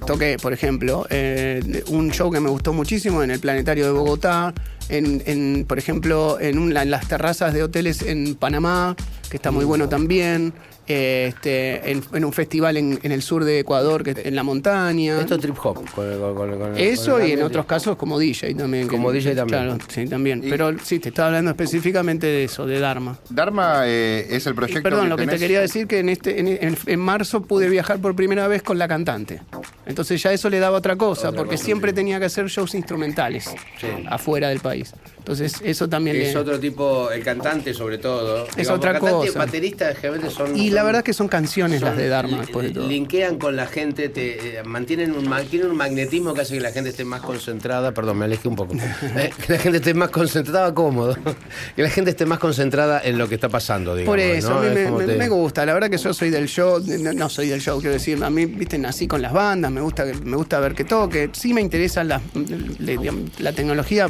toqué, 0.07 0.37
por 0.41 0.53
ejemplo, 0.53 1.07
eh, 1.11 1.83
un 1.89 2.11
show 2.11 2.31
que 2.31 2.41
me 2.41 2.49
gustó 2.49 2.73
muchísimo 2.73 3.23
en 3.23 3.31
el 3.31 3.41
Planetario 3.41 3.87
de 3.87 3.93
Bogotá, 3.93 4.55
en, 4.89 5.23
en, 5.27 5.65
por 5.69 5.79
ejemplo, 5.79 6.39
en, 6.41 6.59
un- 6.59 6.77
en 6.77 6.91
las 6.91 7.07
terrazas 7.09 7.55
de 7.55 7.63
hoteles 7.63 8.03
en 8.03 8.35
Panamá, 8.35 8.97
que 9.31 9.37
está 9.37 9.51
muy 9.51 9.65
bueno 9.65 9.89
también. 9.89 10.53
Eh, 10.93 11.27
este, 11.29 11.91
en, 11.93 12.03
en 12.13 12.25
un 12.25 12.33
festival 12.33 12.77
en, 12.77 12.99
en 13.03 13.13
el 13.13 13.23
sur 13.23 13.45
de 13.45 13.61
Ecuador, 13.61 14.03
que 14.03 14.15
en 14.25 14.35
la 14.35 14.43
montaña. 14.43 15.21
Esto 15.21 15.37
es 15.37 15.41
trip 15.41 15.57
hop. 15.63 15.75
con- 15.75 15.85
con- 16.19 16.35
con- 16.35 16.59
con- 16.59 16.77
Eso 16.77 17.25
y 17.25 17.33
en 17.33 17.43
otros 17.43 17.65
casos 17.67 17.97
como 17.97 18.19
DJ 18.19 18.55
también. 18.55 18.85
que- 18.89 18.97
Como 18.97 19.13
DJ 19.13 19.35
también. 19.35 19.63
Claro, 19.65 19.79
sí, 19.89 20.07
también. 20.07 20.43
Y- 20.45 20.51
Pero 20.51 20.77
sí, 20.83 20.99
te 20.99 21.11
estaba 21.11 21.29
hablando 21.29 21.51
específicamente 21.53 22.27
de 22.27 22.45
eso, 22.45 22.67
de 22.67 22.79
Dharma. 22.81 23.19
Dharma 23.29 23.83
eh, 23.87 24.27
es 24.31 24.47
el 24.47 24.53
Y 24.53 24.57
proyecto 24.57 24.83
perdón, 24.83 25.09
lo 25.09 25.17
que 25.17 25.27
te 25.27 25.39
quería 25.39 25.61
decir 25.61 25.87
que 25.87 26.01
en 26.01 26.09
este 26.09 26.41
en, 26.41 26.49
en- 26.49 26.77
en 26.87 27.01
marzo 27.01 27.43
pude 27.43 27.69
viajar 27.69 27.99
por 28.01 28.15
primera 28.17 28.49
vez 28.49 28.63
con 28.63 28.79
la 28.79 28.89
cantante. 28.89 29.41
Entonces 29.87 30.23
ya 30.23 30.33
eso 30.33 30.51
le 30.51 30.59
daba 30.59 30.79
otra 30.79 30.97
cosa, 30.97 31.33
porque 31.33 31.57
siempre 31.57 31.93
tenía 31.93 32.19
que 32.19 32.27
hacer 32.27 32.47
shows 32.49 32.75
instrumentales 32.75 33.45
Sí. 33.81 33.87
afuera 34.09 34.49
del 34.49 34.61
país. 34.61 34.93
Entonces 35.21 35.55
eso 35.63 35.89
también 35.89 36.17
Es 36.17 36.33
le... 36.35 36.41
otro 36.41 36.59
tipo, 36.59 37.11
el 37.11 37.23
cantante 37.23 37.73
sobre 37.75 37.99
todo. 37.99 38.47
Es 38.57 38.69
otra 38.71 38.93
cantante, 38.95 39.29
cosa. 39.33 39.47
generalmente 39.47 40.31
son. 40.31 40.57
Y 40.57 40.71
la 40.71 40.81
son- 40.81 40.87
verdad 40.87 41.05
que 41.05 41.13
son 41.13 41.29
canciones 41.29 41.83
las 41.83 41.97
de 41.97 42.09
Dharma 42.09 42.39
después 42.41 42.67
de 42.69 42.73
todo. 42.75 42.89
Linkean 42.89 43.39
con 43.39 43.55
la 43.55 43.67
gente, 43.67 44.09
te 44.09 44.59
eh, 44.59 44.63
mantienen 44.65 45.13
un, 45.13 45.29
ma- 45.29 45.43
tienen 45.43 45.71
un 45.71 45.77
magnetismo 45.77 46.35
que 46.35 46.41
hace 46.41 46.55
que 46.55 46.61
la 46.61 46.73
gente 46.73 46.91
esté 46.91 47.05
más 47.05 47.21
concentrada. 47.21 47.93
Perdón, 47.93 48.19
me 48.19 48.25
alejé 48.25 48.49
un 48.49 48.57
poco. 48.57 48.75
Eh, 49.21 49.31
que 49.47 49.53
la 49.55 49.59
gente 49.59 49.79
esté 49.79 49.93
más 49.95 50.11
concentrada, 50.11 50.73
cómodo. 50.75 51.17
Que 51.77 51.83
la 51.83 51.91
gente 51.91 52.11
esté 52.11 52.27
más 52.27 52.39
concentrada 52.39 53.01
en 53.05 53.19
lo 53.19 53.29
que 53.29 53.35
está 53.35 53.49
pasando, 53.49 53.95
digamos. 53.95 54.11
Por 54.13 54.19
eso, 54.21 54.51
¿no? 54.51 54.59
a 54.59 54.63
mí 54.63 54.67
Es 54.69 54.91
me, 54.91 55.07
te- 55.25 55.29
gusta. 55.29 55.65
La 55.67 55.75
verdad 55.75 55.91
que 55.91 55.99
yo 55.99 56.13
soy 56.15 56.31
del 56.31 56.49
show, 56.49 56.83
no, 56.99 57.13
no 57.13 57.29
soy 57.29 57.49
del 57.49 57.61
show, 57.61 57.79
quiero 57.79 57.93
decir, 57.95 58.23
a 58.25 58.31
mí, 58.31 58.47
viste, 58.47 58.79
nací 58.79 59.07
con 59.07 59.21
las 59.23 59.33
bandas, 59.33 59.71
me 59.71 59.81
gusta, 59.81 60.05
me 60.25 60.37
gusta 60.37 60.59
ver 60.61 60.75
que 60.75 60.85
toque. 60.85 61.31
Sí 61.33 61.53
me 61.53 61.61
interesa 61.61 62.03
la, 62.05 62.21
digamos, 62.79 63.39
la 63.39 63.53
tecnología, 63.53 64.09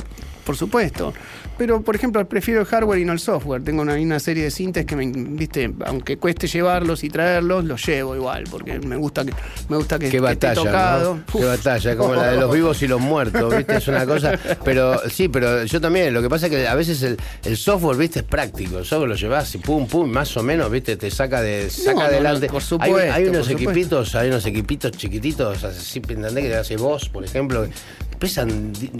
por 0.50 0.56
supuesto. 0.56 1.14
Pero, 1.56 1.80
por 1.80 1.94
ejemplo, 1.94 2.26
prefiero 2.28 2.60
el 2.60 2.66
hardware 2.66 2.98
y 2.98 3.04
no 3.04 3.12
el 3.12 3.20
software. 3.20 3.62
Tengo 3.62 3.82
una, 3.82 3.94
una 3.94 4.18
serie 4.18 4.42
de 4.42 4.50
sintes 4.50 4.84
que, 4.84 4.96
me, 4.96 5.06
viste, 5.06 5.72
aunque 5.84 6.16
cueste 6.16 6.48
llevarlos 6.48 7.04
y 7.04 7.08
traerlos, 7.08 7.64
los 7.64 7.86
llevo 7.86 8.16
igual, 8.16 8.44
porque 8.50 8.80
me 8.80 8.96
gusta 8.96 9.24
que, 9.24 9.32
me 9.68 9.76
gusta 9.76 9.96
que, 9.96 10.06
Qué 10.06 10.10
que 10.10 10.16
esté 10.16 10.48
batalla, 10.48 10.54
tocado. 10.54 11.14
¿no? 11.14 11.38
Qué 11.38 11.44
batalla, 11.44 11.96
como 11.96 12.16
la 12.16 12.32
de 12.32 12.36
los 12.38 12.52
vivos 12.52 12.82
y 12.82 12.88
los 12.88 13.00
muertos, 13.00 13.56
¿viste? 13.56 13.76
Es 13.76 13.86
una 13.86 14.04
cosa. 14.06 14.40
Pero 14.64 15.08
sí, 15.08 15.28
pero 15.28 15.64
yo 15.64 15.80
también. 15.80 16.12
Lo 16.12 16.20
que 16.20 16.28
pasa 16.28 16.46
es 16.46 16.50
que 16.50 16.66
a 16.66 16.74
veces 16.74 17.00
el, 17.04 17.16
el 17.44 17.56
software, 17.56 17.96
¿viste? 17.96 18.20
Es 18.20 18.24
práctico. 18.24 18.78
El 18.78 18.84
software 18.84 19.10
lo 19.10 19.14
llevas 19.14 19.54
y 19.54 19.58
pum, 19.58 19.86
pum, 19.86 20.10
más 20.10 20.36
o 20.36 20.42
menos, 20.42 20.68
¿viste? 20.68 20.96
Te 20.96 21.12
saca 21.12 21.42
de 21.42 21.70
saca 21.70 21.92
no, 21.92 22.00
no, 22.00 22.06
adelante. 22.06 22.48
por 22.48 22.62
supuesto, 22.62 23.12
hay, 23.12 23.26
unos 23.26 23.46
por 23.46 23.56
equipitos, 23.56 24.16
hay 24.16 24.30
unos 24.30 24.44
equipitos 24.46 24.90
chiquititos, 24.90 25.62
así, 25.62 25.98
¿entendés? 26.08 26.44
Que 26.44 26.54
hace 26.56 26.76
vos, 26.76 27.08
por 27.08 27.24
ejemplo. 27.24 27.68
Pesan 28.20 28.72
di- 28.74 28.90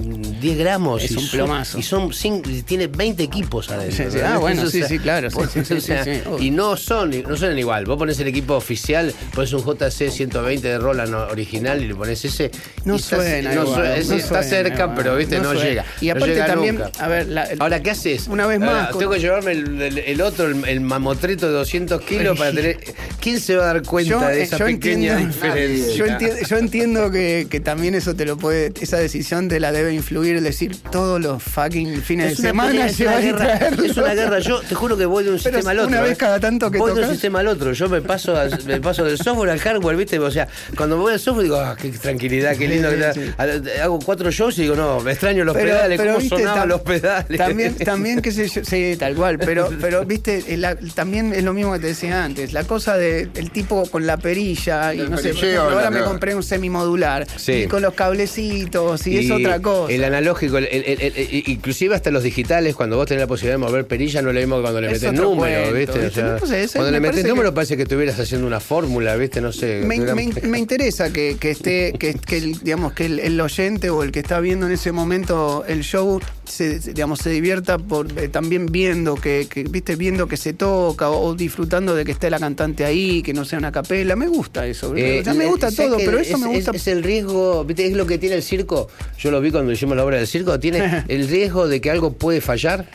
10 0.41 0.59
gramos. 0.59 1.05
Es 1.05 1.11
y 1.13 1.15
un 1.15 1.21
son- 1.21 1.31
plomazo. 1.31 1.79
Y 1.79 1.83
son 1.83 2.09
cin- 2.11 2.43
y 2.49 2.63
tiene 2.63 2.87
20 2.89 3.23
equipos 3.23 3.69
adentro. 3.71 3.91
Sí, 3.93 3.97
sí. 3.99 4.03
¿entendés? 4.05 4.25
Ah, 4.31 4.39
bueno, 4.39 4.67
sí, 4.69 4.79
sea, 4.81 4.89
sí, 4.89 4.99
claro, 4.99 5.29
o 5.29 5.81
sea. 5.81 6.05
Y 6.41 6.51
no 6.51 6.77
son, 6.77 7.11
no 7.23 7.37
suenan 7.37 7.59
igual. 7.59 7.85
Vos 7.85 7.99
pones 7.99 8.19
el 8.21 8.27
equipo 8.29 8.55
oficial, 8.55 9.13
pones 9.35 9.53
un 9.53 9.63
JC 9.63 10.11
120 10.11 10.67
de 10.67 10.79
Roland 10.79 11.15
original 11.15 11.83
y 11.83 11.89
le 11.89 11.95
pones 11.95 12.25
ese. 12.25 12.51
No 12.85 12.99
suena 12.99 13.55
no 13.55 13.63
igual, 13.65 13.99
no 13.99 14.05
sí, 14.05 14.15
está 14.15 14.27
suena 14.29 14.43
cerca, 14.43 14.75
igual, 14.85 14.95
pero 14.97 15.17
viste, 15.17 15.39
no, 15.39 15.53
llega. 15.55 15.85
Y 16.01 16.09
aparte 16.09 16.29
llega 16.29 16.47
también, 16.47 16.77
nunca. 16.79 16.91
a 16.99 17.09
ver, 17.09 17.29
la- 17.29 17.45
el- 17.45 17.61
Ahora, 17.61 17.83
¿qué 17.83 17.91
haces? 17.91 18.27
Una 18.29 18.47
vez 18.47 18.61
Ahora, 18.63 18.73
más, 18.73 18.89
con- 18.91 18.99
Tengo 19.01 19.13
que 19.13 19.21
llevarme 19.21 19.53
el, 19.53 19.83
el- 19.83 19.99
el 19.99 20.21
otro, 20.23 20.47
el, 20.47 20.81
mamotreto 20.81 21.47
de 21.47 21.53
200 21.53 22.01
kilos 22.01 22.39
para 22.39 22.53
tener. 22.53 22.79
¿Quién 23.21 23.39
se 23.39 23.57
va 23.57 23.65
a 23.65 23.67
dar 23.75 23.83
cuenta 23.83 24.29
de 24.31 24.43
esa 24.43 24.57
pequeña 24.59 25.13
entiendo, 25.21 25.27
diferencia? 25.27 25.95
Yo 25.95 26.07
entiendo, 26.07 26.37
yo 26.49 26.57
entiendo 26.57 27.11
que, 27.11 27.47
que 27.51 27.61
también 27.61 27.95
eso 27.95 28.15
te 28.17 28.25
lo 28.25 28.39
puede, 28.39 28.73
esa 28.81 28.97
decisión 29.11 29.49
te 29.49 29.59
la 29.59 29.73
debe 29.73 29.93
influir, 29.93 30.37
es 30.37 30.43
decir, 30.45 30.77
todos 30.93 31.21
los 31.21 31.43
fucking 31.43 32.01
fines 32.03 32.33
Es 32.33 32.39
de 32.39 32.49
semana 32.49 32.87
es 32.87 33.01
una 33.01 33.19
guerra, 33.19 33.55
es 33.85 33.97
una 33.97 34.15
guerra. 34.15 34.39
Yo 34.39 34.61
te 34.61 34.75
juro 34.75 34.97
que 34.97 35.05
voy 35.07 35.25
de 35.25 35.31
un 35.31 35.39
Pero 35.43 35.57
sistema 35.57 35.71
al 35.73 35.79
otro. 35.81 35.89
una 35.89 36.01
vez 36.03 36.13
¿eh? 36.13 36.17
cada 36.17 36.39
tanto 36.39 36.71
que 36.71 36.79
voy 36.79 36.89
de 36.91 36.95
un 36.95 37.01
tocas. 37.01 37.11
sistema 37.13 37.41
al 37.41 37.49
otro. 37.49 37.73
Yo 37.73 37.89
me 37.89 38.01
paso, 38.03 38.37
al- 38.37 38.65
me 38.67 38.81
paso 38.81 39.05
del 39.05 39.19
software 39.19 39.51
al 39.51 39.59
hardware, 39.59 39.97
¿viste? 39.97 40.19
O 40.21 40.31
sea, 40.31 40.47
cuando 40.77 40.97
me 40.97 41.03
voy 41.03 41.13
al 41.15 41.21
software 41.21 41.43
digo, 41.45 41.57
ah, 41.57 41.77
qué 41.81 41.89
tranquilidad, 41.91 42.57
qué 42.57 42.69
lindo. 42.69 42.89
Sí, 42.91 43.21
sí. 43.37 43.81
Hago 43.83 43.99
cuatro 43.99 44.31
shows 44.31 44.57
y 44.59 44.63
digo, 44.63 44.77
no, 44.77 45.01
me 45.01 45.11
extraño 45.13 45.45
los 45.45 45.55
Pero- 45.57 45.69
pedales, 45.73 45.99
pero, 46.01 46.13
cómo 46.13 46.21
viste, 46.23 46.39
sonaban 46.39 46.69
los 46.69 46.81
pedales. 46.83 47.39
También, 47.39 47.75
también 47.77 48.23
qué 48.23 48.31
sé 48.33 48.49
yo, 48.49 48.63
sí, 48.65 48.97
tal 48.99 49.15
cual, 49.17 49.39
pero, 49.39 49.69
pero 49.81 50.05
viste, 50.05 50.45
eh, 50.49 50.57
la- 50.57 50.77
también 50.95 51.33
es 51.35 51.43
lo 51.43 51.53
mismo 51.53 51.73
que 51.73 51.81
te 51.81 51.87
decía 51.89 52.25
antes, 52.25 52.53
la 52.53 52.65
cosa 52.65 52.97
del 52.97 53.51
tipo 53.51 53.87
con 53.91 54.07
la 54.07 54.17
perilla, 54.17 54.95
y 54.95 55.01
El 55.01 55.11
no 55.11 55.17
sé, 55.19 55.31
por 55.31 55.41
perilleo, 55.41 55.61
ejemplo, 55.63 55.79
ahora 55.79 55.91
me 55.91 56.03
compré 56.05 56.35
un 56.35 56.43
semimodular, 56.43 57.27
Sí. 57.37 57.53
y 57.53 57.67
con 57.67 57.83
los 57.83 57.95
cablecitos, 57.95 59.00
y, 59.07 59.19
es 59.19 59.31
otra 59.31 59.61
cosa. 59.61 59.93
El 59.93 60.05
analógico, 60.05 60.59
el- 60.59 60.67
el- 60.71 60.85
el- 61.01 61.43
inclusive 61.49 61.95
hasta 61.95 62.11
los 62.11 62.23
digitales, 62.23 62.75
cuando 62.75 62.97
vos 62.97 63.07
tenés 63.07 63.23
la 63.23 63.27
posibilidad 63.27 63.55
de 63.55 63.59
mover 63.59 63.87
perilla, 63.87 64.23
no 64.23 64.29
es 64.31 64.35
lo 64.35 64.41
mismo 64.41 64.57
que 64.57 64.63
cuando 64.63 64.81
le 64.81 64.87
Es 64.93 65.03
metés 65.03 65.13
número, 65.21 65.37
cuento, 65.71 65.75
¿viste? 65.75 65.99
O 65.99 66.03
¿viste? 66.03 66.21
sea, 66.21 66.37
No 66.41 66.47
sé, 66.47 66.63
eso 66.65 66.73
cuando 66.79 66.93
me 66.93 66.99
le 67.01 67.01
metés 67.13 67.25
número 67.27 67.51
que- 67.51 67.55
parece 67.55 67.77
que 67.77 67.83
estuvieras 67.85 68.19
haciendo 68.19 68.47
una 68.47 68.61
fórmula, 68.61 69.17
¿viste? 69.17 69.41
No 69.41 69.53
sé. 69.53 69.83
me, 69.85 69.99
me- 69.99 70.33
me 70.43 70.59
interesa 70.59 71.13
que, 71.13 71.37
que 71.41 71.51
esté, 71.51 71.93
que, 71.99 72.15
que 72.15 72.41
digamos, 72.63 72.93
que 72.93 73.07
el 73.07 73.41
oyente 73.41 73.91
o 73.91 74.03
el 74.03 74.13
que 74.13 74.21
está 74.21 74.41
viendo 74.41 74.67
en 74.67 74.73
ese 74.73 74.93
momento 74.93 75.65
el 75.67 75.83
show 75.83 76.21
se, 76.45 76.79
digamos, 76.79 77.21
se 77.21 77.31
divierta 77.31 77.79
por 77.79 78.07
eh, 78.19 78.29
también 78.29 78.67
viendo 78.67 79.15
que, 79.15 79.47
que, 79.49 79.65
viste, 79.65 79.97
viendo 79.97 80.27
que 80.27 80.37
se 80.37 80.53
toca 80.53 81.11
o, 81.11 81.35
disfrutando 81.35 81.95
de 81.95 82.05
que 82.05 82.13
esté 82.13 82.31
la 82.31 82.39
cantante 82.39 82.85
ahí, 82.85 83.23
que 83.23 83.33
no 83.33 83.45
sea 83.45 83.59
una 83.59 83.73
capela. 83.73 84.17
Me 84.17 84.29
gusta 84.29 84.67
eso. 84.67 84.95
Eh, 84.97 85.21
o 85.21 85.25
sea, 85.25 85.35
me 85.35 85.47
gusta 85.47 85.71
¿sabes 85.71 85.91
todo, 85.91 86.01
pero 86.05 86.19
eso 86.19 86.35
es, 86.35 86.41
me 86.41 86.49
gusta. 86.49 86.71
Es, 86.73 86.83
es 86.83 86.89
el 86.89 87.03
riesgo, 87.03 87.65
¿viste? 87.65 87.87
Es 87.87 87.93
lo 87.93 88.07
que 88.07 88.19
tiene 88.19 88.37
el 88.37 88.43
circo. 88.43 88.89
Yo 89.19 89.31
lo 89.31 89.41
vi 89.41 89.51
cuando 89.51 89.73
hicimos 89.73 89.97
la 89.97 90.05
obra 90.05 90.19
del 90.19 90.27
circo. 90.27 90.59
Tiene 90.59 91.05
el 91.09 91.29
riesgo 91.29 91.69
de 91.69 91.81
que 91.81 91.91
algo 91.91 92.13
puede 92.13 92.41
fallar. 92.41 92.87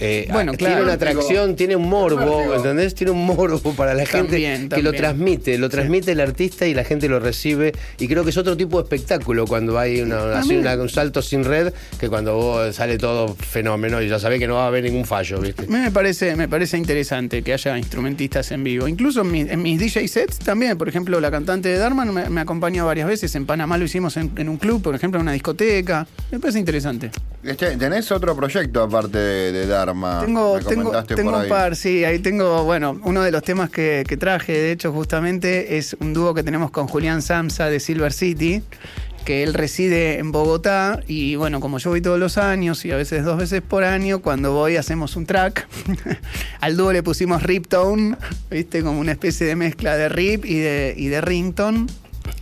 Eh, 0.00 0.28
Bueno, 0.32 0.52
claro. 0.54 0.74
Tiene 0.74 0.82
una 0.82 0.92
atracción, 0.94 1.56
tiene 1.56 1.76
un 1.76 1.88
morbo. 1.88 2.54
¿entendés? 2.54 2.94
Tiene 2.94 3.12
un 3.12 3.24
morbo 3.24 3.72
para 3.76 3.94
la 3.94 4.04
gente 4.06 4.32
También, 4.32 4.68
que 4.68 4.82
lo 4.82 4.92
transmite. 4.92 5.56
Lo 5.58 5.68
transmite 5.68 6.12
el 6.12 6.20
artista 6.20 6.66
y 6.66 6.74
la 6.74 6.84
gente 6.84 7.08
lo 7.08 7.20
recibe. 7.20 7.72
Y 7.98 8.08
creo 8.08 8.24
que 8.24 8.30
es 8.30 8.36
otro 8.36 8.56
tipo 8.56 8.78
de 8.78 8.82
espectáculo 8.84 9.46
cuando 9.46 9.78
hay 9.78 10.00
una, 10.00 10.16
así 10.38 10.48
También. 10.48 10.60
una- 10.60 10.74
un 10.82 10.88
salto 10.88 11.22
sin 11.22 11.44
red 11.44 11.72
que 12.00 12.08
cuando 12.08 12.34
vos 12.34 12.74
sale 12.74 12.98
todo 12.98 13.34
fenómeno 13.34 14.02
y 14.02 14.08
ya 14.08 14.18
sabés 14.18 14.38
que 14.40 14.46
no 14.48 14.54
va 14.54 14.64
a 14.64 14.68
haber 14.68 14.84
ningún 14.84 15.04
fallo, 15.04 15.38
¿viste? 15.40 15.66
Me 15.68 15.90
parece, 15.90 16.34
me 16.36 16.48
parece 16.48 16.76
interesante 16.76 17.42
que 17.42 17.52
haya 17.52 17.78
instrumentistas 17.78 18.50
en 18.52 18.64
vivo. 18.64 18.88
Incluso 18.88 19.20
en, 19.22 19.30
mi- 19.30 19.40
en 19.42 19.62
mis 19.62 19.78
DJ 19.78 20.08
sets 20.08 20.38
también. 20.38 20.76
Por 20.76 20.88
ejemplo, 20.88 21.20
la 21.20 21.30
cantante 21.30 21.68
de 21.68 21.78
Darman 21.78 22.12
me, 22.12 22.28
me 22.28 22.40
acompañó 22.40 22.84
varias 22.86 23.06
veces. 23.06 23.34
En 23.36 23.46
Panamá 23.46 23.78
lo 23.78 23.84
hicimos 23.84 24.16
en, 24.16 24.32
en 24.36 24.48
un 24.48 24.56
club, 24.56 24.82
por 24.82 24.94
ejemplo, 24.94 25.18
en 25.18 25.22
una 25.22 25.32
discoteca. 25.32 26.06
Me 26.32 26.40
parece 26.40 26.58
interesante. 26.58 27.10
Este, 27.42 27.76
¿Tenés 27.76 28.10
otro 28.10 28.34
proyecto 28.34 28.82
aparte 28.82 29.18
de, 29.18 29.52
de 29.52 29.66
Tengo, 30.24 30.56
Me 30.56 30.64
tengo, 30.64 31.04
tengo 31.04 31.32
por 31.32 31.42
un 31.42 31.48
par, 31.48 31.76
sí, 31.76 32.04
ahí 32.04 32.18
tengo, 32.18 32.64
bueno, 32.64 33.00
uno 33.04 33.22
de 33.22 33.30
los 33.30 33.42
temas 33.42 33.70
que, 33.70 34.04
que 34.08 34.16
traje, 34.16 34.52
de 34.52 34.72
hecho, 34.72 34.92
justamente, 34.92 35.76
es 35.78 35.96
un 36.00 36.12
dúo 36.14 36.34
que 36.34 36.42
tenemos 36.42 36.70
con 36.70 36.86
Julián 36.86 37.22
Samsa 37.22 37.68
de 37.68 37.80
Silver 37.80 38.12
City, 38.12 38.62
que 39.24 39.42
él 39.42 39.54
reside 39.54 40.18
en 40.18 40.32
Bogotá, 40.32 41.00
y 41.06 41.36
bueno, 41.36 41.60
como 41.60 41.78
yo 41.78 41.90
voy 41.90 42.00
todos 42.00 42.18
los 42.18 42.38
años, 42.38 42.84
y 42.84 42.92
a 42.92 42.96
veces 42.96 43.24
dos 43.24 43.38
veces 43.38 43.62
por 43.62 43.82
año, 43.84 44.20
cuando 44.20 44.52
voy 44.52 44.76
hacemos 44.76 45.16
un 45.16 45.26
track. 45.26 45.66
Al 46.60 46.76
dúo 46.76 46.92
le 46.92 47.02
pusimos 47.02 47.42
Riptone, 47.42 48.16
viste, 48.50 48.82
como 48.82 49.00
una 49.00 49.12
especie 49.12 49.46
de 49.46 49.56
mezcla 49.56 49.96
de 49.96 50.08
rip 50.08 50.44
y 50.44 50.58
de, 50.58 50.94
y 50.96 51.08
de 51.08 51.20
ringtone. 51.20 51.86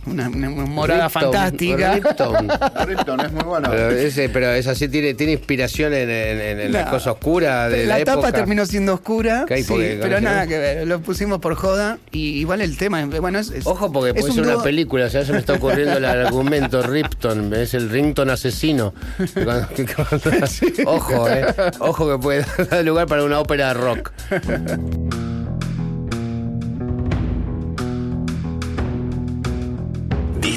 Una, 0.05 0.27
una 0.27 0.49
morada 0.49 1.09
fantástica. 1.09 1.93
Riptone. 1.95 2.49
Ripton 2.85 3.19
es 3.21 3.31
muy 3.31 3.43
bueno. 3.43 3.69
Pero, 3.71 3.89
ese, 3.91 4.27
pero 4.29 4.51
es 4.51 4.67
así, 4.67 4.87
tiene, 4.89 5.13
tiene 5.13 5.33
inspiración 5.33 5.93
en, 5.93 6.09
en- 6.09 6.59
en- 6.59 6.71
la 6.73 6.85
No. 6.85 6.91
cosa 6.91 7.11
oscura 7.13 7.69
de 7.69 7.85
la, 7.85 7.99
la 7.99 8.05
tapa 8.05 8.19
época. 8.27 8.31
terminó 8.33 8.65
siendo 8.65 8.93
oscura, 8.95 9.43
Ok, 9.43 9.53
sí, 9.57 9.63
porque- 9.67 9.97
pero 10.01 10.19
nada 10.21 10.45
que 10.45 10.57
ver. 10.57 10.87
Lo 10.87 10.99
pusimos 10.99 11.39
por 11.39 11.55
joda 11.55 11.99
y 12.11 12.39
igual 12.39 12.61
el 12.61 12.77
tema, 12.77 13.05
bueno, 13.05 13.39
es, 13.39 13.49
es- 13.51 13.65
Ojo 13.65 13.91
porque 13.91 14.09
es 14.09 14.13
puede 14.15 14.29
un 14.31 14.35
ser 14.35 14.43
una 14.43 14.53
dúo- 14.55 14.63
película, 14.63 15.05
o 15.05 15.09
sea, 15.09 15.23
se 15.25 15.31
me 15.31 15.39
está 15.39 15.53
ocurriendo 15.53 15.97
el 15.97 16.05
argumento 16.05 16.81
Ripton, 16.83 17.53
es 17.53 17.73
el 17.73 17.89
Rington 17.89 18.29
asesino. 18.29 18.93
Cuando- 19.33 19.67
cuando- 19.95 20.23
Ojo, 20.85 21.29
eh. 21.29 21.45
Ojo 21.79 22.09
que 22.11 22.21
puede 22.21 22.45
dar 22.69 22.83
lugar 22.83 23.07
para 23.07 23.23
una 23.23 23.39
ópera 23.39 23.69
de 23.69 23.73
rock. 23.75 24.11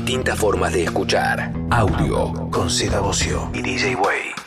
Distintas 0.06 0.38
formas 0.38 0.72
de 0.72 0.84
escuchar. 0.84 1.52
Audio 1.68 2.48
con 2.52 2.68
Bocio 3.02 3.50
y 3.52 3.60
DJ 3.60 3.96
Way. 3.96 4.45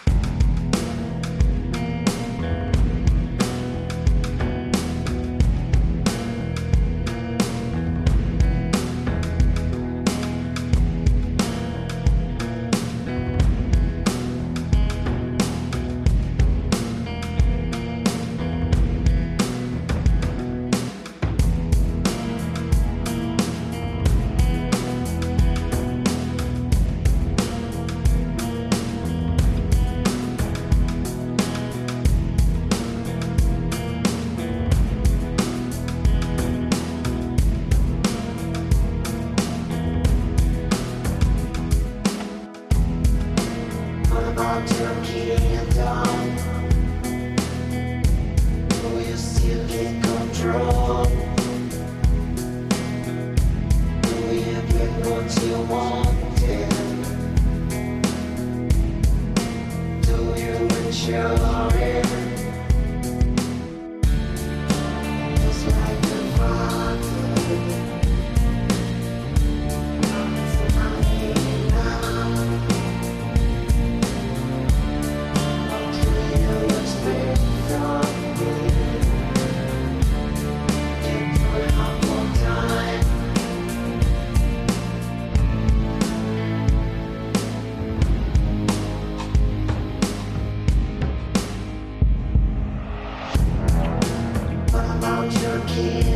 Thank 95.80 96.04
you. 96.04 96.09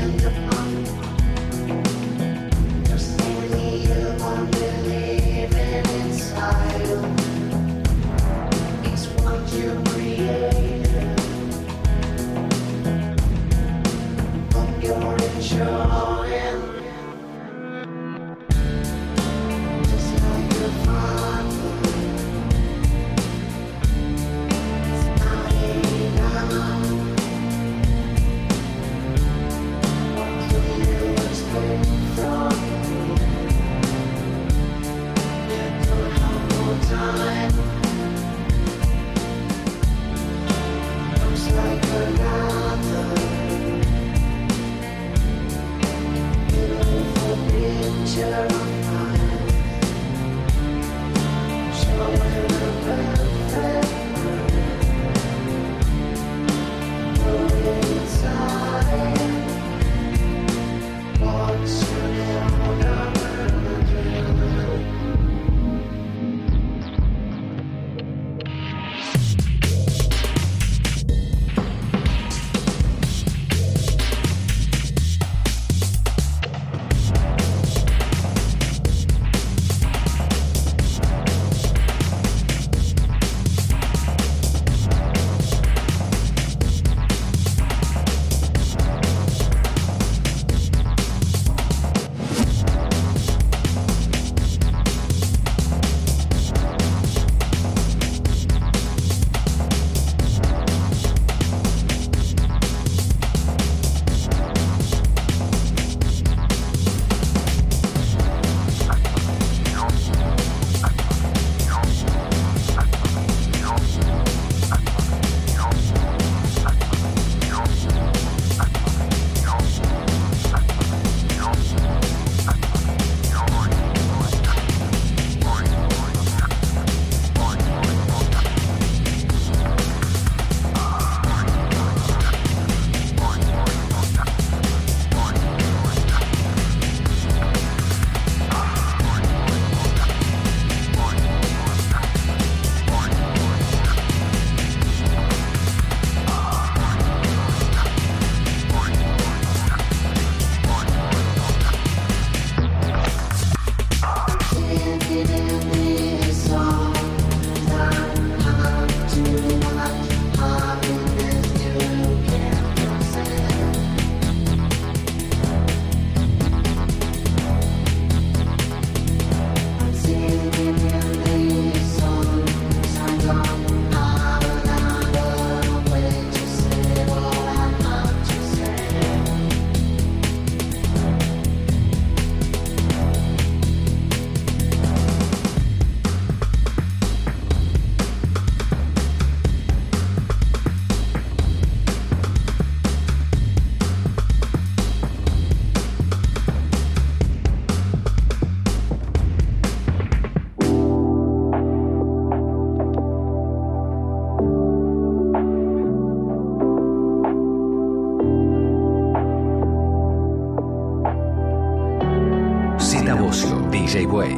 DJ 213.33 214.05
Way. 214.05 214.37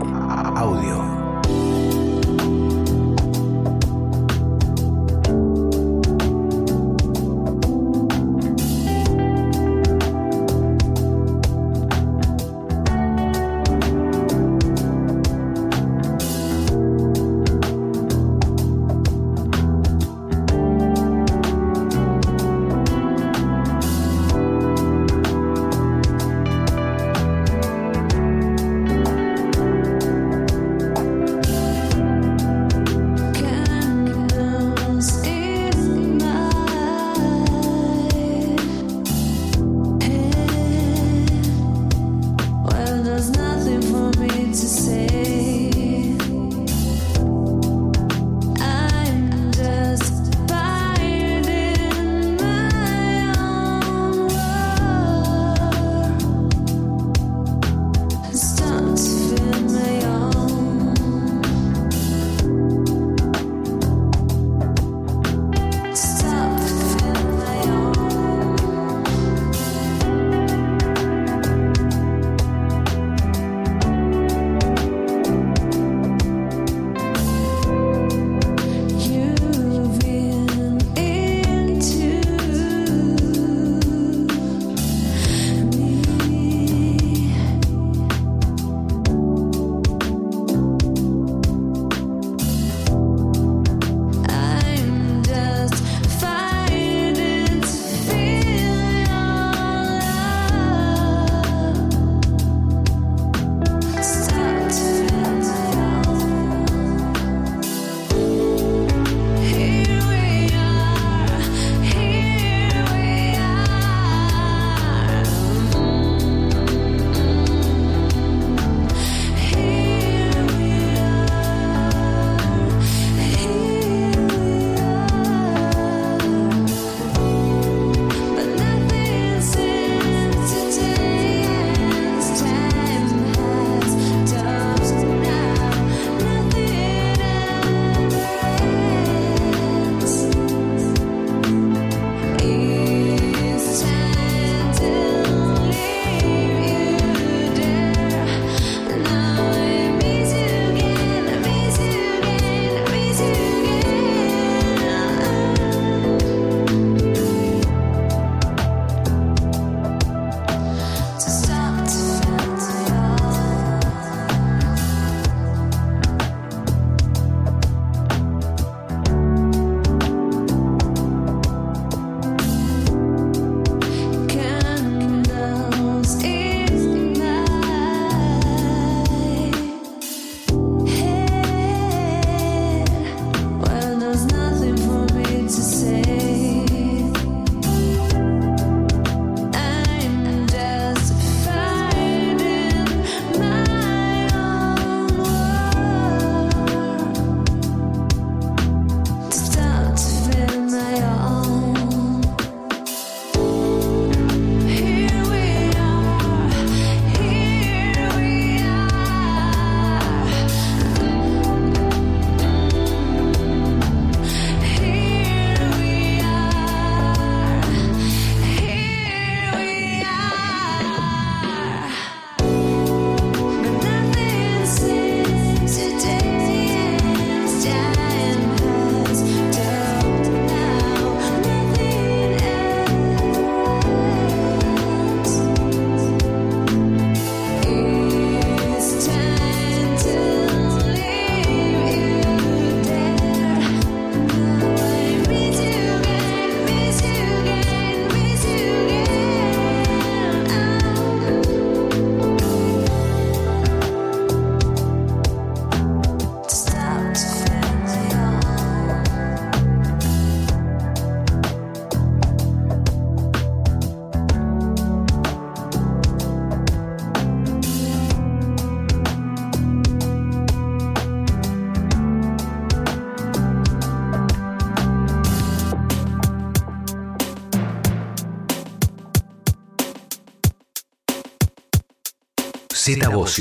Audio. 0.56 1.25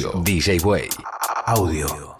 DJ 0.02 0.64
Way. 0.64 0.88
Audio. 1.46 2.13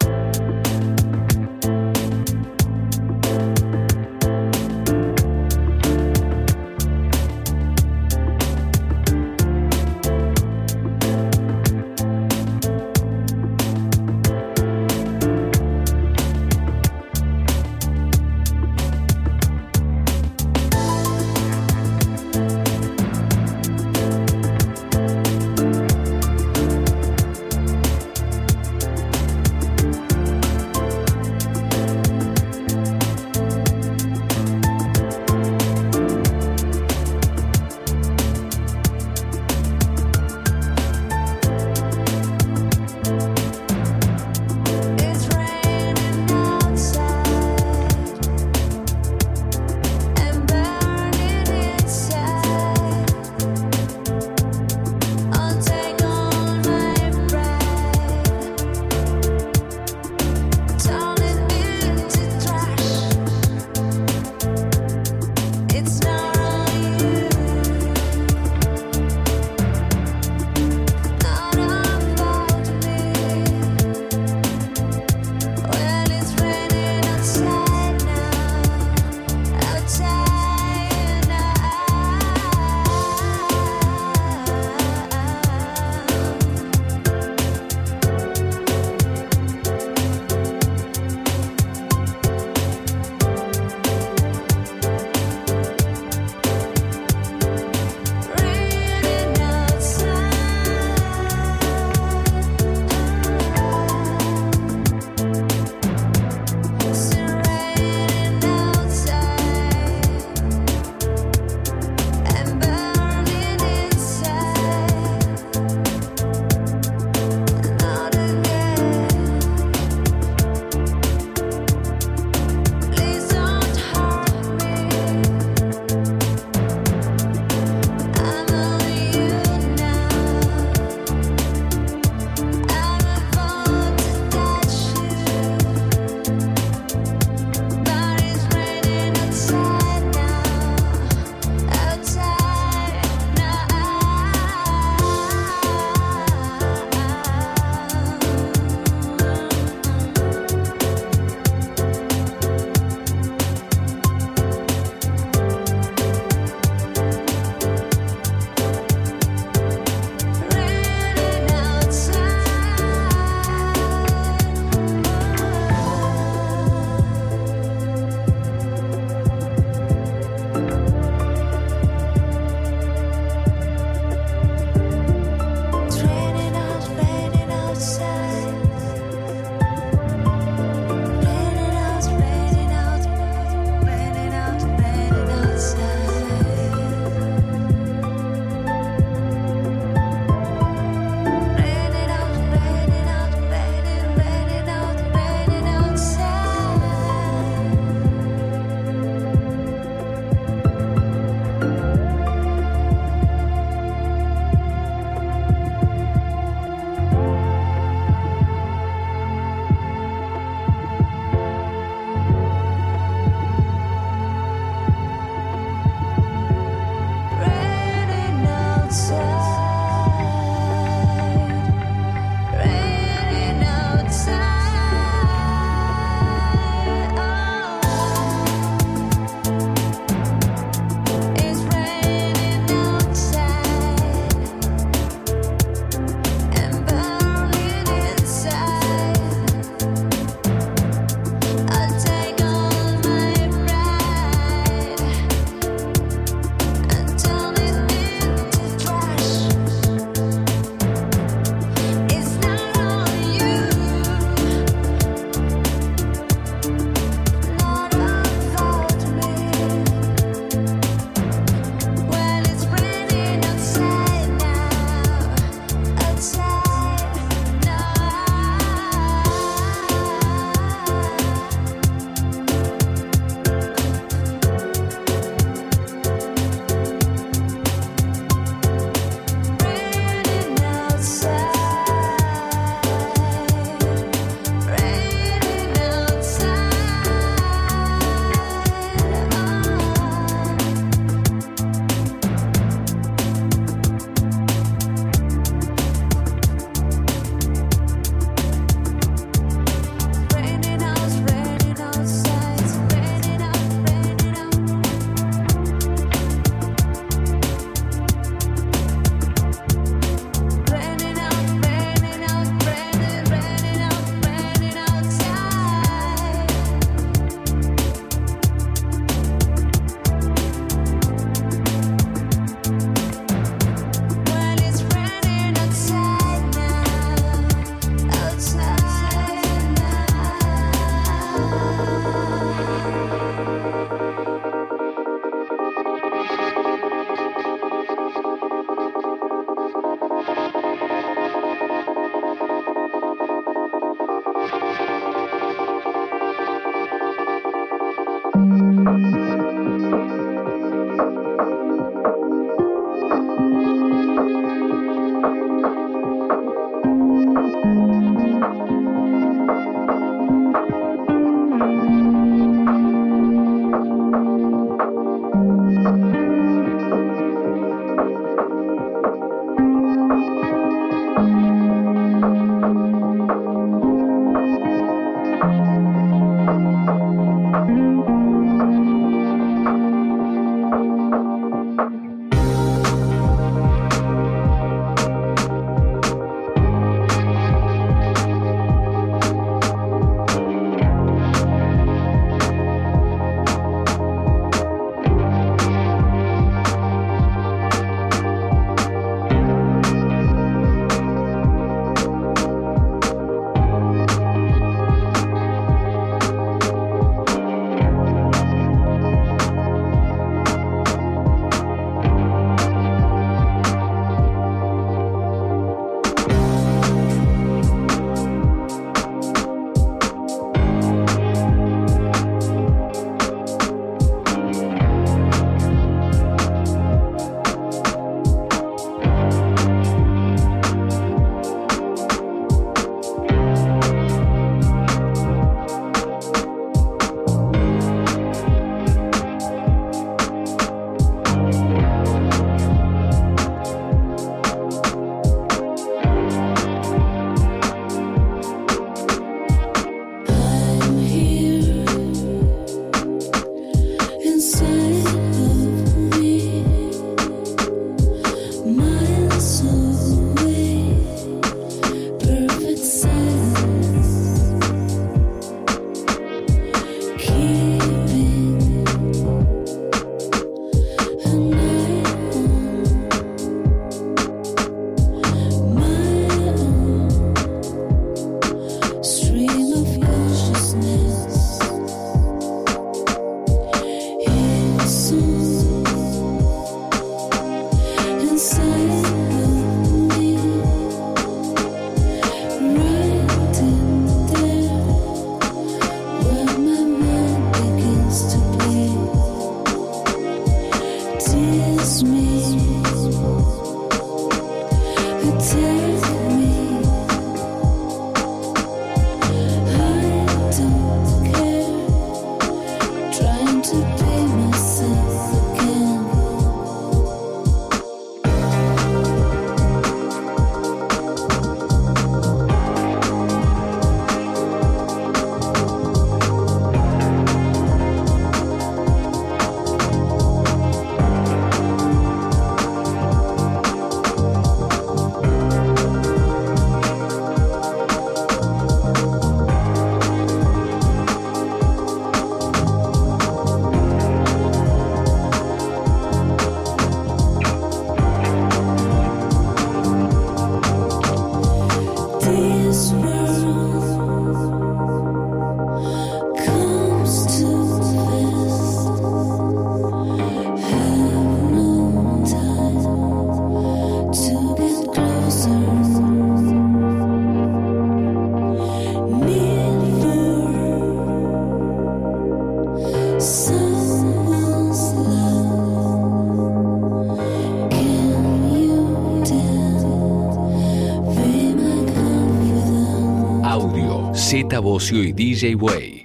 Z 584.25 584.59
Bocio 584.63 585.05
y 585.05 585.13
DJ 585.13 585.55
Way. 585.55 586.04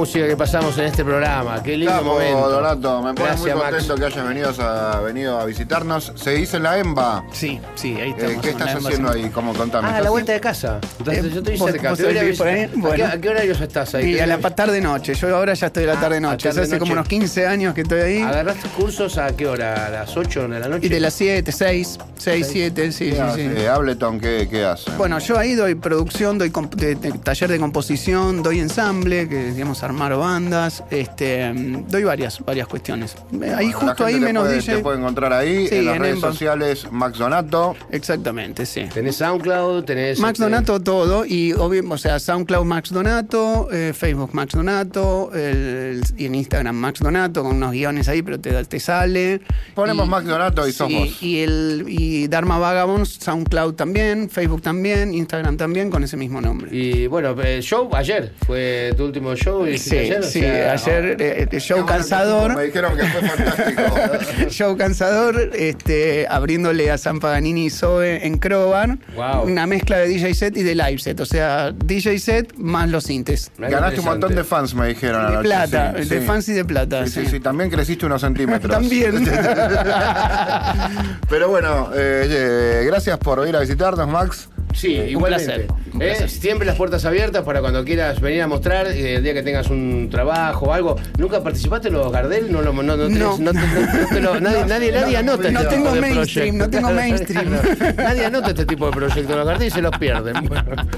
Música 0.00 0.26
que 0.26 0.36
pasamos 0.36 0.76
en 0.78 0.84
este 0.86 1.04
programa. 1.04 1.62
Qué 1.62 1.76
lindo 1.76 1.92
Capo, 1.92 2.04
momento. 2.04 2.48
Donato, 2.50 3.02
me 3.02 3.12
pone 3.14 3.36
muy 3.36 3.50
Max. 3.50 3.62
contento 3.62 3.94
que 3.96 4.04
hayas 4.06 4.26
venido 4.28 4.50
a, 4.62 5.00
venido 5.02 5.38
a 5.38 5.44
visitarnos. 5.44 6.12
Se 6.14 6.30
dice 6.30 6.58
la 6.58 6.78
EMBA. 6.78 7.24
Sí, 7.32 7.60
sí, 7.74 7.94
ahí 8.00 8.10
Eh, 8.10 8.14
estamos. 8.16 8.42
¿Qué 8.42 8.50
con 8.52 8.60
la 8.60 8.66
estás 8.66 8.84
haciendo 8.86 9.10
ahí? 9.12 9.28
¿Cómo 9.30 9.52
contame? 9.54 9.86
Ah, 9.88 9.90
a 9.90 9.92
¿Estás 9.92 10.04
la 10.04 10.10
vuelta 10.10 10.32
de 10.32 10.40
casa. 10.40 10.78
Entonces, 10.98 11.24
Eh, 11.24 11.30
yo 11.32 11.38
estoy 11.40 11.56
¿vos- 11.58 11.70
cerca. 11.70 11.90
vos 11.90 11.98
Te 11.98 12.04
voy 12.22 12.36
por 12.36 12.46
ahí? 12.48 13.02
¿A, 13.02 13.12
qué, 13.12 13.20
qué 13.20 13.28
horarios 13.28 13.60
estás 13.60 13.94
ahí? 13.94 14.14
Y 14.14 14.18
a 14.18 14.26
la 14.26 14.38
¿Tenés- 14.38 14.54
tarde 14.54 14.80
noche. 14.80 15.14
Yo 15.14 15.36
ahora 15.36 15.52
ya 15.52 15.66
estoy 15.66 15.84
a 15.84 15.86
la 15.88 16.00
tarde 16.00 16.16
Ah, 16.16 16.20
noche. 16.20 16.48
a 16.48 16.52
tarde 16.52 16.66
hace 16.66 16.78
como 16.78 16.92
unos 16.92 17.06
15 17.06 17.46
años 17.46 17.74
que 17.74 17.82
estoy 17.82 18.00
ahí. 18.00 18.22
¿Agarraste 18.22 18.68
cursos 18.70 19.18
a 19.18 19.36
qué 19.36 19.46
hora? 19.46 19.86
¿A 19.86 19.90
las 19.90 20.16
8 20.16 20.48
de 20.48 20.60
la 20.60 20.68
noche? 20.68 20.86
Y 20.86 20.88
de 20.88 21.00
las 21.00 21.12
7, 21.12 21.52
6, 21.52 21.98
6, 22.20 22.46
7, 22.50 22.92
sí, 22.92 23.06
¿Qué 23.10 23.14
sí, 23.14 23.18
hace? 23.20 23.56
sí. 23.60 23.66
Ableton, 23.66 24.20
¿qué, 24.20 24.46
qué 24.50 24.64
hace? 24.64 24.90
Bueno, 24.98 25.18
yo 25.18 25.38
ahí 25.38 25.54
doy 25.54 25.74
producción, 25.74 26.38
doy 26.38 26.52
de- 26.76 26.94
de- 26.94 27.12
taller 27.12 27.50
de 27.50 27.58
composición, 27.58 28.42
doy 28.42 28.60
ensamble, 28.60 29.28
que 29.28 29.52
digamos 29.52 29.82
armar 29.82 30.14
bandas, 30.16 30.84
este, 30.90 31.52
doy 31.88 32.04
varias, 32.04 32.44
varias 32.44 32.66
cuestiones. 32.68 33.16
Eh, 33.42 33.54
Ahí 33.56 33.72
justo 33.72 34.04
ahí 34.04 34.20
menos 34.20 34.44
puede, 34.44 34.56
DJ. 34.56 34.76
Te 34.76 34.82
puede 34.82 34.98
encontrar 34.98 35.32
ahí 35.32 35.66
Sí, 35.68 35.76
en 35.76 35.86
las 35.86 35.96
en 35.96 36.02
redes 36.02 36.14
Emba. 36.16 36.28
sociales 36.32 36.86
Max 36.90 37.18
Donato. 37.18 37.74
Exactamente, 37.90 38.66
sí. 38.66 38.86
Tenés 38.92 39.16
SoundCloud, 39.16 39.84
tenés. 39.84 40.18
Max 40.18 40.32
este, 40.32 40.44
Donato 40.44 40.80
todo 40.80 41.24
y 41.26 41.52
obvio, 41.52 41.82
o 41.88 41.98
sea, 41.98 42.18
SoundCloud 42.18 42.64
Max 42.64 42.90
Donato, 42.90 43.68
eh, 43.72 43.92
Facebook 43.96 44.30
Max 44.34 44.54
Donato, 44.54 45.30
el- 45.34 46.02
y 46.16 46.26
en 46.26 46.34
Instagram 46.34 46.76
Max 46.76 47.00
Donato 47.00 47.42
con 47.42 47.56
unos 47.56 47.72
guiones 47.72 48.08
ahí, 48.08 48.22
pero 48.22 48.38
te, 48.40 48.64
te 48.64 48.80
sale. 48.80 49.40
Ponemos 49.74 50.08
Max 50.08 50.26
Donato 50.26 50.66
y 50.66 50.72
sos 50.72 50.88
sí, 50.88 50.94
vos. 50.94 51.22
Y 51.22 51.42
el 51.42 51.84
y 51.88 52.28
Dharma 52.28 52.58
Vagabonds, 52.58 53.18
SoundCloud 53.20 53.74
también, 53.74 54.28
Facebook 54.30 54.62
también, 54.62 55.14
Instagram 55.14 55.56
también 55.56 55.90
con 55.90 56.04
ese 56.04 56.16
mismo 56.16 56.40
nombre. 56.40 56.74
Y 56.74 57.06
bueno, 57.06 57.30
el 57.40 57.62
show 57.62 57.88
ayer. 57.94 58.32
Fue 58.46 58.92
tu 58.96 59.04
último 59.04 59.34
show. 59.34 59.66
y 59.66 59.78
Sí, 59.78 59.96
ayer, 59.96 60.20
o 60.20 60.22
sí, 60.22 60.40
sea, 60.40 60.72
ayer 60.72 61.16
eh, 61.18 61.48
eh, 61.50 61.60
show 61.60 61.84
cansador. 61.86 62.56
Me 62.56 62.64
dijeron 62.64 62.96
que 62.96 63.04
fue 63.04 63.28
fantástico. 63.28 64.50
Show 64.50 64.76
cansador, 64.76 65.50
este, 65.54 66.26
abriéndole 66.28 66.90
a 66.90 66.98
San 66.98 67.20
Paganini 67.20 67.66
y 67.66 67.70
Zoe 67.70 68.26
en 68.26 68.38
Crobar. 68.38 68.98
Wow. 69.14 69.44
Una 69.44 69.66
mezcla 69.66 69.98
de 69.98 70.08
DJ 70.08 70.34
set 70.34 70.56
y 70.56 70.62
de 70.62 70.74
live 70.74 70.98
set. 70.98 71.20
O 71.20 71.26
sea, 71.26 71.72
DJ 71.72 72.18
set 72.18 72.54
más 72.56 72.88
los 72.88 73.04
sintes. 73.04 73.50
Ganaste 73.58 74.00
un 74.00 74.06
montón 74.06 74.34
de 74.34 74.44
fans, 74.44 74.74
me 74.74 74.88
dijeron. 74.88 75.22
De 75.22 75.28
anoche, 75.28 75.48
plata, 75.48 75.94
sí, 75.96 76.08
de 76.08 76.20
sí. 76.20 76.26
fans 76.26 76.48
y 76.48 76.52
de 76.52 76.64
plata. 76.64 77.06
Sí, 77.06 77.12
sí, 77.12 77.20
sí. 77.24 77.30
sí, 77.32 77.40
también 77.40 77.70
creciste 77.70 78.06
unos 78.06 78.20
centímetros. 78.20 78.70
También. 78.80 79.24
Pero 81.28 81.48
bueno, 81.48 81.90
eh, 81.94 82.26
eh, 82.28 82.84
gracias 82.86 83.18
por 83.18 83.46
ir 83.46 83.56
a 83.56 83.60
visitarnos, 83.60 84.08
Max. 84.08 84.48
Sí, 84.72 84.98
Un 84.98 85.08
igualmente. 85.08 85.44
placer, 85.46 85.66
un 85.92 86.02
Eh, 86.02 86.06
placer. 86.06 86.30
Siempre 86.30 86.66
las 86.66 86.76
puertas 86.76 87.04
abiertas 87.04 87.42
para 87.44 87.60
cuando 87.60 87.84
quieras 87.84 88.20
venir 88.20 88.42
a 88.42 88.46
mostrar, 88.46 88.86
eh, 88.88 89.16
el 89.16 89.22
día 89.24 89.34
que 89.34 89.42
tengas 89.42 89.68
un 89.68 90.08
trabajo 90.10 90.66
o 90.66 90.72
algo. 90.72 90.96
¿Nunca 91.18 91.42
participaste 91.42 91.88
en 91.88 91.94
los 91.94 92.10
Gardel? 92.12 92.50
No, 92.52 92.62
lo- 92.62 92.72
no, 92.72 92.82
no, 92.82 92.96
tenés- 92.96 93.18
No. 93.18 93.36
no 93.38 93.52
te- 93.52 93.58
no 93.58 94.08
te 94.08 94.20
lo- 94.20 94.40
nadie, 94.40 94.64
nadie, 94.66 94.92
nadie 94.92 95.16
anota 95.16 95.50
no 95.50 95.60
este 95.60 95.70
tengo 95.74 95.90
tipo 95.90 95.94
de 95.94 96.00
mainstream, 96.00 96.56
proyectos. 96.58 96.58
no 96.58 96.70
tengo 96.70 96.90
mainstream. 96.92 97.50
nadie 97.96 98.24
anota 98.26 98.48
este 98.50 98.66
tipo 98.66 98.86
de 98.86 98.92
proyectos. 98.92 99.36
Los 99.36 99.46
Gardel 99.46 99.66
y 99.66 99.70
se 99.70 99.82
los 99.82 99.98
pierden. 99.98 100.34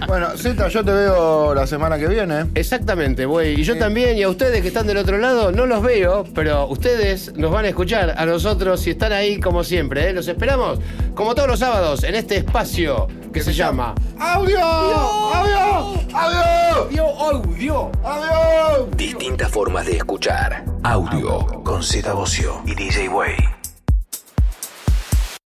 Bueno, 0.06 0.28
Zeta, 0.36 0.68
yo 0.68 0.84
te 0.84 0.92
veo 0.92 1.54
la 1.54 1.66
semana 1.66 1.98
que 1.98 2.06
viene. 2.06 2.46
Exactamente, 2.54 3.24
güey. 3.24 3.58
Y 3.60 3.64
yo 3.64 3.78
también, 3.78 4.18
y 4.18 4.22
a 4.22 4.28
ustedes 4.28 4.60
que 4.60 4.68
están 4.68 4.86
del 4.86 4.98
otro 4.98 5.16
lado, 5.16 5.52
no 5.52 5.64
los 5.64 5.82
veo, 5.82 6.24
pero 6.34 6.66
ustedes 6.68 7.34
nos 7.36 7.50
van 7.50 7.64
a 7.64 7.68
escuchar 7.68 8.14
a 8.16 8.26
nosotros 8.26 8.86
y 8.86 8.90
están 8.90 9.12
ahí 9.12 9.40
como 9.40 9.64
siempre. 9.64 10.10
¿eh? 10.10 10.12
Los 10.12 10.28
esperamos, 10.28 10.80
como 11.14 11.34
todos 11.34 11.48
los 11.48 11.58
sábados, 11.60 12.04
en 12.04 12.14
este 12.14 12.36
espacio 12.36 13.08
que 13.32 13.40
se 13.40 13.54
llama 13.54 13.61
¡Audio! 13.62 13.94
¡Audio! 14.18 14.60
¡Audio! 15.32 16.10
Audio 16.14 17.06
Audio. 17.06 17.92
¡Audio! 18.02 18.86
Distintas 18.96 19.52
formas 19.52 19.86
de 19.86 19.98
escuchar. 19.98 20.64
Audio. 20.82 21.46
con 21.62 21.80
Z 21.80 22.12
Bocio 22.12 22.60
y 22.66 22.74
DJ 22.74 23.08
Way. 23.08 23.61